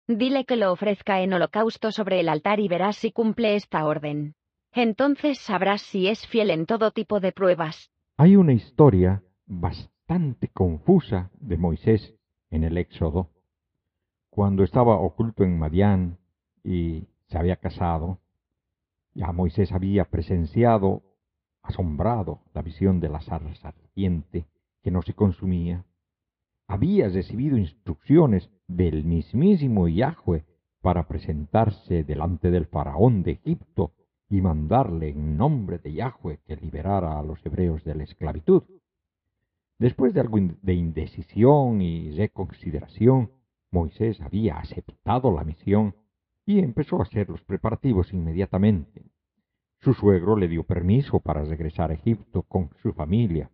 Dile 0.08 0.44
que 0.44 0.56
lo 0.56 0.70
ofrezca 0.70 1.20
en 1.20 1.32
holocausto 1.32 1.90
sobre 1.90 2.20
el 2.20 2.28
altar 2.28 2.60
y 2.60 2.68
verás 2.68 2.96
si 2.96 3.10
cumple 3.10 3.56
esta 3.56 3.84
orden. 3.84 4.34
Entonces 4.72 5.38
sabrás 5.38 5.82
si 5.82 6.06
es 6.06 6.26
fiel 6.28 6.50
en 6.50 6.66
todo 6.66 6.92
tipo 6.92 7.18
de 7.18 7.32
pruebas. 7.32 7.90
Hay 8.16 8.36
una 8.36 8.52
historia 8.52 9.22
bastante 9.46 10.48
confusa 10.48 11.30
de 11.40 11.56
Moisés 11.56 12.14
en 12.50 12.62
el 12.62 12.78
Éxodo, 12.78 13.30
cuando 14.30 14.62
estaba 14.62 14.96
oculto 14.96 15.42
en 15.42 15.58
Madián 15.58 16.18
y 16.62 17.08
se 17.26 17.38
había 17.38 17.56
casado. 17.56 18.20
Ya 19.14 19.32
Moisés 19.32 19.72
había 19.72 20.04
presenciado, 20.04 21.02
asombrado, 21.62 22.42
la 22.54 22.62
visión 22.62 23.00
de 23.00 23.08
la 23.08 23.20
zarza 23.20 23.68
ardiente 23.68 24.46
que 24.82 24.90
no 24.90 25.02
se 25.02 25.14
consumía. 25.14 25.84
Había 26.68 27.08
recibido 27.08 27.56
instrucciones 27.56 28.50
del 28.66 29.04
mismísimo 29.04 29.88
Yahweh 29.88 30.44
para 30.80 31.06
presentarse 31.06 32.04
delante 32.04 32.50
del 32.50 32.66
faraón 32.66 33.22
de 33.22 33.32
Egipto 33.32 33.92
y 34.28 34.40
mandarle 34.40 35.10
en 35.10 35.36
nombre 35.36 35.78
de 35.78 35.92
Yahweh 35.92 36.40
que 36.46 36.56
liberara 36.56 37.18
a 37.18 37.22
los 37.22 37.44
hebreos 37.46 37.84
de 37.84 37.94
la 37.94 38.04
esclavitud. 38.04 38.64
Después 39.78 40.14
de 40.14 40.20
algo 40.20 40.38
de 40.62 40.74
indecisión 40.74 41.82
y 41.82 42.10
reconsideración, 42.12 43.30
Moisés 43.70 44.20
había 44.20 44.58
aceptado 44.58 45.32
la 45.32 45.44
misión 45.44 45.94
y 46.46 46.60
empezó 46.60 46.98
a 46.98 47.02
hacer 47.02 47.28
los 47.28 47.42
preparativos 47.42 48.12
inmediatamente. 48.12 49.04
Su 49.80 49.92
suegro 49.92 50.36
le 50.36 50.48
dio 50.48 50.64
permiso 50.64 51.20
para 51.20 51.44
regresar 51.44 51.90
a 51.90 51.94
Egipto 51.94 52.42
con 52.42 52.70
su 52.82 52.92
familia. 52.92 53.50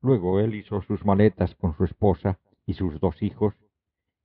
Luego 0.00 0.40
él 0.40 0.54
hizo 0.54 0.80
sus 0.82 1.04
maletas 1.04 1.54
con 1.56 1.76
su 1.76 1.84
esposa 1.84 2.38
y 2.66 2.74
sus 2.74 3.00
dos 3.00 3.22
hijos 3.22 3.54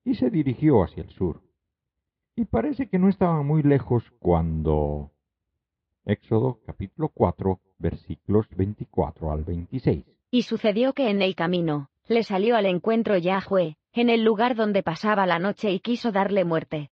y 0.03 0.15
se 0.15 0.29
dirigió 0.29 0.83
hacia 0.83 1.03
el 1.03 1.09
sur. 1.09 1.41
Y 2.35 2.45
parece 2.45 2.89
que 2.89 2.99
no 2.99 3.09
estaba 3.09 3.41
muy 3.43 3.63
lejos 3.63 4.03
cuando... 4.19 5.11
Éxodo 6.05 6.59
capítulo 6.65 7.09
4 7.09 7.59
versículos 7.77 8.47
24 8.55 9.31
al 9.31 9.43
26. 9.43 10.05
Y 10.31 10.43
sucedió 10.43 10.93
que 10.93 11.09
en 11.09 11.21
el 11.21 11.35
camino, 11.35 11.89
le 12.07 12.23
salió 12.23 12.55
al 12.57 12.65
encuentro 12.65 13.17
Yahweh, 13.17 13.77
en 13.93 14.09
el 14.09 14.23
lugar 14.23 14.55
donde 14.55 14.83
pasaba 14.83 15.25
la 15.25 15.39
noche 15.39 15.71
y 15.71 15.79
quiso 15.79 16.11
darle 16.11 16.43
muerte. 16.43 16.89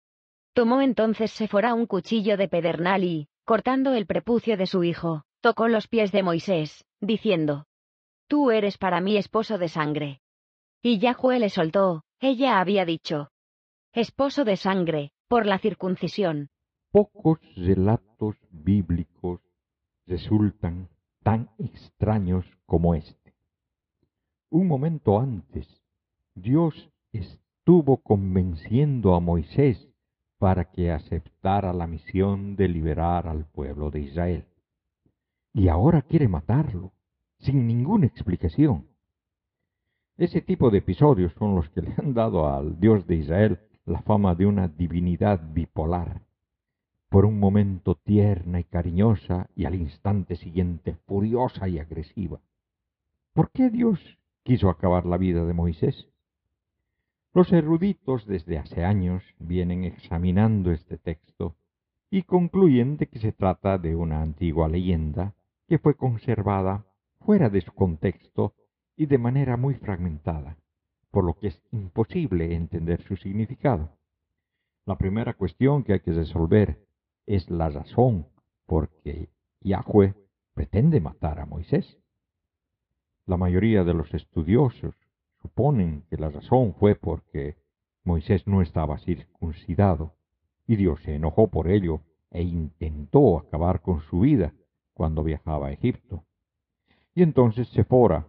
Tomó 0.53 0.81
entonces 0.81 1.31
Sephora 1.31 1.73
un 1.73 1.85
cuchillo 1.85 2.37
de 2.37 2.47
pedernal 2.47 3.03
y, 3.03 3.27
cortando 3.43 3.93
el 3.93 4.05
prepucio 4.05 4.57
de 4.57 4.65
su 4.65 4.83
hijo, 4.83 5.25
tocó 5.41 5.67
los 5.67 5.87
pies 5.87 6.11
de 6.11 6.23
Moisés, 6.23 6.85
diciendo, 7.01 7.65
Tú 8.27 8.51
eres 8.51 8.77
para 8.77 9.01
mí 9.01 9.17
esposo 9.17 9.57
de 9.57 9.69
sangre. 9.69 10.21
Y 10.81 10.99
Yahweh 10.99 11.39
le 11.39 11.49
soltó, 11.49 12.03
ella 12.19 12.59
había 12.59 12.85
dicho, 12.85 13.29
Esposo 13.93 14.43
de 14.43 14.57
sangre, 14.57 15.11
por 15.27 15.45
la 15.45 15.57
circuncisión. 15.57 16.49
Pocos 16.91 17.39
relatos 17.55 18.35
bíblicos 18.49 19.39
resultan 20.05 20.89
tan 21.23 21.49
extraños 21.57 22.45
como 22.65 22.93
este. 22.95 23.33
Un 24.49 24.67
momento 24.67 25.19
antes, 25.19 25.81
Dios 26.33 26.91
estuvo 27.11 27.97
convenciendo 27.97 29.15
a 29.15 29.19
Moisés 29.19 29.89
para 30.37 30.71
que 30.71 30.91
aceptara 30.91 31.73
la 31.73 31.87
misión 31.87 32.55
de 32.55 32.67
liberar 32.67 33.27
al 33.27 33.45
pueblo 33.45 33.91
de 33.91 34.01
Israel. 34.01 34.45
Y 35.53 35.69
ahora 35.69 36.01
quiere 36.01 36.27
matarlo, 36.27 36.91
sin 37.39 37.67
ninguna 37.67 38.05
explicación. 38.05 38.87
Ese 40.17 40.41
tipo 40.41 40.69
de 40.69 40.77
episodios 40.77 41.33
son 41.33 41.55
los 41.55 41.69
que 41.69 41.81
le 41.81 41.93
han 41.97 42.13
dado 42.13 42.47
al 42.47 42.79
Dios 42.79 43.05
de 43.05 43.15
Israel 43.15 43.59
la 43.85 44.01
fama 44.01 44.33
de 44.33 44.45
una 44.45 44.67
divinidad 44.67 45.41
bipolar. 45.53 46.21
Por 47.09 47.25
un 47.25 47.39
momento 47.39 47.95
tierna 47.95 48.59
y 48.59 48.63
cariñosa 48.63 49.49
y 49.55 49.65
al 49.65 49.75
instante 49.75 50.35
siguiente 50.35 50.95
furiosa 51.05 51.67
y 51.67 51.79
agresiva. 51.79 52.39
¿Por 53.33 53.51
qué 53.51 53.69
Dios 53.69 53.99
quiso 54.43 54.69
acabar 54.69 55.05
la 55.05 55.17
vida 55.17 55.45
de 55.45 55.53
Moisés? 55.53 56.07
Los 57.33 57.51
eruditos 57.51 58.25
desde 58.25 58.57
hace 58.57 58.85
años 58.85 59.21
vienen 59.39 59.83
examinando 59.83 60.71
este 60.71 60.97
texto 60.97 61.55
y 62.09 62.23
concluyen 62.23 62.95
de 62.95 63.07
que 63.07 63.19
se 63.19 63.33
trata 63.33 63.77
de 63.77 63.95
una 63.95 64.21
antigua 64.21 64.69
leyenda 64.69 65.33
que 65.67 65.77
fue 65.77 65.95
conservada 65.95 66.85
fuera 67.25 67.49
de 67.49 67.61
su 67.61 67.73
contexto 67.73 68.53
y 68.95 69.07
de 69.07 69.17
manera 69.17 69.57
muy 69.57 69.73
fragmentada, 69.73 70.57
por 71.09 71.23
lo 71.23 71.33
que 71.33 71.47
es 71.47 71.61
imposible 71.71 72.53
entender 72.53 73.01
su 73.01 73.15
significado. 73.17 73.97
La 74.85 74.97
primera 74.97 75.33
cuestión 75.33 75.83
que 75.83 75.93
hay 75.93 76.01
que 76.01 76.13
resolver 76.13 76.85
es 77.25 77.49
la 77.49 77.69
razón 77.69 78.27
por 78.67 78.89
que 79.01 79.29
Yahweh 79.61 80.13
pretende 80.53 81.01
matar 81.01 81.39
a 81.39 81.47
Moisés. 81.47 81.97
La 83.25 83.37
mayoría 83.37 83.83
de 83.83 83.95
los 83.95 84.13
estudiosos 84.13 84.93
suponen 85.41 86.03
que 86.09 86.17
la 86.17 86.29
razón 86.29 86.75
fue 86.75 86.93
porque 86.93 87.57
Moisés 88.03 88.45
no 88.45 88.61
estaba 88.61 88.99
circuncidado 88.99 90.13
y 90.67 90.75
Dios 90.75 91.01
se 91.01 91.15
enojó 91.15 91.47
por 91.47 91.69
ello 91.69 92.01
e 92.29 92.43
intentó 92.43 93.39
acabar 93.39 93.81
con 93.81 94.01
su 94.01 94.19
vida 94.19 94.53
cuando 94.93 95.23
viajaba 95.23 95.67
a 95.67 95.71
Egipto. 95.71 96.23
Y 97.17 97.23
entonces 97.23 97.69
Sephora, 97.69 98.27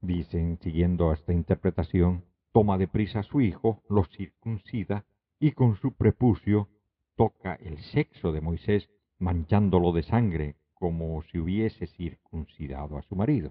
dicen, 0.00 0.60
siguiendo 0.62 1.12
esta 1.12 1.32
interpretación, 1.32 2.24
toma 2.52 2.78
de 2.78 2.86
prisa 2.86 3.18
a 3.18 3.24
su 3.24 3.40
hijo, 3.40 3.82
lo 3.88 4.04
circuncida 4.04 5.04
y 5.40 5.50
con 5.52 5.74
su 5.76 5.92
prepucio 5.92 6.68
toca 7.16 7.54
el 7.54 7.78
sexo 7.78 8.30
de 8.30 8.40
Moisés 8.40 8.88
manchándolo 9.18 9.92
de 9.92 10.04
sangre 10.04 10.54
como 10.72 11.20
si 11.24 11.40
hubiese 11.40 11.88
circuncidado 11.88 12.96
a 12.96 13.02
su 13.02 13.16
marido. 13.16 13.50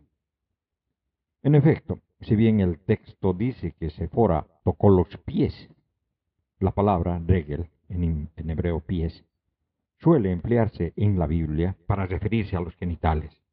En 1.43 1.55
efecto, 1.55 1.99
si 2.21 2.37
bien 2.37 2.61
el 2.61 2.79
texto 2.79 3.33
dice 3.33 3.73
que 3.73 3.89
Sephora 3.89 4.47
tocó 4.63 4.89
los 4.89 5.17
pies, 5.25 5.69
la 6.59 6.71
palabra 6.71 7.19
regel, 7.19 7.69
en, 7.89 8.29
en 8.37 8.49
hebreo 8.49 8.79
pies, 8.79 9.25
suele 9.99 10.31
emplearse 10.31 10.93
en 10.95 11.19
la 11.19 11.27
Biblia 11.27 11.75
para 11.87 12.05
referirse 12.05 12.55
a 12.55 12.61
los 12.61 12.73
genitales. 12.75 13.46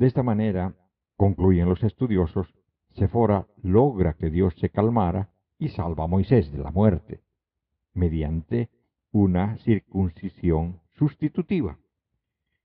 De 0.00 0.06
esta 0.06 0.22
manera, 0.22 0.74
concluyen 1.18 1.68
los 1.68 1.82
estudiosos, 1.84 2.48
Sephora 2.92 3.46
logra 3.62 4.14
que 4.14 4.30
Dios 4.30 4.54
se 4.58 4.70
calmara 4.70 5.28
y 5.58 5.68
salva 5.68 6.04
a 6.04 6.06
Moisés 6.06 6.50
de 6.50 6.56
la 6.56 6.70
muerte, 6.70 7.20
mediante 7.92 8.70
una 9.12 9.58
circuncisión 9.58 10.80
sustitutiva. 10.96 11.76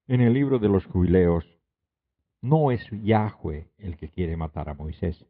En 0.08 0.22
el 0.22 0.32
libro 0.32 0.60
de 0.60 0.70
los 0.70 0.86
jubileos, 0.86 1.46
no 2.42 2.72
es 2.72 2.90
Yahweh 2.90 3.70
el 3.80 3.98
que 3.98 4.08
quiere 4.08 4.38
matar 4.38 4.70
a 4.70 4.74
Moisés, 4.74 5.26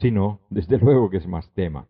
sino, 0.00 0.42
desde 0.50 0.76
luego 0.84 1.08
que 1.08 1.16
es 1.16 1.26
más 1.26 1.50
tema, 1.54 1.88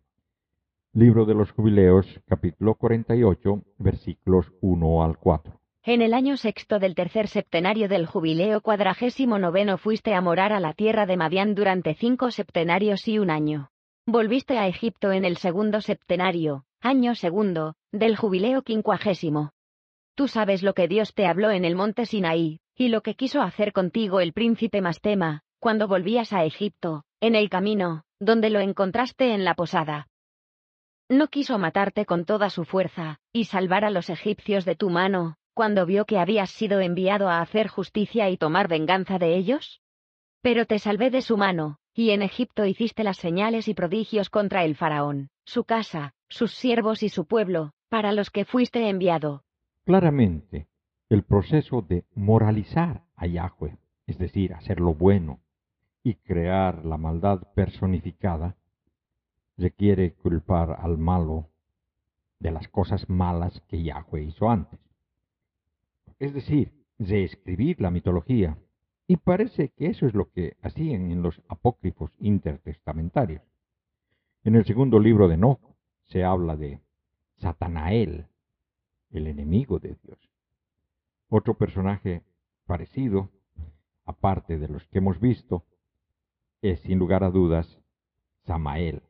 Libro 0.92 1.24
de 1.24 1.34
los 1.34 1.50
Jubileos, 1.50 2.06
capítulo 2.26 2.76
48, 2.76 3.60
versículos 3.78 4.52
1 4.60 5.02
al 5.02 5.18
4. 5.18 5.57
En 5.84 6.02
el 6.02 6.12
año 6.12 6.36
sexto 6.36 6.78
del 6.78 6.94
tercer 6.94 7.28
septenario 7.28 7.88
del 7.88 8.06
jubileo 8.06 8.60
cuadragésimo 8.60 9.38
noveno 9.38 9.78
fuiste 9.78 10.12
a 10.14 10.20
morar 10.20 10.52
a 10.52 10.60
la 10.60 10.74
tierra 10.74 11.06
de 11.06 11.16
Madián 11.16 11.54
durante 11.54 11.94
cinco 11.94 12.30
septenarios 12.30 13.06
y 13.06 13.18
un 13.18 13.30
año. 13.30 13.70
Volviste 14.06 14.58
a 14.58 14.66
Egipto 14.66 15.12
en 15.12 15.24
el 15.24 15.36
segundo 15.36 15.80
septenario, 15.80 16.64
año 16.80 17.14
segundo, 17.14 17.74
del 17.92 18.16
jubileo 18.16 18.62
quincuagésimo. 18.62 19.52
Tú 20.14 20.28
sabes 20.28 20.62
lo 20.62 20.74
que 20.74 20.88
Dios 20.88 21.14
te 21.14 21.26
habló 21.26 21.50
en 21.50 21.64
el 21.64 21.76
monte 21.76 22.06
Sinaí, 22.06 22.60
y 22.74 22.88
lo 22.88 23.02
que 23.02 23.14
quiso 23.14 23.40
hacer 23.40 23.72
contigo 23.72 24.20
el 24.20 24.32
príncipe 24.32 24.80
Mastema, 24.80 25.42
cuando 25.60 25.88
volvías 25.88 26.32
a 26.32 26.44
Egipto, 26.44 27.04
en 27.20 27.34
el 27.34 27.48
camino, 27.48 28.02
donde 28.18 28.50
lo 28.50 28.60
encontraste 28.60 29.32
en 29.32 29.44
la 29.44 29.54
posada. 29.54 30.08
No 31.08 31.28
quiso 31.28 31.58
matarte 31.58 32.04
con 32.04 32.24
toda 32.24 32.50
su 32.50 32.64
fuerza, 32.64 33.18
y 33.32 33.44
salvar 33.44 33.84
a 33.84 33.90
los 33.90 34.10
egipcios 34.10 34.64
de 34.64 34.74
tu 34.74 34.90
mano, 34.90 35.37
cuando 35.58 35.86
vio 35.86 36.04
que 36.04 36.20
habías 36.20 36.50
sido 36.50 36.78
enviado 36.78 37.28
a 37.28 37.40
hacer 37.40 37.66
justicia 37.66 38.30
y 38.30 38.36
tomar 38.36 38.68
venganza 38.68 39.18
de 39.18 39.34
ellos? 39.34 39.82
Pero 40.40 40.66
te 40.66 40.78
salvé 40.78 41.10
de 41.10 41.20
su 41.20 41.36
mano, 41.36 41.80
y 41.92 42.10
en 42.10 42.22
Egipto 42.22 42.64
hiciste 42.64 43.02
las 43.02 43.16
señales 43.16 43.66
y 43.66 43.74
prodigios 43.74 44.30
contra 44.30 44.62
el 44.62 44.76
faraón, 44.76 45.30
su 45.44 45.64
casa, 45.64 46.14
sus 46.28 46.52
siervos 46.54 47.02
y 47.02 47.08
su 47.08 47.26
pueblo, 47.26 47.72
para 47.88 48.12
los 48.12 48.30
que 48.30 48.44
fuiste 48.44 48.88
enviado. 48.88 49.42
Claramente, 49.84 50.68
el 51.08 51.24
proceso 51.24 51.82
de 51.82 52.04
moralizar 52.14 53.02
a 53.16 53.26
Yahweh, 53.26 53.78
es 54.06 54.16
decir, 54.16 54.54
hacer 54.54 54.78
lo 54.78 54.94
bueno 54.94 55.40
y 56.04 56.14
crear 56.14 56.84
la 56.84 56.98
maldad 56.98 57.42
personificada, 57.56 58.54
requiere 59.56 60.14
culpar 60.14 60.76
al 60.78 60.98
malo 60.98 61.48
de 62.38 62.52
las 62.52 62.68
cosas 62.68 63.08
malas 63.08 63.60
que 63.66 63.82
Yahweh 63.82 64.22
hizo 64.22 64.48
antes. 64.48 64.87
Es 66.18 66.34
decir, 66.34 66.72
reescribir 66.98 67.80
la 67.80 67.90
mitología. 67.90 68.58
Y 69.06 69.16
parece 69.16 69.70
que 69.70 69.86
eso 69.86 70.06
es 70.06 70.14
lo 70.14 70.30
que 70.30 70.56
hacían 70.62 71.10
en 71.10 71.22
los 71.22 71.40
apócrifos 71.48 72.10
intertestamentarios. 72.18 73.42
En 74.44 74.54
el 74.54 74.64
segundo 74.64 74.98
libro 74.98 75.28
de 75.28 75.34
Enoch 75.34 75.60
se 76.04 76.24
habla 76.24 76.56
de 76.56 76.80
Satanael, 77.36 78.26
el 79.10 79.26
enemigo 79.26 79.78
de 79.78 79.96
Dios. 80.02 80.18
Otro 81.28 81.54
personaje 81.54 82.22
parecido, 82.66 83.30
aparte 84.04 84.58
de 84.58 84.68
los 84.68 84.86
que 84.88 84.98
hemos 84.98 85.20
visto, 85.20 85.64
es 86.60 86.80
sin 86.80 86.98
lugar 86.98 87.24
a 87.24 87.30
dudas 87.30 87.78
Samael, 88.44 89.02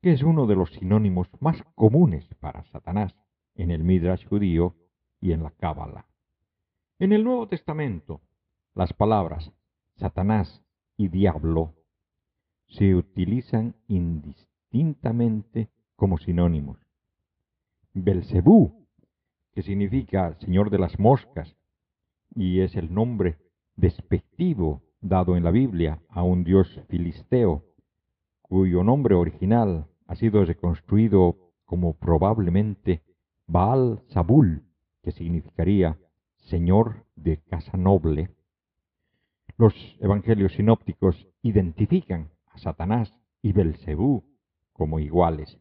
que 0.00 0.12
es 0.12 0.22
uno 0.22 0.46
de 0.46 0.54
los 0.54 0.70
sinónimos 0.72 1.28
más 1.40 1.62
comunes 1.74 2.26
para 2.40 2.64
Satanás 2.64 3.14
en 3.54 3.70
el 3.70 3.84
Midrash 3.84 4.26
judío 4.26 4.74
y 5.24 5.32
en 5.32 5.42
la 5.42 5.50
Cábala. 5.52 6.06
En 6.98 7.14
el 7.14 7.24
Nuevo 7.24 7.48
Testamento, 7.48 8.20
las 8.74 8.92
palabras 8.92 9.50
Satanás 9.96 10.62
y 10.98 11.08
diablo 11.08 11.72
se 12.68 12.94
utilizan 12.94 13.74
indistintamente 13.88 15.70
como 15.96 16.18
sinónimos. 16.18 16.76
Belcebú, 17.94 18.86
que 19.54 19.62
significa 19.62 20.34
señor 20.40 20.68
de 20.68 20.78
las 20.78 20.98
moscas, 20.98 21.56
y 22.34 22.60
es 22.60 22.76
el 22.76 22.92
nombre 22.92 23.38
despectivo 23.76 24.82
dado 25.00 25.38
en 25.38 25.44
la 25.44 25.52
Biblia 25.52 26.02
a 26.10 26.22
un 26.22 26.44
dios 26.44 26.82
filisteo, 26.88 27.64
cuyo 28.42 28.84
nombre 28.84 29.14
original 29.14 29.86
ha 30.06 30.16
sido 30.16 30.44
reconstruido 30.44 31.54
como 31.64 31.94
probablemente 31.94 33.02
Baal 33.46 34.02
Zabul, 34.12 34.64
que 35.04 35.12
significaría 35.12 35.98
Señor 36.38 37.06
de 37.14 37.42
casa 37.42 37.76
noble. 37.76 38.30
Los 39.56 39.74
evangelios 40.00 40.54
sinópticos 40.54 41.28
identifican 41.42 42.30
a 42.46 42.58
Satanás 42.58 43.16
y 43.42 43.52
Belcebú 43.52 44.24
como 44.72 44.98
iguales. 44.98 45.58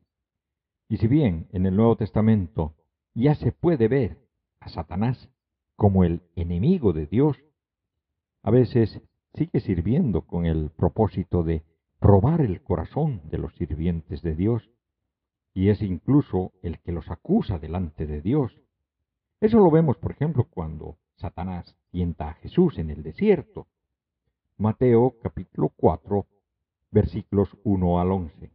Y 0.89 0.97
si 0.97 1.07
bien 1.07 1.47
en 1.51 1.65
el 1.65 1.75
Nuevo 1.75 1.97
Testamento 1.97 2.75
ya 3.13 3.35
se 3.35 3.51
puede 3.51 3.87
ver 3.87 4.17
a 4.59 4.69
Satanás 4.69 5.29
como 5.75 6.03
el 6.03 6.21
enemigo 6.35 6.93
de 6.93 7.05
Dios, 7.05 7.37
a 8.41 8.51
veces 8.51 9.01
sigue 9.33 9.59
sirviendo 9.59 10.25
con 10.25 10.45
el 10.45 10.69
propósito 10.69 11.43
de 11.43 11.63
probar 11.99 12.41
el 12.41 12.61
corazón 12.61 13.21
de 13.29 13.37
los 13.37 13.53
sirvientes 13.55 14.21
de 14.21 14.35
Dios, 14.35 14.69
y 15.53 15.69
es 15.69 15.81
incluso 15.81 16.51
el 16.61 16.79
que 16.79 16.91
los 16.91 17.09
acusa 17.09 17.59
delante 17.59 18.05
de 18.05 18.21
Dios. 18.21 18.62
Eso 19.43 19.57
lo 19.57 19.69
vemos, 19.69 19.97
por 19.97 20.13
ejemplo, 20.13 20.47
cuando 20.49 20.95
Satanás 21.17 21.75
tienta 21.91 22.29
a 22.29 22.33
Jesús 22.35 22.77
en 22.77 22.89
el 22.89 23.03
desierto. 23.03 23.67
Mateo 24.55 25.17
capítulo 25.21 25.67
4, 25.75 26.25
versículos 26.91 27.49
1 27.65 27.99
al 27.99 28.11
11. 28.13 28.53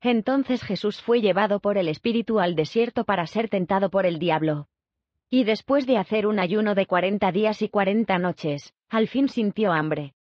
Entonces 0.00 0.62
Jesús 0.62 1.02
fue 1.02 1.20
llevado 1.20 1.60
por 1.60 1.76
el 1.76 1.88
Espíritu 1.88 2.40
al 2.40 2.54
desierto 2.54 3.04
para 3.04 3.26
ser 3.26 3.50
tentado 3.50 3.90
por 3.90 4.06
el 4.06 4.18
diablo. 4.18 4.68
Y 5.28 5.44
después 5.44 5.86
de 5.86 5.98
hacer 5.98 6.26
un 6.26 6.38
ayuno 6.38 6.74
de 6.74 6.86
cuarenta 6.86 7.30
días 7.30 7.60
y 7.60 7.68
cuarenta 7.68 8.16
noches, 8.16 8.72
al 8.88 9.06
fin 9.06 9.28
sintió 9.28 9.70
hambre. 9.72 10.14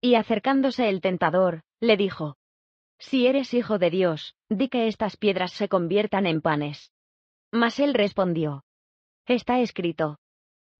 Y 0.00 0.14
acercándose 0.14 0.88
el 0.88 1.00
tentador, 1.00 1.64
le 1.80 1.96
dijo, 1.96 2.36
Si 3.00 3.26
eres 3.26 3.54
hijo 3.54 3.80
de 3.80 3.90
Dios, 3.90 4.36
di 4.48 4.68
que 4.68 4.86
estas 4.86 5.16
piedras 5.16 5.50
se 5.50 5.68
conviertan 5.68 6.26
en 6.26 6.40
panes. 6.40 6.92
Mas 7.50 7.80
él 7.80 7.94
respondió, 7.94 8.62
Está 9.30 9.60
escrito, 9.60 10.18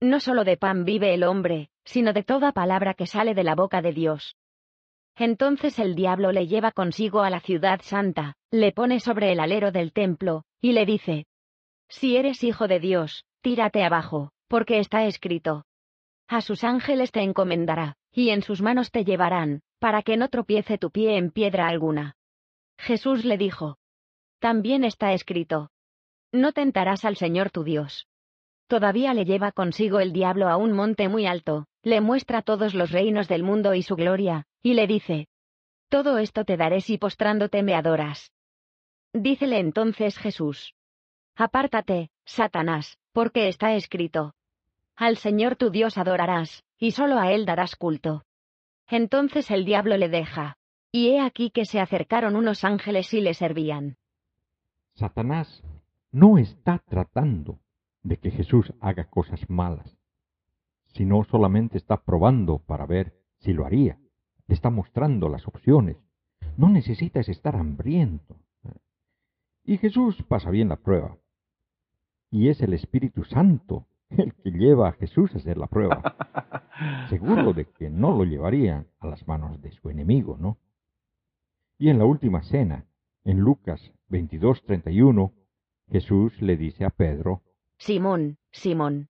No 0.00 0.18
solo 0.18 0.42
de 0.42 0.56
pan 0.56 0.84
vive 0.84 1.14
el 1.14 1.22
hombre, 1.22 1.68
sino 1.84 2.12
de 2.12 2.24
toda 2.24 2.50
palabra 2.50 2.94
que 2.94 3.06
sale 3.06 3.32
de 3.32 3.44
la 3.44 3.54
boca 3.54 3.80
de 3.80 3.92
Dios. 3.92 4.34
Entonces 5.14 5.78
el 5.78 5.94
diablo 5.94 6.32
le 6.32 6.48
lleva 6.48 6.72
consigo 6.72 7.20
a 7.20 7.30
la 7.30 7.38
ciudad 7.38 7.80
santa, 7.80 8.34
le 8.50 8.72
pone 8.72 8.98
sobre 8.98 9.30
el 9.30 9.38
alero 9.38 9.70
del 9.70 9.92
templo, 9.92 10.42
y 10.60 10.72
le 10.72 10.84
dice, 10.84 11.26
Si 11.88 12.16
eres 12.16 12.42
hijo 12.42 12.66
de 12.66 12.80
Dios, 12.80 13.24
tírate 13.40 13.84
abajo, 13.84 14.32
porque 14.48 14.80
está 14.80 15.04
escrito, 15.04 15.64
A 16.26 16.40
sus 16.40 16.64
ángeles 16.64 17.12
te 17.12 17.20
encomendará 17.20 17.98
y 18.10 18.30
en 18.30 18.42
sus 18.42 18.62
manos 18.62 18.90
te 18.90 19.04
llevarán, 19.04 19.60
para 19.78 20.02
que 20.02 20.16
no 20.16 20.28
tropiece 20.28 20.76
tu 20.76 20.90
pie 20.90 21.16
en 21.16 21.30
piedra 21.30 21.68
alguna. 21.68 22.16
Jesús 22.78 23.24
le 23.24 23.38
dijo, 23.38 23.76
También 24.40 24.82
está 24.82 25.12
escrito, 25.12 25.70
No 26.32 26.50
tentarás 26.50 27.04
al 27.04 27.14
Señor 27.14 27.50
tu 27.50 27.62
Dios. 27.62 28.09
Todavía 28.70 29.14
le 29.14 29.24
lleva 29.24 29.50
consigo 29.50 29.98
el 29.98 30.12
diablo 30.12 30.48
a 30.48 30.56
un 30.56 30.70
monte 30.70 31.08
muy 31.08 31.26
alto, 31.26 31.66
le 31.82 32.00
muestra 32.00 32.40
todos 32.40 32.72
los 32.72 32.92
reinos 32.92 33.26
del 33.26 33.42
mundo 33.42 33.74
y 33.74 33.82
su 33.82 33.96
gloria, 33.96 34.44
y 34.62 34.74
le 34.74 34.86
dice, 34.86 35.26
Todo 35.88 36.18
esto 36.18 36.44
te 36.44 36.56
daré 36.56 36.80
si 36.80 36.96
postrándote 36.96 37.64
me 37.64 37.74
adoras. 37.74 38.30
Dícele 39.12 39.58
entonces 39.58 40.16
Jesús, 40.16 40.76
Apártate, 41.34 42.10
Satanás, 42.24 42.96
porque 43.12 43.48
está 43.48 43.74
escrito, 43.74 44.34
Al 44.94 45.16
Señor 45.16 45.56
tu 45.56 45.70
Dios 45.70 45.98
adorarás, 45.98 46.62
y 46.78 46.92
solo 46.92 47.18
a 47.18 47.32
Él 47.32 47.46
darás 47.46 47.74
culto. 47.74 48.22
Entonces 48.86 49.50
el 49.50 49.64
diablo 49.64 49.96
le 49.96 50.08
deja, 50.08 50.58
y 50.92 51.08
he 51.08 51.20
aquí 51.20 51.50
que 51.50 51.64
se 51.64 51.80
acercaron 51.80 52.36
unos 52.36 52.62
ángeles 52.62 53.12
y 53.14 53.20
le 53.20 53.34
servían. 53.34 53.96
Satanás 54.94 55.60
no 56.12 56.38
está 56.38 56.78
tratando 56.88 57.58
de 58.02 58.16
que 58.16 58.30
Jesús 58.30 58.72
haga 58.80 59.04
cosas 59.04 59.48
malas, 59.48 59.96
sino 60.88 61.24
solamente 61.24 61.78
está 61.78 62.02
probando 62.02 62.58
para 62.58 62.86
ver 62.86 63.14
si 63.38 63.52
lo 63.52 63.66
haría. 63.66 63.98
Está 64.48 64.70
mostrando 64.70 65.28
las 65.28 65.46
opciones. 65.46 65.96
No 66.56 66.68
necesitas 66.68 67.28
estar 67.28 67.56
hambriento. 67.56 68.36
Y 69.64 69.78
Jesús 69.78 70.22
pasa 70.28 70.50
bien 70.50 70.68
la 70.68 70.76
prueba. 70.76 71.16
Y 72.30 72.48
es 72.48 72.60
el 72.60 72.72
Espíritu 72.72 73.24
Santo 73.24 73.86
el 74.10 74.34
que 74.34 74.50
lleva 74.50 74.88
a 74.88 74.92
Jesús 74.92 75.32
a 75.34 75.38
hacer 75.38 75.56
la 75.56 75.68
prueba. 75.68 76.16
Seguro 77.08 77.52
de 77.52 77.66
que 77.66 77.90
no 77.90 78.16
lo 78.16 78.24
llevaría 78.24 78.86
a 78.98 79.06
las 79.06 79.26
manos 79.28 79.60
de 79.62 79.70
su 79.72 79.88
enemigo, 79.90 80.36
¿no? 80.38 80.58
Y 81.78 81.88
en 81.88 81.98
la 81.98 82.04
última 82.04 82.42
cena, 82.42 82.86
en 83.24 83.38
Lucas 83.38 83.92
22:31, 84.08 85.32
Jesús 85.90 86.40
le 86.42 86.56
dice 86.56 86.84
a 86.84 86.90
Pedro, 86.90 87.42
Simón, 87.80 88.36
Simón, 88.52 89.08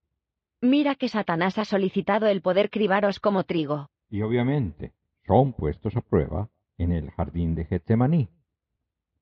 mira 0.61 0.95
que 0.95 1.09
Satanás 1.09 1.59
ha 1.59 1.65
solicitado 1.65 2.29
el 2.29 2.41
poder 2.41 2.71
cribaros 2.71 3.19
como 3.19 3.43
trigo. 3.43 3.91
Y 4.09 4.23
obviamente 4.23 4.93
son 5.27 5.55
puestos 5.55 5.97
a 5.97 6.03
prueba 6.03 6.51
en 6.79 6.93
el 6.93 7.11
jardín 7.11 7.57
de 7.57 7.65
Getsemaní. 7.65 8.29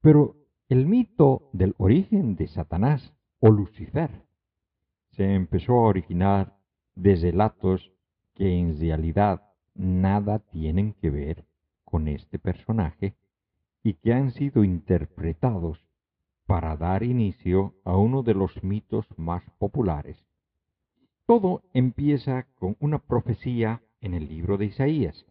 Pero 0.02 0.36
el 0.68 0.84
mito 0.84 1.48
del 1.54 1.74
origen 1.78 2.36
de 2.36 2.46
Satanás 2.46 3.14
o 3.40 3.50
Lucifer 3.50 4.10
se 5.12 5.34
empezó 5.34 5.72
a 5.78 5.88
originar 5.88 6.58
de 6.94 7.16
relatos 7.16 7.90
que 8.34 8.52
en 8.52 8.78
realidad 8.78 9.40
nada 9.74 10.40
tienen 10.40 10.92
que 10.92 11.08
ver 11.08 11.46
con 11.84 12.06
este 12.08 12.38
personaje 12.38 13.14
y 13.82 13.94
que 13.94 14.12
han 14.12 14.30
sido 14.30 14.62
interpretados 14.62 15.87
para 16.48 16.78
dar 16.78 17.02
inicio 17.02 17.74
a 17.84 17.94
uno 17.94 18.22
de 18.22 18.32
los 18.32 18.64
mitos 18.64 19.04
más 19.18 19.42
populares. 19.58 20.16
Todo 21.26 21.60
empieza 21.74 22.46
con 22.54 22.74
una 22.80 23.00
profecía 23.00 23.82
en 24.00 24.14
el 24.14 24.26
libro 24.26 24.56
de 24.56 24.64
Isaías. 24.64 25.26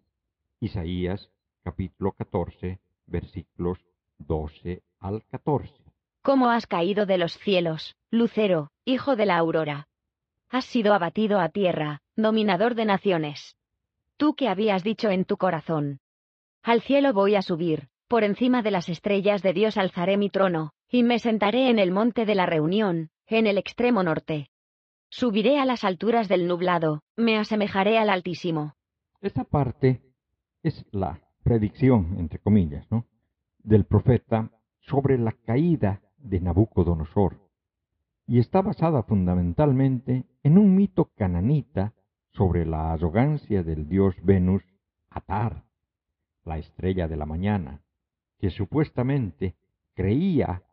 Isaías 0.59 1.31
capítulo 1.63 2.11
14 2.11 2.79
versículos 3.07 3.79
12 4.19 4.83
al 4.99 5.23
14. 5.31 5.73
¿Cómo 6.21 6.51
has 6.51 6.67
caído 6.67 7.07
de 7.07 7.17
los 7.17 7.33
cielos, 7.39 7.95
Lucero, 8.11 8.69
hijo 8.85 9.15
de 9.15 9.25
la 9.25 9.37
aurora? 9.37 9.87
Has 10.51 10.65
sido 10.65 10.93
abatido 10.93 11.39
a 11.39 11.49
tierra, 11.49 12.03
dominador 12.15 12.75
de 12.75 12.85
naciones. 12.85 13.55
Tú 14.17 14.35
que 14.35 14.49
habías 14.49 14.83
dicho 14.83 15.09
en 15.09 15.25
tu 15.25 15.37
corazón. 15.37 15.99
Al 16.61 16.81
cielo 16.81 17.11
voy 17.11 17.33
a 17.33 17.41
subir, 17.41 17.87
por 18.07 18.23
encima 18.23 18.61
de 18.61 18.69
las 18.69 18.87
estrellas 18.87 19.41
de 19.41 19.53
Dios 19.53 19.77
alzaré 19.77 20.17
mi 20.17 20.29
trono, 20.29 20.73
y 20.89 21.03
me 21.03 21.19
sentaré 21.19 21.69
en 21.69 21.79
el 21.79 21.91
monte 21.91 22.25
de 22.25 22.35
la 22.35 22.45
reunión, 22.45 23.09
en 23.27 23.47
el 23.47 23.57
extremo 23.57 24.03
norte. 24.03 24.49
Subiré 25.09 25.59
a 25.59 25.65
las 25.65 25.83
alturas 25.83 26.27
del 26.27 26.47
nublado, 26.47 27.03
me 27.15 27.37
asemejaré 27.37 27.97
al 27.97 28.09
Altísimo. 28.09 28.73
Esta 29.21 29.43
parte 29.43 30.01
es 30.63 30.85
la 30.91 31.19
predicción, 31.43 32.15
entre 32.19 32.39
comillas, 32.39 32.89
¿no? 32.91 33.05
del 33.59 33.85
profeta 33.85 34.51
sobre 34.79 35.17
la 35.17 35.31
caída 35.31 36.01
de 36.17 36.39
Nabucodonosor, 36.39 37.37
y 38.25 38.39
está 38.39 38.61
basada 38.61 39.03
fundamentalmente 39.03 40.25
en 40.43 40.57
un 40.57 40.75
mito 40.75 41.11
cananita 41.15 41.93
sobre 42.33 42.65
la 42.65 42.93
arrogancia 42.93 43.63
del 43.63 43.87
dios 43.87 44.15
Venus 44.23 44.63
Atar, 45.09 45.63
la 46.43 46.57
estrella 46.57 47.07
de 47.07 47.15
la 47.15 47.25
mañana, 47.25 47.81
que 48.39 48.49
supuestamente 48.49 49.55
creía 49.95 50.63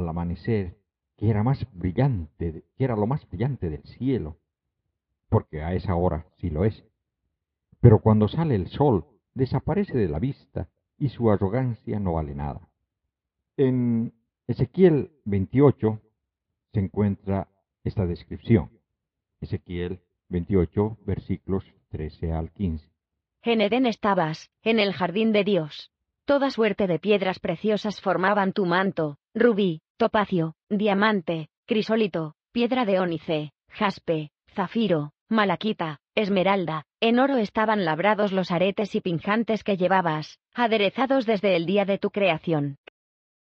al 0.00 0.08
amanecer 0.08 0.76
que 1.16 1.30
era 1.30 1.42
más 1.42 1.66
brillante, 1.72 2.64
que 2.76 2.84
era 2.84 2.96
lo 2.96 3.06
más 3.06 3.28
brillante 3.28 3.70
del 3.70 3.82
cielo, 3.84 4.38
porque 5.28 5.62
a 5.62 5.74
esa 5.74 5.94
hora 5.94 6.26
sí 6.38 6.50
lo 6.50 6.64
es. 6.64 6.84
Pero 7.80 8.00
cuando 8.00 8.26
sale 8.26 8.54
el 8.54 8.68
sol, 8.68 9.06
desaparece 9.34 9.96
de 9.96 10.08
la 10.08 10.18
vista 10.18 10.68
y 10.98 11.08
su 11.10 11.30
arrogancia 11.30 12.00
no 12.00 12.14
vale 12.14 12.34
nada. 12.34 12.68
En 13.56 14.12
Ezequiel 14.46 15.12
28 15.24 16.00
se 16.72 16.80
encuentra 16.80 17.48
esta 17.84 18.06
descripción. 18.06 18.70
Ezequiel 19.40 20.00
28, 20.28 20.98
versículos 21.04 21.64
13 21.90 22.32
al 22.32 22.50
15. 22.50 22.90
En 23.42 23.60
Edén 23.60 23.86
estabas, 23.86 24.50
en 24.62 24.78
el 24.78 24.92
jardín 24.92 25.32
de 25.32 25.44
Dios. 25.44 25.90
Toda 26.24 26.50
suerte 26.50 26.86
de 26.86 26.98
piedras 26.98 27.40
preciosas 27.40 28.00
formaban 28.00 28.52
tu 28.52 28.66
manto, 28.66 29.18
rubí, 29.34 29.82
topacio, 30.00 30.54
diamante, 30.70 31.50
crisólito, 31.66 32.32
piedra 32.52 32.86
de 32.86 33.00
ónice, 33.00 33.52
jaspe, 33.68 34.30
zafiro, 34.48 35.10
malaquita, 35.28 35.98
esmeralda, 36.14 36.84
en 37.00 37.18
oro 37.18 37.36
estaban 37.36 37.84
labrados 37.84 38.32
los 38.32 38.50
aretes 38.50 38.94
y 38.94 39.02
pinjantes 39.02 39.62
que 39.62 39.76
llevabas, 39.76 40.38
aderezados 40.54 41.26
desde 41.26 41.54
el 41.54 41.66
día 41.66 41.84
de 41.84 41.98
tu 41.98 42.10
creación. 42.10 42.78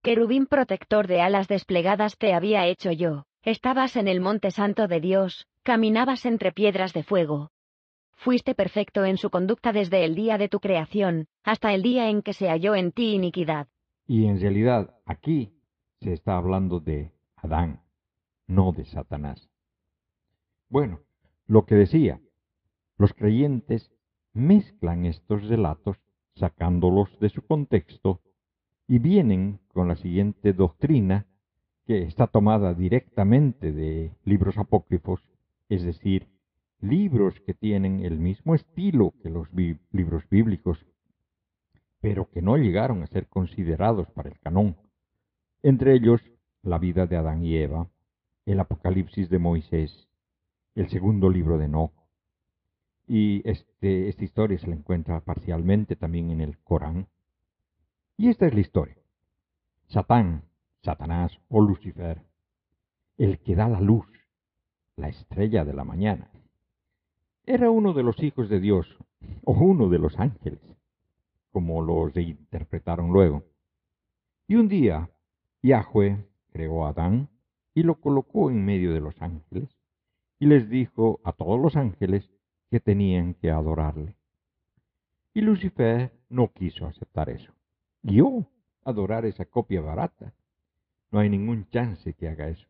Querubín 0.02 0.46
protector 0.46 1.08
de 1.08 1.20
alas 1.20 1.46
desplegadas 1.46 2.16
te 2.16 2.32
había 2.32 2.66
hecho 2.66 2.90
yo, 2.90 3.24
estabas 3.42 3.96
en 3.96 4.08
el 4.08 4.22
monte 4.22 4.50
santo 4.50 4.88
de 4.88 5.00
Dios, 5.00 5.46
caminabas 5.62 6.24
entre 6.24 6.52
piedras 6.52 6.94
de 6.94 7.02
fuego. 7.02 7.50
Fuiste 8.14 8.54
perfecto 8.54 9.04
en 9.04 9.18
su 9.18 9.28
conducta 9.28 9.72
desde 9.72 10.06
el 10.06 10.14
día 10.14 10.38
de 10.38 10.48
tu 10.48 10.58
creación, 10.58 11.26
hasta 11.44 11.74
el 11.74 11.82
día 11.82 12.08
en 12.08 12.22
que 12.22 12.32
se 12.32 12.48
halló 12.48 12.74
en 12.74 12.92
ti 12.92 13.12
iniquidad. 13.12 13.68
Y 14.06 14.24
en 14.24 14.40
realidad 14.40 14.94
aquí 15.04 15.59
se 16.00 16.12
está 16.12 16.36
hablando 16.36 16.80
de 16.80 17.12
Adán, 17.36 17.80
no 18.46 18.72
de 18.72 18.84
Satanás. 18.84 19.50
Bueno, 20.68 21.00
lo 21.46 21.66
que 21.66 21.74
decía, 21.74 22.20
los 22.96 23.12
creyentes 23.12 23.92
mezclan 24.32 25.04
estos 25.04 25.46
relatos 25.48 25.98
sacándolos 26.36 27.18
de 27.20 27.28
su 27.28 27.42
contexto 27.42 28.20
y 28.86 28.98
vienen 28.98 29.60
con 29.68 29.88
la 29.88 29.96
siguiente 29.96 30.52
doctrina 30.52 31.26
que 31.86 32.02
está 32.02 32.26
tomada 32.26 32.72
directamente 32.74 33.72
de 33.72 34.12
libros 34.24 34.56
apócrifos, 34.58 35.20
es 35.68 35.82
decir, 35.82 36.28
libros 36.80 37.40
que 37.40 37.52
tienen 37.52 38.04
el 38.04 38.18
mismo 38.18 38.54
estilo 38.54 39.12
que 39.22 39.28
los 39.28 39.48
libros 39.52 40.28
bíblicos, 40.30 40.86
pero 42.00 42.30
que 42.30 42.42
no 42.42 42.56
llegaron 42.56 43.02
a 43.02 43.06
ser 43.06 43.28
considerados 43.28 44.08
para 44.10 44.30
el 44.30 44.38
canón. 44.38 44.76
Entre 45.62 45.94
ellos, 45.94 46.22
la 46.62 46.78
vida 46.78 47.06
de 47.06 47.18
Adán 47.18 47.44
y 47.44 47.56
Eva, 47.56 47.86
el 48.46 48.60
Apocalipsis 48.60 49.28
de 49.28 49.38
Moisés, 49.38 50.08
el 50.74 50.88
segundo 50.88 51.28
libro 51.28 51.58
de 51.58 51.66
Enoch. 51.66 51.92
Y 53.06 53.42
este, 53.44 54.08
esta 54.08 54.24
historia 54.24 54.58
se 54.58 54.68
la 54.68 54.76
encuentra 54.76 55.20
parcialmente 55.20 55.96
también 55.96 56.30
en 56.30 56.40
el 56.40 56.56
Corán, 56.58 57.08
y 58.16 58.28
esta 58.28 58.46
es 58.46 58.54
la 58.54 58.60
historia. 58.60 58.96
Satán, 59.88 60.44
Satanás 60.82 61.32
o 61.48 61.60
Lucifer, 61.60 62.22
el 63.18 63.38
que 63.40 63.54
da 63.54 63.68
la 63.68 63.80
luz, 63.80 64.06
la 64.96 65.08
estrella 65.08 65.66
de 65.66 65.74
la 65.74 65.84
mañana, 65.84 66.30
era 67.44 67.70
uno 67.70 67.92
de 67.92 68.02
los 68.02 68.22
hijos 68.22 68.48
de 68.48 68.60
Dios 68.60 68.86
o 69.44 69.52
uno 69.52 69.90
de 69.90 69.98
los 69.98 70.18
ángeles, 70.18 70.60
como 71.52 71.82
los 71.82 72.16
interpretaron 72.16 73.12
luego. 73.12 73.44
Y 74.46 74.54
un 74.56 74.68
día 74.68 75.10
Yahweh 75.62 76.24
creó 76.52 76.86
a 76.86 76.90
Adán 76.90 77.28
y 77.74 77.82
lo 77.82 78.00
colocó 78.00 78.50
en 78.50 78.64
medio 78.64 78.92
de 78.92 79.00
los 79.00 79.20
ángeles 79.20 79.68
y 80.38 80.46
les 80.46 80.68
dijo 80.68 81.20
a 81.24 81.32
todos 81.32 81.60
los 81.60 81.76
ángeles 81.76 82.30
que 82.70 82.80
tenían 82.80 83.34
que 83.34 83.50
adorarle. 83.50 84.14
Y 85.34 85.42
Lucifer 85.42 86.12
no 86.28 86.52
quiso 86.52 86.86
aceptar 86.86 87.30
eso 87.30 87.52
yo 88.02 88.46
adorar 88.84 89.26
esa 89.26 89.44
copia 89.44 89.80
barata. 89.80 90.32
No 91.10 91.18
hay 91.18 91.28
ningún 91.28 91.68
chance 91.68 92.14
que 92.14 92.28
haga 92.28 92.48
eso. 92.48 92.66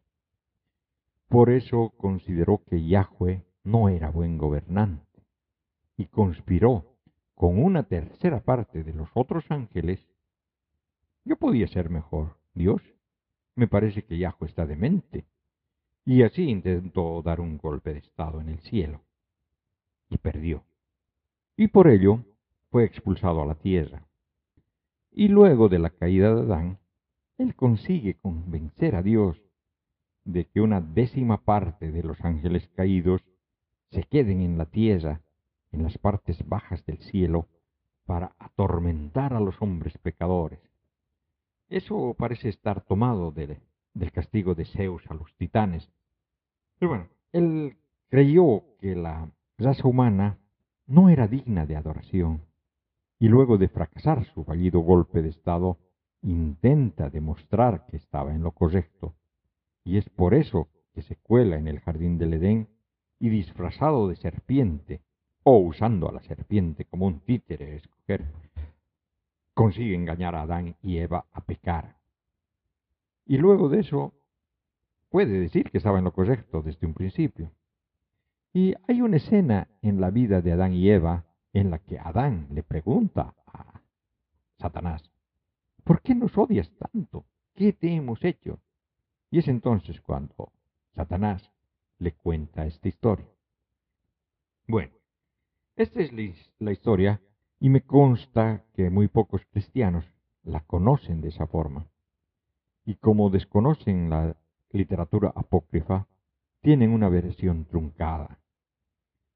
Por 1.29 1.51
eso 1.51 1.91
consideró 1.97 2.63
que 2.65 2.85
Yahweh 2.85 3.45
no 3.63 3.89
era 3.89 4.11
buen 4.11 4.39
gobernante 4.39 5.23
y 5.97 6.07
conspiró 6.07 6.97
con 7.35 7.63
una 7.63 7.85
tercera 7.85 8.41
parte 8.41 8.83
de 8.83 8.93
los 8.93 9.09
otros 9.15 9.45
ángeles 9.51 10.07
Yo 11.25 11.37
podía 11.37 11.69
ser 11.69 11.91
mejor. 11.91 12.40
Dios, 12.55 12.83
me 13.55 13.69
parece 13.69 14.05
que 14.05 14.19
Yahweh 14.19 14.47
está 14.47 14.67
demente. 14.67 15.25
Y 16.05 16.23
así 16.23 16.49
intentó 16.49 17.23
dar 17.23 17.41
un 17.41 17.59
golpe 17.59 17.93
de 17.93 18.01
estado 18.01 18.41
en 18.41 18.49
el 18.49 18.61
cielo. 18.61 19.03
Y 20.09 20.19
perdió. 20.19 20.65
Y 21.57 21.69
por 21.69 21.89
ello 21.89 22.25
fue 22.71 22.85
expulsado 22.85 23.43
a 23.43 23.47
la 23.47 23.55
tierra. 23.55 24.07
Y 25.11 25.29
luego 25.29 25.69
de 25.69 25.79
la 25.79 25.91
caída 25.91 26.35
de 26.35 26.43
Adán, 26.43 26.79
él 27.37 27.55
consigue 27.55 28.15
convencer 28.15 28.95
a 28.95 29.03
Dios 29.03 29.41
de 30.25 30.47
que 30.47 30.61
una 30.61 30.81
décima 30.81 31.45
parte 31.45 31.91
de 31.91 32.03
los 32.03 32.21
ángeles 32.25 32.69
caídos 32.69 33.23
se 33.91 34.05
queden 34.05 34.41
en 34.43 34.59
la 34.59 34.67
tierra, 34.67 35.23
en 35.73 35.83
las 35.83 35.99
partes 35.99 36.47
bajas 36.49 36.85
del 36.87 36.99
cielo, 36.99 37.49
para 38.05 38.35
atormentar 38.39 39.35
a 39.35 39.41
los 39.41 39.61
hombres 39.61 39.97
pecadores. 39.99 40.70
Eso 41.71 42.15
parece 42.19 42.49
estar 42.49 42.81
tomado 42.81 43.31
del, 43.31 43.57
castigo 44.13 44.57
de 44.57 44.65
Zeus 44.65 45.05
a 45.09 45.15
los 45.15 45.33
titanes. 45.37 45.89
Pero 46.79 46.91
bueno, 46.91 47.09
él 47.31 47.77
creyó 48.09 48.65
que 48.81 48.97
la 48.97 49.31
raza 49.57 49.87
humana 49.87 50.39
no 50.89 51.09
era 51.11 51.29
digna 51.29 51.67
de 51.67 51.77
adoración, 51.77 52.43
y 53.21 53.29
luego 53.29 53.57
de 53.57 53.69
fracasar 53.69 54.25
su 54.25 54.43
fallido 54.43 54.81
golpe 54.81 55.23
de 55.23 55.29
Estado, 55.29 55.79
intenta 56.23 57.09
demostrar 57.09 57.87
que 57.87 57.99
estaba 57.99 58.35
en 58.35 58.43
lo 58.43 58.51
correcto, 58.51 59.15
y 59.85 59.97
es 59.97 60.09
por 60.11 60.35
eso 60.35 60.69
que 60.93 61.03
se 61.03 61.15
cuela 61.15 61.57
en 61.57 61.69
el 61.69 61.79
jardín 61.79 62.19
del 62.19 62.35
Edén 62.35 62.69
y 63.21 63.29
disfrazado 63.29 64.09
de 64.09 64.17
serpiente, 64.17 65.03
o 65.45 65.59
usando 65.59 66.09
a 66.09 66.13
la 66.13 66.23
serpiente 66.23 66.85
como 66.85 67.07
un 67.07 67.21
títere 67.21 67.77
escoger, 67.77 68.25
consigue 69.55 69.95
engañar 69.95 70.35
a 70.35 70.43
Adán 70.43 70.77
y 70.83 70.99
Eva 70.99 71.27
a 71.33 71.41
pecar. 71.45 71.97
Y 73.27 73.39
luego 73.39 73.69
de 73.69 73.81
eso 73.81 74.13
puede 75.11 75.39
decir 75.39 75.71
que 75.71 75.79
estaba 75.79 75.99
en 75.99 76.05
lo 76.05 76.13
correcto 76.13 76.63
desde 76.63 76.87
un 76.87 76.95
principio. 76.95 77.53
Y 78.53 78.75
hay 78.89 79.03
una 79.03 79.19
escena 79.19 79.69
en 79.83 80.01
la 80.01 80.11
vida 80.11 80.41
de 80.41 80.53
Adán 80.53 80.73
y 80.73 80.91
Eva 80.91 81.27
en 81.53 81.71
la 81.71 81.79
que 81.79 81.99
Adán 81.99 82.49
le 82.51 82.63
pregunta 82.63 83.35
a 83.47 83.81
Satanás, 84.59 85.11
¿por 85.85 86.01
qué 86.03 86.15
nos 86.15 86.37
odias 86.37 86.71
tanto? 86.77 87.25
¿Qué 87.55 87.73
te 87.73 87.93
hemos 87.93 88.25
hecho? 88.25 88.61
Y 89.31 89.39
es 89.39 89.49
entonces 89.49 90.01
cuando 90.01 90.53
Satanás 90.95 91.51
le 91.99 92.13
cuenta 92.13 92.67
esta 92.67 92.89
historia. 92.89 93.29
Bueno, 94.67 94.93
esta 95.77 96.01
es 96.01 96.13
la 96.59 96.73
historia 96.73 97.21
y 97.61 97.69
me 97.69 97.83
consta 97.83 98.65
que 98.75 98.89
muy 98.89 99.09
pocos 99.09 99.43
cristianos 99.53 100.05
la 100.43 100.61
conocen 100.61 101.21
de 101.21 101.29
esa 101.29 101.47
forma. 101.47 101.87
Y 102.87 102.95
como 102.95 103.29
desconocen 103.29 104.09
la 104.09 104.35
literatura 104.73 105.31
apócrifa, 105.37 106.09
tienen 106.63 106.91
una 106.91 107.11
versión 107.11 107.67
truncada. 107.67 108.41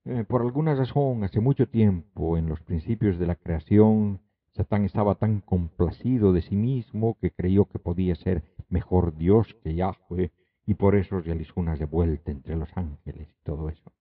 Eh, 0.07 0.25
por 0.27 0.41
alguna 0.41 0.75
razón, 0.75 1.22
hace 1.22 1.41
mucho 1.41 1.68
tiempo, 1.68 2.39
en 2.39 2.49
los 2.49 2.61
principios 2.62 3.18
de 3.18 3.27
la 3.27 3.37
creación, 3.37 4.20
Satán 4.53 4.85
estaba 4.85 5.16
tan 5.16 5.41
complacido 5.41 6.33
de 6.33 6.43
sí 6.43 6.57
mismo 6.57 7.18
que 7.20 7.31
creyó 7.31 7.66
que 7.66 7.79
podía 7.79 8.14
ser 8.14 8.45
mejor 8.68 9.16
Dios 9.16 9.55
que 9.62 9.75
Yahweh 9.75 10.31
y 10.66 10.75
por 10.75 10.95
eso 10.95 11.20
realizó 11.20 11.55
una 11.57 11.75
revuelta 11.75 12.31
entre 12.31 12.57
los 12.57 12.75
ángeles 12.77 13.29
y 13.29 13.45
todo 13.45 13.68
eso. 13.68 13.93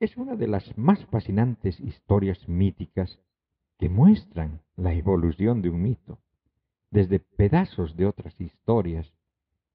Es 0.00 0.16
una 0.16 0.34
de 0.34 0.48
las 0.48 0.78
más 0.78 1.04
fascinantes 1.10 1.78
historias 1.78 2.48
míticas 2.48 3.20
que 3.78 3.90
muestran 3.90 4.62
la 4.74 4.94
evolución 4.94 5.60
de 5.60 5.68
un 5.68 5.82
mito, 5.82 6.18
desde 6.90 7.20
pedazos 7.20 7.94
de 7.96 8.06
otras 8.06 8.40
historias, 8.40 9.12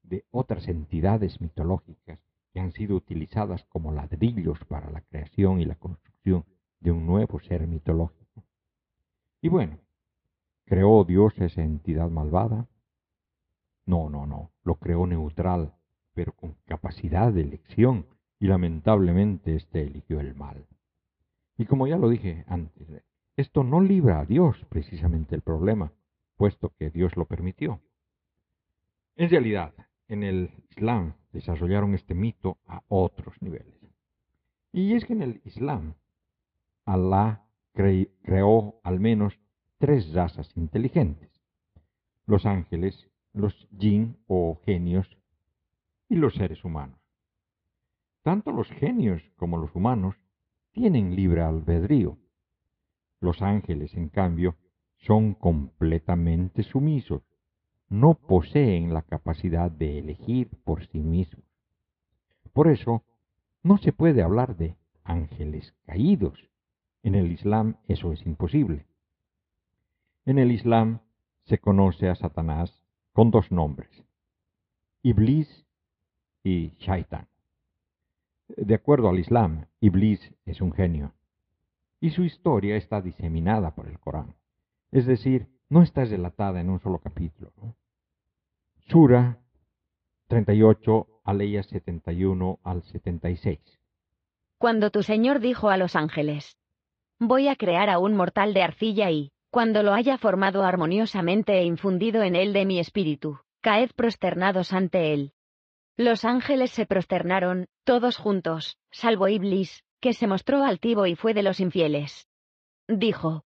de 0.01 0.26
otras 0.32 0.67
entidades 0.67 1.39
mitológicas 1.41 2.19
que 2.51 2.59
han 2.59 2.71
sido 2.71 2.95
utilizadas 2.95 3.65
como 3.65 3.91
ladrillos 3.91 4.57
para 4.67 4.89
la 4.89 5.01
creación 5.01 5.61
y 5.61 5.65
la 5.65 5.76
construcción 5.76 6.43
de 6.80 6.89
un 6.89 7.05
nuevo 7.05 7.39
ser 7.39 7.67
mitológico. 7.67 8.43
Y 9.41 9.49
bueno, 9.49 9.78
¿creó 10.65 11.03
Dios 11.03 11.38
esa 11.38 11.61
entidad 11.61 12.09
malvada? 12.09 12.67
No, 13.86 14.09
no, 14.09 14.26
no, 14.26 14.49
lo 14.63 14.76
creó 14.80 15.05
neutral, 15.05 15.76
pero 16.15 16.32
con 16.32 16.55
capacidad 16.65 17.32
de 17.32 17.41
elección, 17.41 18.07
y 18.46 18.48
lamentablemente 18.48 19.56
éste 19.56 19.82
eligió 19.82 20.20
el 20.20 20.36
mal. 20.36 20.68
Y 21.58 21.66
como 21.66 21.88
ya 21.88 21.98
lo 21.98 22.10
dije 22.10 22.46
antes, 22.48 22.88
esto 23.36 23.64
no 23.64 23.82
libra 23.82 24.20
a 24.20 24.26
Dios 24.26 24.64
precisamente 24.70 25.34
el 25.34 25.41
problema, 25.41 25.91
puesto 26.38 26.70
que 26.78 26.91
Dios 26.91 27.18
lo 27.18 27.26
permitió. 27.26 27.82
En 29.16 29.32
realidad, 29.32 29.74
en 30.08 30.22
el 30.22 30.52
Islam 30.70 31.16
desarrollaron 31.34 31.96
este 31.96 32.14
mito 32.14 32.60
a 32.68 32.84
otros 32.88 33.36
niveles. 33.41 33.74
Y 34.72 34.93
es 34.93 35.06
que 35.06 35.14
en 35.14 35.24
el 35.24 35.41
Islam, 35.43 35.96
Alá 36.86 37.48
creó 37.74 38.80
al 38.84 39.00
menos 39.00 39.39
tres 39.80 40.14
razas 40.14 40.56
inteligentes, 40.56 41.32
los 42.28 42.46
ángeles, 42.46 43.10
los 43.34 43.68
jinn 43.76 44.18
o 44.28 44.62
genios 44.66 45.18
y 46.10 46.18
los 46.18 46.36
seres 46.36 46.64
humanos. 46.64 47.05
Tanto 48.26 48.51
los 48.51 48.67
genios 48.69 49.21
como 49.36 49.59
los 49.59 49.76
humanos 49.76 50.15
tienen 50.71 51.15
libre 51.15 51.43
albedrío. 51.43 52.17
Los 53.19 53.43
ángeles, 53.43 53.93
en 53.93 54.09
cambio, 54.09 54.55
son 54.97 55.36
completamente 55.36 56.63
sumisos, 56.63 57.21
no 57.88 58.15
poseen 58.15 58.95
la 58.95 59.03
capacidad 59.03 59.69
de 59.69 59.99
elegir 59.99 60.49
por 60.63 60.88
sí 60.88 61.01
mismos. 61.01 61.45
Por 62.51 62.67
eso, 62.67 63.03
no 63.61 63.78
se 63.78 63.93
puede 63.93 64.23
hablar 64.23 64.57
de 64.57 64.76
ángeles 65.03 65.76
caídos, 65.86 66.49
en 67.03 67.13
el 67.13 67.32
Islam 67.32 67.78
eso 67.88 68.11
es 68.11 68.26
imposible. 68.26 68.88
En 70.26 70.39
el 70.39 70.51
Islam 70.51 71.01
se 71.43 71.59
conoce 71.59 72.09
a 72.09 72.15
Satanás 72.15 72.82
con 73.13 73.30
dos 73.30 73.51
nombres, 73.51 74.03
Iblis 75.03 75.67
y 76.43 76.69
Shaitan. 76.80 77.28
De 78.48 78.76
acuerdo 78.76 79.10
al 79.10 79.20
Islam, 79.20 79.66
Iblis 79.80 80.34
es 80.46 80.62
un 80.62 80.72
genio, 80.72 81.14
y 82.00 82.12
su 82.12 82.24
historia 82.24 82.76
está 82.76 83.02
diseminada 83.02 83.74
por 83.74 83.88
el 83.88 84.00
Corán, 84.00 84.36
es 84.91 85.06
decir, 85.06 85.48
no 85.70 85.82
está 85.82 86.06
relatada 86.06 86.62
en 86.62 86.70
un 86.70 86.80
solo 86.80 87.00
capítulo. 87.00 87.52
Sura 88.88 89.39
38, 90.28 91.08
aleyas 91.24 91.68
71 91.68 92.60
al 92.64 92.84
76. 92.84 93.60
Cuando 94.58 94.89
tu 94.91 95.04
Señor 95.04 95.39
dijo 95.39 95.70
a 95.70 95.78
los 95.78 95.96
ángeles, 95.96 96.58
Voy 97.20 97.48
a 97.48 97.56
crear 97.56 97.89
a 97.89 97.98
un 97.98 98.16
mortal 98.16 98.54
de 98.54 98.62
arcilla 98.62 99.10
y, 99.10 99.32
cuando 99.50 99.84
lo 99.84 99.93
haya 99.93 100.18
formado 100.18 100.64
armoniosamente 100.64 101.54
e 101.60 101.64
infundido 101.64 102.24
en 102.24 102.36
él 102.36 102.54
de 102.54 102.66
mi 102.66 102.80
espíritu, 102.80 103.39
caed 103.62 103.91
prosternados 103.96 104.74
ante 104.74 105.14
él. 105.14 105.34
Los 105.98 106.26
ángeles 106.26 106.72
se 106.72 106.86
prosternaron, 106.86 107.68
todos 107.86 108.18
juntos, 108.18 108.78
salvo 108.92 109.30
Iblis, 109.30 109.84
que 110.02 110.14
se 110.14 110.28
mostró 110.28 110.64
altivo 110.64 111.06
y 111.06 111.16
fue 111.16 111.34
de 111.34 111.44
los 111.44 111.60
infieles. 111.60 112.28
Dijo, 112.88 113.46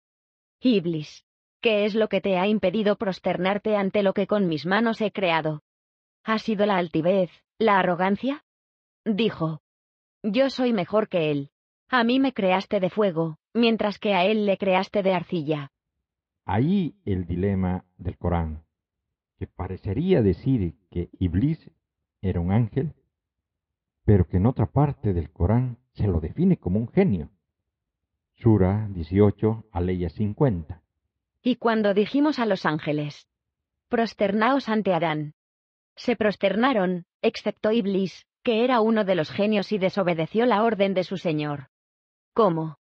Iblis, 0.62 1.26
¿qué 1.62 1.86
es 1.86 1.94
lo 1.94 2.10
que 2.10 2.22
te 2.22 2.38
ha 2.38 2.48
impedido 2.48 2.96
prosternarte 2.98 3.76
ante 3.76 4.02
lo 4.02 4.14
que 4.14 4.28
con 4.28 4.48
mis 4.48 4.66
manos 4.66 5.02
he 5.02 5.12
creado? 5.12 5.62
¿Ha 6.24 6.40
sido 6.40 6.66
la 6.66 6.78
altivez, 6.78 7.30
la 7.60 7.80
arrogancia? 7.80 8.44
Dijo, 9.06 9.62
Yo 10.24 10.50
soy 10.50 10.74
mejor 10.74 11.08
que 11.10 11.32
él. 11.32 11.52
A 11.90 12.04
mí 12.04 12.20
me 12.20 12.34
creaste 12.34 12.80
de 12.80 12.90
fuego, 12.90 13.38
mientras 13.54 14.00
que 14.00 14.14
a 14.14 14.26
él 14.26 14.46
le 14.46 14.58
creaste 14.58 15.02
de 15.04 15.14
arcilla. 15.14 15.72
Ahí 16.46 16.96
el 17.06 17.26
dilema 17.26 17.86
del 17.98 18.18
Corán, 18.18 18.64
que 19.38 19.48
parecería 19.48 20.22
decir 20.22 20.76
que 20.92 21.10
Iblis 21.20 21.72
era 22.22 22.40
un 22.40 22.52
ángel, 22.52 22.94
pero 24.10 24.28
que 24.28 24.38
en 24.38 24.48
otra 24.48 24.66
parte 24.66 25.14
del 25.14 25.30
Corán 25.30 25.78
se 25.94 26.08
lo 26.08 26.20
define 26.20 26.58
como 26.58 26.80
un 26.80 26.88
genio. 26.88 27.30
Sura 28.34 28.88
18, 28.90 29.66
Aleya 29.72 30.10
50. 30.10 30.82
Y 31.44 31.58
cuando 31.58 31.94
dijimos 31.94 32.40
a 32.40 32.48
los 32.48 32.66
ángeles, 32.66 33.28
prosternaos 33.88 34.68
ante 34.68 34.96
Adán, 34.96 35.36
se 35.96 36.16
prosternaron, 36.16 37.06
excepto 37.22 37.72
Iblis, 37.72 38.26
que 38.42 38.64
era 38.64 38.82
uno 38.82 39.06
de 39.06 39.14
los 39.14 39.30
genios 39.30 39.72
y 39.72 39.78
desobedeció 39.78 40.48
la 40.48 40.64
orden 40.64 40.96
de 40.96 41.04
su 41.04 41.18
señor. 41.18 41.68
¿Cómo? 42.34 42.80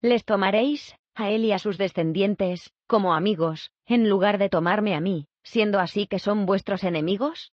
Les 0.00 0.24
tomaréis, 0.24 0.94
a 1.16 1.30
él 1.30 1.46
y 1.46 1.50
a 1.50 1.58
sus 1.58 1.78
descendientes, 1.78 2.72
como 2.86 3.14
amigos, 3.14 3.72
en 3.86 4.08
lugar 4.08 4.38
de 4.38 4.48
tomarme 4.48 4.94
a 4.94 5.00
mí, 5.00 5.26
siendo 5.42 5.80
así 5.80 6.06
que 6.06 6.20
son 6.20 6.46
vuestros 6.46 6.84
enemigos? 6.84 7.52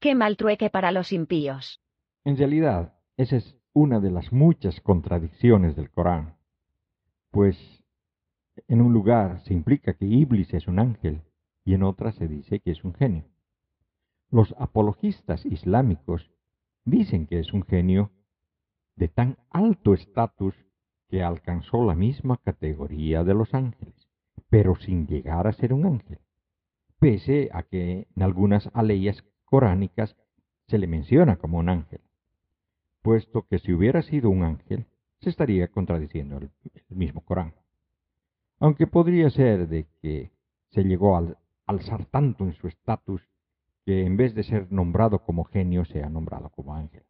¡Qué 0.00 0.14
mal 0.14 0.38
trueque 0.38 0.70
para 0.70 0.90
los 0.90 1.12
impíos! 1.12 1.82
En 2.26 2.36
realidad, 2.36 2.92
esa 3.16 3.36
es 3.36 3.56
una 3.72 4.00
de 4.00 4.10
las 4.10 4.32
muchas 4.32 4.80
contradicciones 4.80 5.76
del 5.76 5.92
Corán, 5.92 6.34
pues 7.30 7.56
en 8.66 8.80
un 8.80 8.92
lugar 8.92 9.38
se 9.44 9.54
implica 9.54 9.94
que 9.94 10.06
Iblis 10.06 10.52
es 10.52 10.66
un 10.66 10.80
ángel 10.80 11.22
y 11.64 11.74
en 11.74 11.84
otras 11.84 12.16
se 12.16 12.26
dice 12.26 12.58
que 12.58 12.72
es 12.72 12.82
un 12.82 12.94
genio. 12.94 13.26
Los 14.28 14.56
apologistas 14.58 15.46
islámicos 15.46 16.32
dicen 16.84 17.28
que 17.28 17.38
es 17.38 17.52
un 17.52 17.62
genio 17.62 18.10
de 18.96 19.06
tan 19.06 19.36
alto 19.50 19.94
estatus 19.94 20.56
que 21.08 21.22
alcanzó 21.22 21.84
la 21.84 21.94
misma 21.94 22.38
categoría 22.38 23.22
de 23.22 23.34
los 23.34 23.54
ángeles, 23.54 24.08
pero 24.48 24.74
sin 24.74 25.06
llegar 25.06 25.46
a 25.46 25.52
ser 25.52 25.72
un 25.72 25.86
ángel, 25.86 26.18
pese 26.98 27.50
a 27.52 27.62
que 27.62 28.08
en 28.16 28.22
algunas 28.24 28.68
aleyas 28.74 29.22
coránicas 29.44 30.16
se 30.66 30.78
le 30.78 30.88
menciona 30.88 31.36
como 31.36 31.58
un 31.58 31.68
ángel, 31.68 32.00
puesto 33.06 33.46
que 33.46 33.60
si 33.60 33.72
hubiera 33.72 34.02
sido 34.02 34.30
un 34.30 34.42
ángel, 34.42 34.84
se 35.20 35.30
estaría 35.30 35.68
contradiciendo 35.68 36.38
el, 36.38 36.50
mismo 36.88 37.20
Corán. 37.20 37.54
Aunque 38.58 38.88
podría 38.88 39.30
ser 39.30 39.68
de 39.68 39.86
que 40.02 40.32
se 40.70 40.82
llegó 40.82 41.16
a 41.16 41.22
alzar 41.66 42.06
tanto 42.06 42.42
en 42.42 42.54
su 42.54 42.66
estatus 42.66 43.22
que 43.84 44.04
en 44.04 44.16
vez 44.16 44.34
de 44.34 44.42
ser 44.42 44.72
nombrado 44.72 45.20
como 45.20 45.44
genio 45.44 45.84
sea 45.84 46.08
nombrado 46.08 46.50
como 46.50 46.74
ángel. 46.74 47.04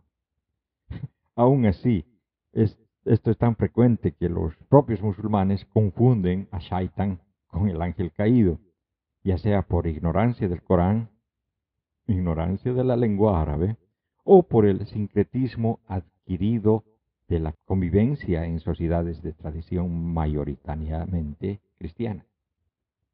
Aún 1.34 1.64
así, 1.64 2.04
esto 2.52 3.30
es 3.30 3.38
tan 3.38 3.56
frecuente 3.56 4.12
que 4.12 4.28
los 4.28 4.54
propios 4.68 5.00
musulmanes 5.00 5.64
confunden 5.64 6.46
a 6.50 6.58
Shaitan 6.58 7.22
con 7.46 7.70
el 7.70 7.80
ángel 7.80 8.12
caído, 8.12 8.58
ya 9.24 9.38
sea 9.38 9.62
por 9.62 9.86
ignorancia 9.86 10.46
del 10.46 10.62
Corán, 10.62 11.08
ignorancia 12.06 12.74
de 12.74 12.84
la 12.84 12.96
lengua 12.96 13.40
árabe, 13.40 13.78
o 14.28 14.42
por 14.42 14.66
el 14.66 14.86
sincretismo 14.88 15.78
adquirido 15.86 16.84
de 17.28 17.38
la 17.38 17.54
convivencia 17.64 18.44
en 18.44 18.58
sociedades 18.58 19.22
de 19.22 19.32
tradición 19.32 20.12
mayoritariamente 20.12 21.60
cristiana. 21.78 22.26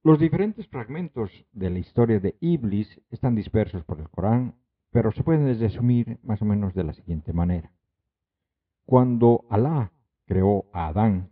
Los 0.03 0.19
diferentes 0.19 0.67
fragmentos 0.69 1.31
de 1.53 1.69
la 1.69 1.79
historia 1.79 2.19
de 2.19 2.35
Iblis 2.41 2.99
están 3.11 3.35
dispersos 3.35 3.85
por 3.85 4.01
el 4.01 4.09
Corán, 4.09 4.55
pero 4.91 5.13
se 5.13 5.23
pueden 5.23 5.47
resumir 5.61 6.19
más 6.23 6.41
o 6.41 6.47
menos 6.47 6.75
de 6.75 6.85
la 6.85 6.95
siguiente 6.95 7.35
manera. 7.35 7.71
Cuando 8.87 9.45
Alá 9.51 9.93
creó 10.25 10.65
a 10.73 10.89
Adán, 10.89 11.31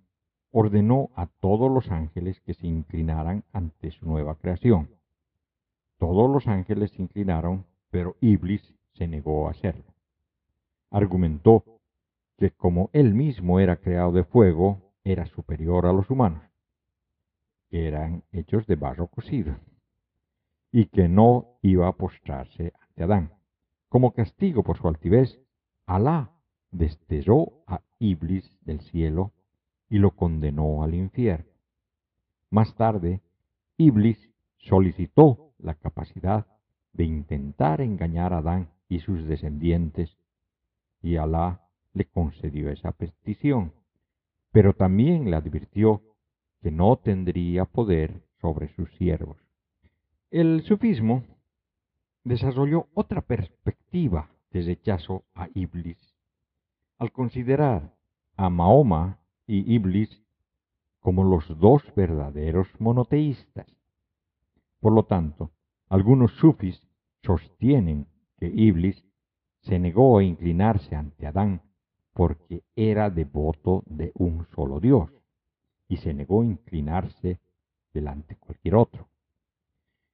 ordenó 0.50 1.08
a 1.16 1.26
todos 1.26 1.70
los 1.72 1.90
ángeles 1.90 2.38
que 2.42 2.52
se 2.52 2.66
inclinaran 2.66 3.44
ante 3.50 3.92
su 3.92 4.06
nueva 4.06 4.36
creación. 4.36 4.90
Todos 5.98 6.30
los 6.30 6.46
ángeles 6.48 6.90
se 6.90 7.00
inclinaron, 7.00 7.64
pero 7.90 8.16
Iblis 8.20 8.74
se 8.94 9.06
negó 9.06 9.48
a 9.48 9.52
hacerlo. 9.52 9.94
Argumentó 10.90 11.64
que 12.36 12.50
como 12.50 12.90
él 12.92 13.14
mismo 13.14 13.60
era 13.60 13.76
creado 13.76 14.12
de 14.12 14.24
fuego, 14.24 14.92
era 15.04 15.26
superior 15.26 15.86
a 15.86 15.92
los 15.92 16.10
humanos 16.10 16.50
que 17.70 17.86
eran 17.86 18.24
hechos 18.32 18.66
de 18.66 18.74
barro 18.74 19.06
cocido, 19.06 19.56
y 20.72 20.86
que 20.86 21.08
no 21.08 21.58
iba 21.62 21.86
a 21.88 21.92
postrarse 21.92 22.72
ante 22.80 23.04
Adán. 23.04 23.32
Como 23.88 24.12
castigo 24.12 24.62
por 24.62 24.76
su 24.76 24.88
altivez, 24.88 25.40
Alá 25.86 26.32
desterró 26.70 27.62
a 27.66 27.80
Iblis 27.98 28.58
del 28.62 28.80
cielo 28.80 29.32
y 29.88 29.98
lo 29.98 30.12
condenó 30.12 30.82
al 30.82 30.94
infierno. 30.94 31.50
Más 32.50 32.74
tarde, 32.74 33.20
Iblis 33.76 34.30
solicitó 34.58 35.52
la 35.58 35.74
capacidad 35.74 36.46
de 36.92 37.04
intentar 37.04 37.80
engañar 37.80 38.32
a 38.32 38.38
Adán 38.38 38.70
y 38.90 38.98
sus 38.98 39.24
descendientes, 39.24 40.18
y 41.00 41.16
Alá 41.16 41.62
le 41.94 42.04
concedió 42.04 42.70
esa 42.70 42.92
petición, 42.92 43.72
pero 44.50 44.74
también 44.74 45.30
le 45.30 45.36
advirtió 45.36 46.02
que 46.60 46.72
no 46.72 46.96
tendría 46.96 47.64
poder 47.64 48.20
sobre 48.40 48.68
sus 48.74 48.90
siervos. 48.96 49.38
El 50.30 50.62
sufismo 50.64 51.22
desarrolló 52.24 52.88
otra 52.92 53.22
perspectiva 53.22 54.28
de 54.50 54.62
rechazo 54.62 55.24
a 55.34 55.48
Iblis. 55.54 55.98
Al 56.98 57.12
considerar 57.12 57.94
a 58.36 58.50
Mahoma 58.50 59.20
y 59.46 59.72
Iblis 59.72 60.20
como 60.98 61.22
los 61.22 61.46
dos 61.60 61.82
verdaderos 61.94 62.68
monoteístas. 62.80 63.66
Por 64.80 64.92
lo 64.92 65.04
tanto, 65.04 65.52
algunos 65.88 66.32
sufis 66.32 66.86
sostienen 67.22 68.06
que 68.40 68.46
Iblis 68.46 69.04
se 69.60 69.78
negó 69.78 70.18
a 70.18 70.24
inclinarse 70.24 70.96
ante 70.96 71.26
Adán 71.26 71.60
porque 72.14 72.64
era 72.74 73.10
devoto 73.10 73.84
de 73.86 74.12
un 74.14 74.46
solo 74.54 74.80
Dios 74.80 75.10
y 75.88 75.98
se 75.98 76.14
negó 76.14 76.40
a 76.40 76.46
inclinarse 76.46 77.38
delante 77.92 78.34
de 78.34 78.40
cualquier 78.40 78.74
otro. 78.76 79.08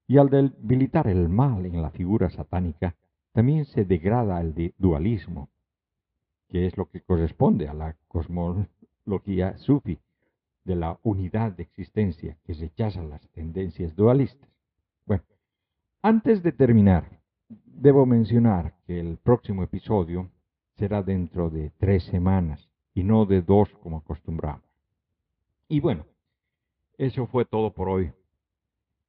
Y 0.08 0.18
al 0.18 0.28
debilitar 0.28 1.06
el 1.06 1.28
mal 1.28 1.64
en 1.66 1.80
la 1.80 1.90
figura 1.90 2.28
satánica, 2.30 2.96
también 3.32 3.64
se 3.64 3.84
degrada 3.84 4.40
el 4.40 4.74
dualismo, 4.78 5.48
que 6.48 6.66
es 6.66 6.76
lo 6.76 6.88
que 6.88 7.02
corresponde 7.02 7.68
a 7.68 7.74
la 7.74 7.96
cosmología 8.08 9.56
sufi, 9.58 9.98
de 10.64 10.74
la 10.74 10.98
unidad 11.04 11.52
de 11.52 11.62
existencia 11.62 12.36
que 12.44 12.54
rechaza 12.54 13.00
las 13.02 13.28
tendencias 13.28 13.94
dualistas. 13.94 14.48
Bueno, 15.04 15.22
antes 16.02 16.42
de 16.42 16.50
terminar, 16.50 17.20
debo 17.78 18.06
mencionar 18.06 18.74
que 18.86 18.98
el 18.98 19.18
próximo 19.18 19.62
episodio 19.62 20.30
será 20.76 21.02
dentro 21.02 21.50
de 21.50 21.70
tres 21.78 22.04
semanas 22.04 22.68
y 22.94 23.04
no 23.04 23.26
de 23.26 23.42
dos 23.42 23.68
como 23.82 23.98
acostumbramos. 23.98 24.64
Y 25.68 25.80
bueno, 25.80 26.06
eso 26.96 27.26
fue 27.26 27.44
todo 27.44 27.74
por 27.74 27.88
hoy. 27.88 28.12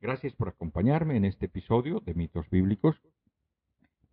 Gracias 0.01 0.33
por 0.33 0.49
acompañarme 0.49 1.15
en 1.15 1.25
este 1.25 1.45
episodio 1.45 2.01
de 2.01 2.13
Mitos 2.13 2.49
Bíblicos. 2.49 3.01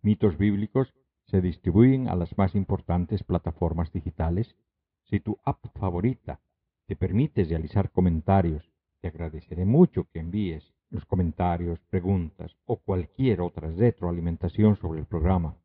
Mitos 0.01 0.37
Bíblicos 0.37 0.93
se 1.27 1.41
distribuyen 1.41 2.07
a 2.07 2.15
las 2.15 2.37
más 2.37 2.55
importantes 2.55 3.23
plataformas 3.23 3.91
digitales. 3.91 4.55
Si 5.03 5.19
tu 5.19 5.37
app 5.43 5.65
favorita 5.77 6.39
te 6.85 6.95
permite 6.95 7.43
realizar 7.43 7.91
comentarios, 7.91 8.71
te 9.01 9.09
agradeceré 9.09 9.65
mucho 9.65 10.07
que 10.11 10.19
envíes 10.19 10.74
los 10.89 11.05
comentarios, 11.05 11.79
preguntas 11.89 12.55
o 12.65 12.77
cualquier 12.77 13.41
otra 13.41 13.69
retroalimentación 13.69 14.75
sobre 14.77 14.99
el 14.99 15.05
programa, 15.05 15.57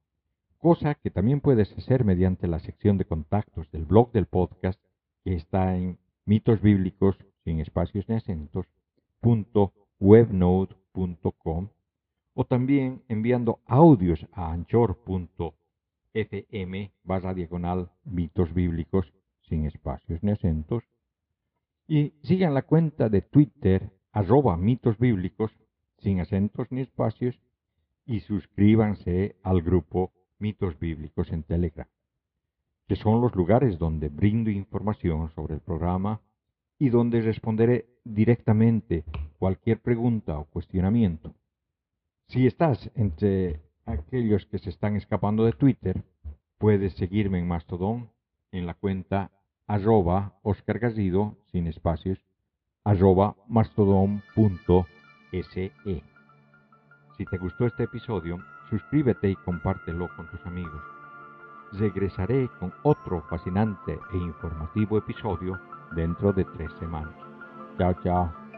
cosa 0.58 0.94
que 0.94 1.10
también 1.10 1.40
puedes 1.40 1.72
hacer 1.76 2.04
mediante 2.04 2.46
la 2.46 2.58
sección 2.58 2.98
de 2.98 3.04
contactos 3.04 3.70
del 3.70 3.84
blog 3.84 4.12
del 4.12 4.26
podcast 4.26 4.80
que 5.24 5.34
está 5.34 5.76
en 5.76 5.98
mitos 6.24 6.60
bíblicos 6.60 7.16
sin 7.44 7.60
espacios 7.60 8.08
ni 8.08 8.16
acentos, 8.16 8.66
webnode.com 9.98 11.68
o 12.34 12.44
también 12.44 13.02
enviando 13.08 13.60
audios 13.66 14.26
a 14.32 14.52
anchor.fm 14.52 15.52
barra 17.04 17.34
diagonal 17.34 17.90
mitos 18.04 18.54
bíblicos 18.54 19.12
sin 19.48 19.66
espacios 19.66 20.22
ni 20.22 20.30
acentos. 20.32 20.84
Y 21.86 22.14
sigan 22.22 22.54
la 22.54 22.62
cuenta 22.62 23.08
de 23.08 23.20
Twitter 23.20 23.90
arroba 24.12 24.56
mitos 24.56 24.98
bíblicos 24.98 25.52
sin 25.98 26.20
acentos 26.20 26.68
ni 26.70 26.80
espacios 26.80 27.40
y 28.06 28.20
suscríbanse 28.20 29.36
al 29.42 29.62
grupo 29.62 30.12
mitos 30.38 30.78
bíblicos 30.78 31.30
en 31.32 31.42
Telegram 31.42 31.86
que 32.90 32.96
son 32.96 33.20
los 33.20 33.36
lugares 33.36 33.78
donde 33.78 34.08
brindo 34.08 34.50
información 34.50 35.30
sobre 35.36 35.54
el 35.54 35.60
programa 35.60 36.20
y 36.76 36.88
donde 36.88 37.20
responderé 37.20 37.86
directamente 38.02 39.04
cualquier 39.38 39.78
pregunta 39.78 40.36
o 40.36 40.46
cuestionamiento. 40.46 41.32
Si 42.26 42.48
estás 42.48 42.90
entre 42.96 43.60
aquellos 43.86 44.44
que 44.46 44.58
se 44.58 44.70
están 44.70 44.96
escapando 44.96 45.44
de 45.44 45.52
Twitter, 45.52 46.02
puedes 46.58 46.94
seguirme 46.94 47.38
en 47.38 47.46
Mastodon 47.46 48.10
en 48.50 48.66
la 48.66 48.74
cuenta 48.74 49.30
arroba 49.68 50.40
Oscar 50.42 50.80
sin 51.52 51.68
espacios 51.68 52.18
arroba 52.84 53.34
mastodon.se. 53.48 54.84
Si 57.16 57.24
te 57.26 57.38
gustó 57.38 57.66
este 57.66 57.84
episodio, 57.84 58.38
suscríbete 58.68 59.30
y 59.30 59.36
compártelo 59.36 60.08
con 60.16 60.28
tus 60.30 60.44
amigos 60.46 60.82
regresaré 61.72 62.48
con 62.58 62.72
otro 62.82 63.22
fascinante 63.28 63.98
e 64.12 64.16
informativo 64.16 64.98
episodio 64.98 65.58
dentro 65.94 66.32
de 66.32 66.44
tres 66.44 66.70
semanas. 66.78 67.14
Chao, 67.78 67.94
chao. 68.02 68.49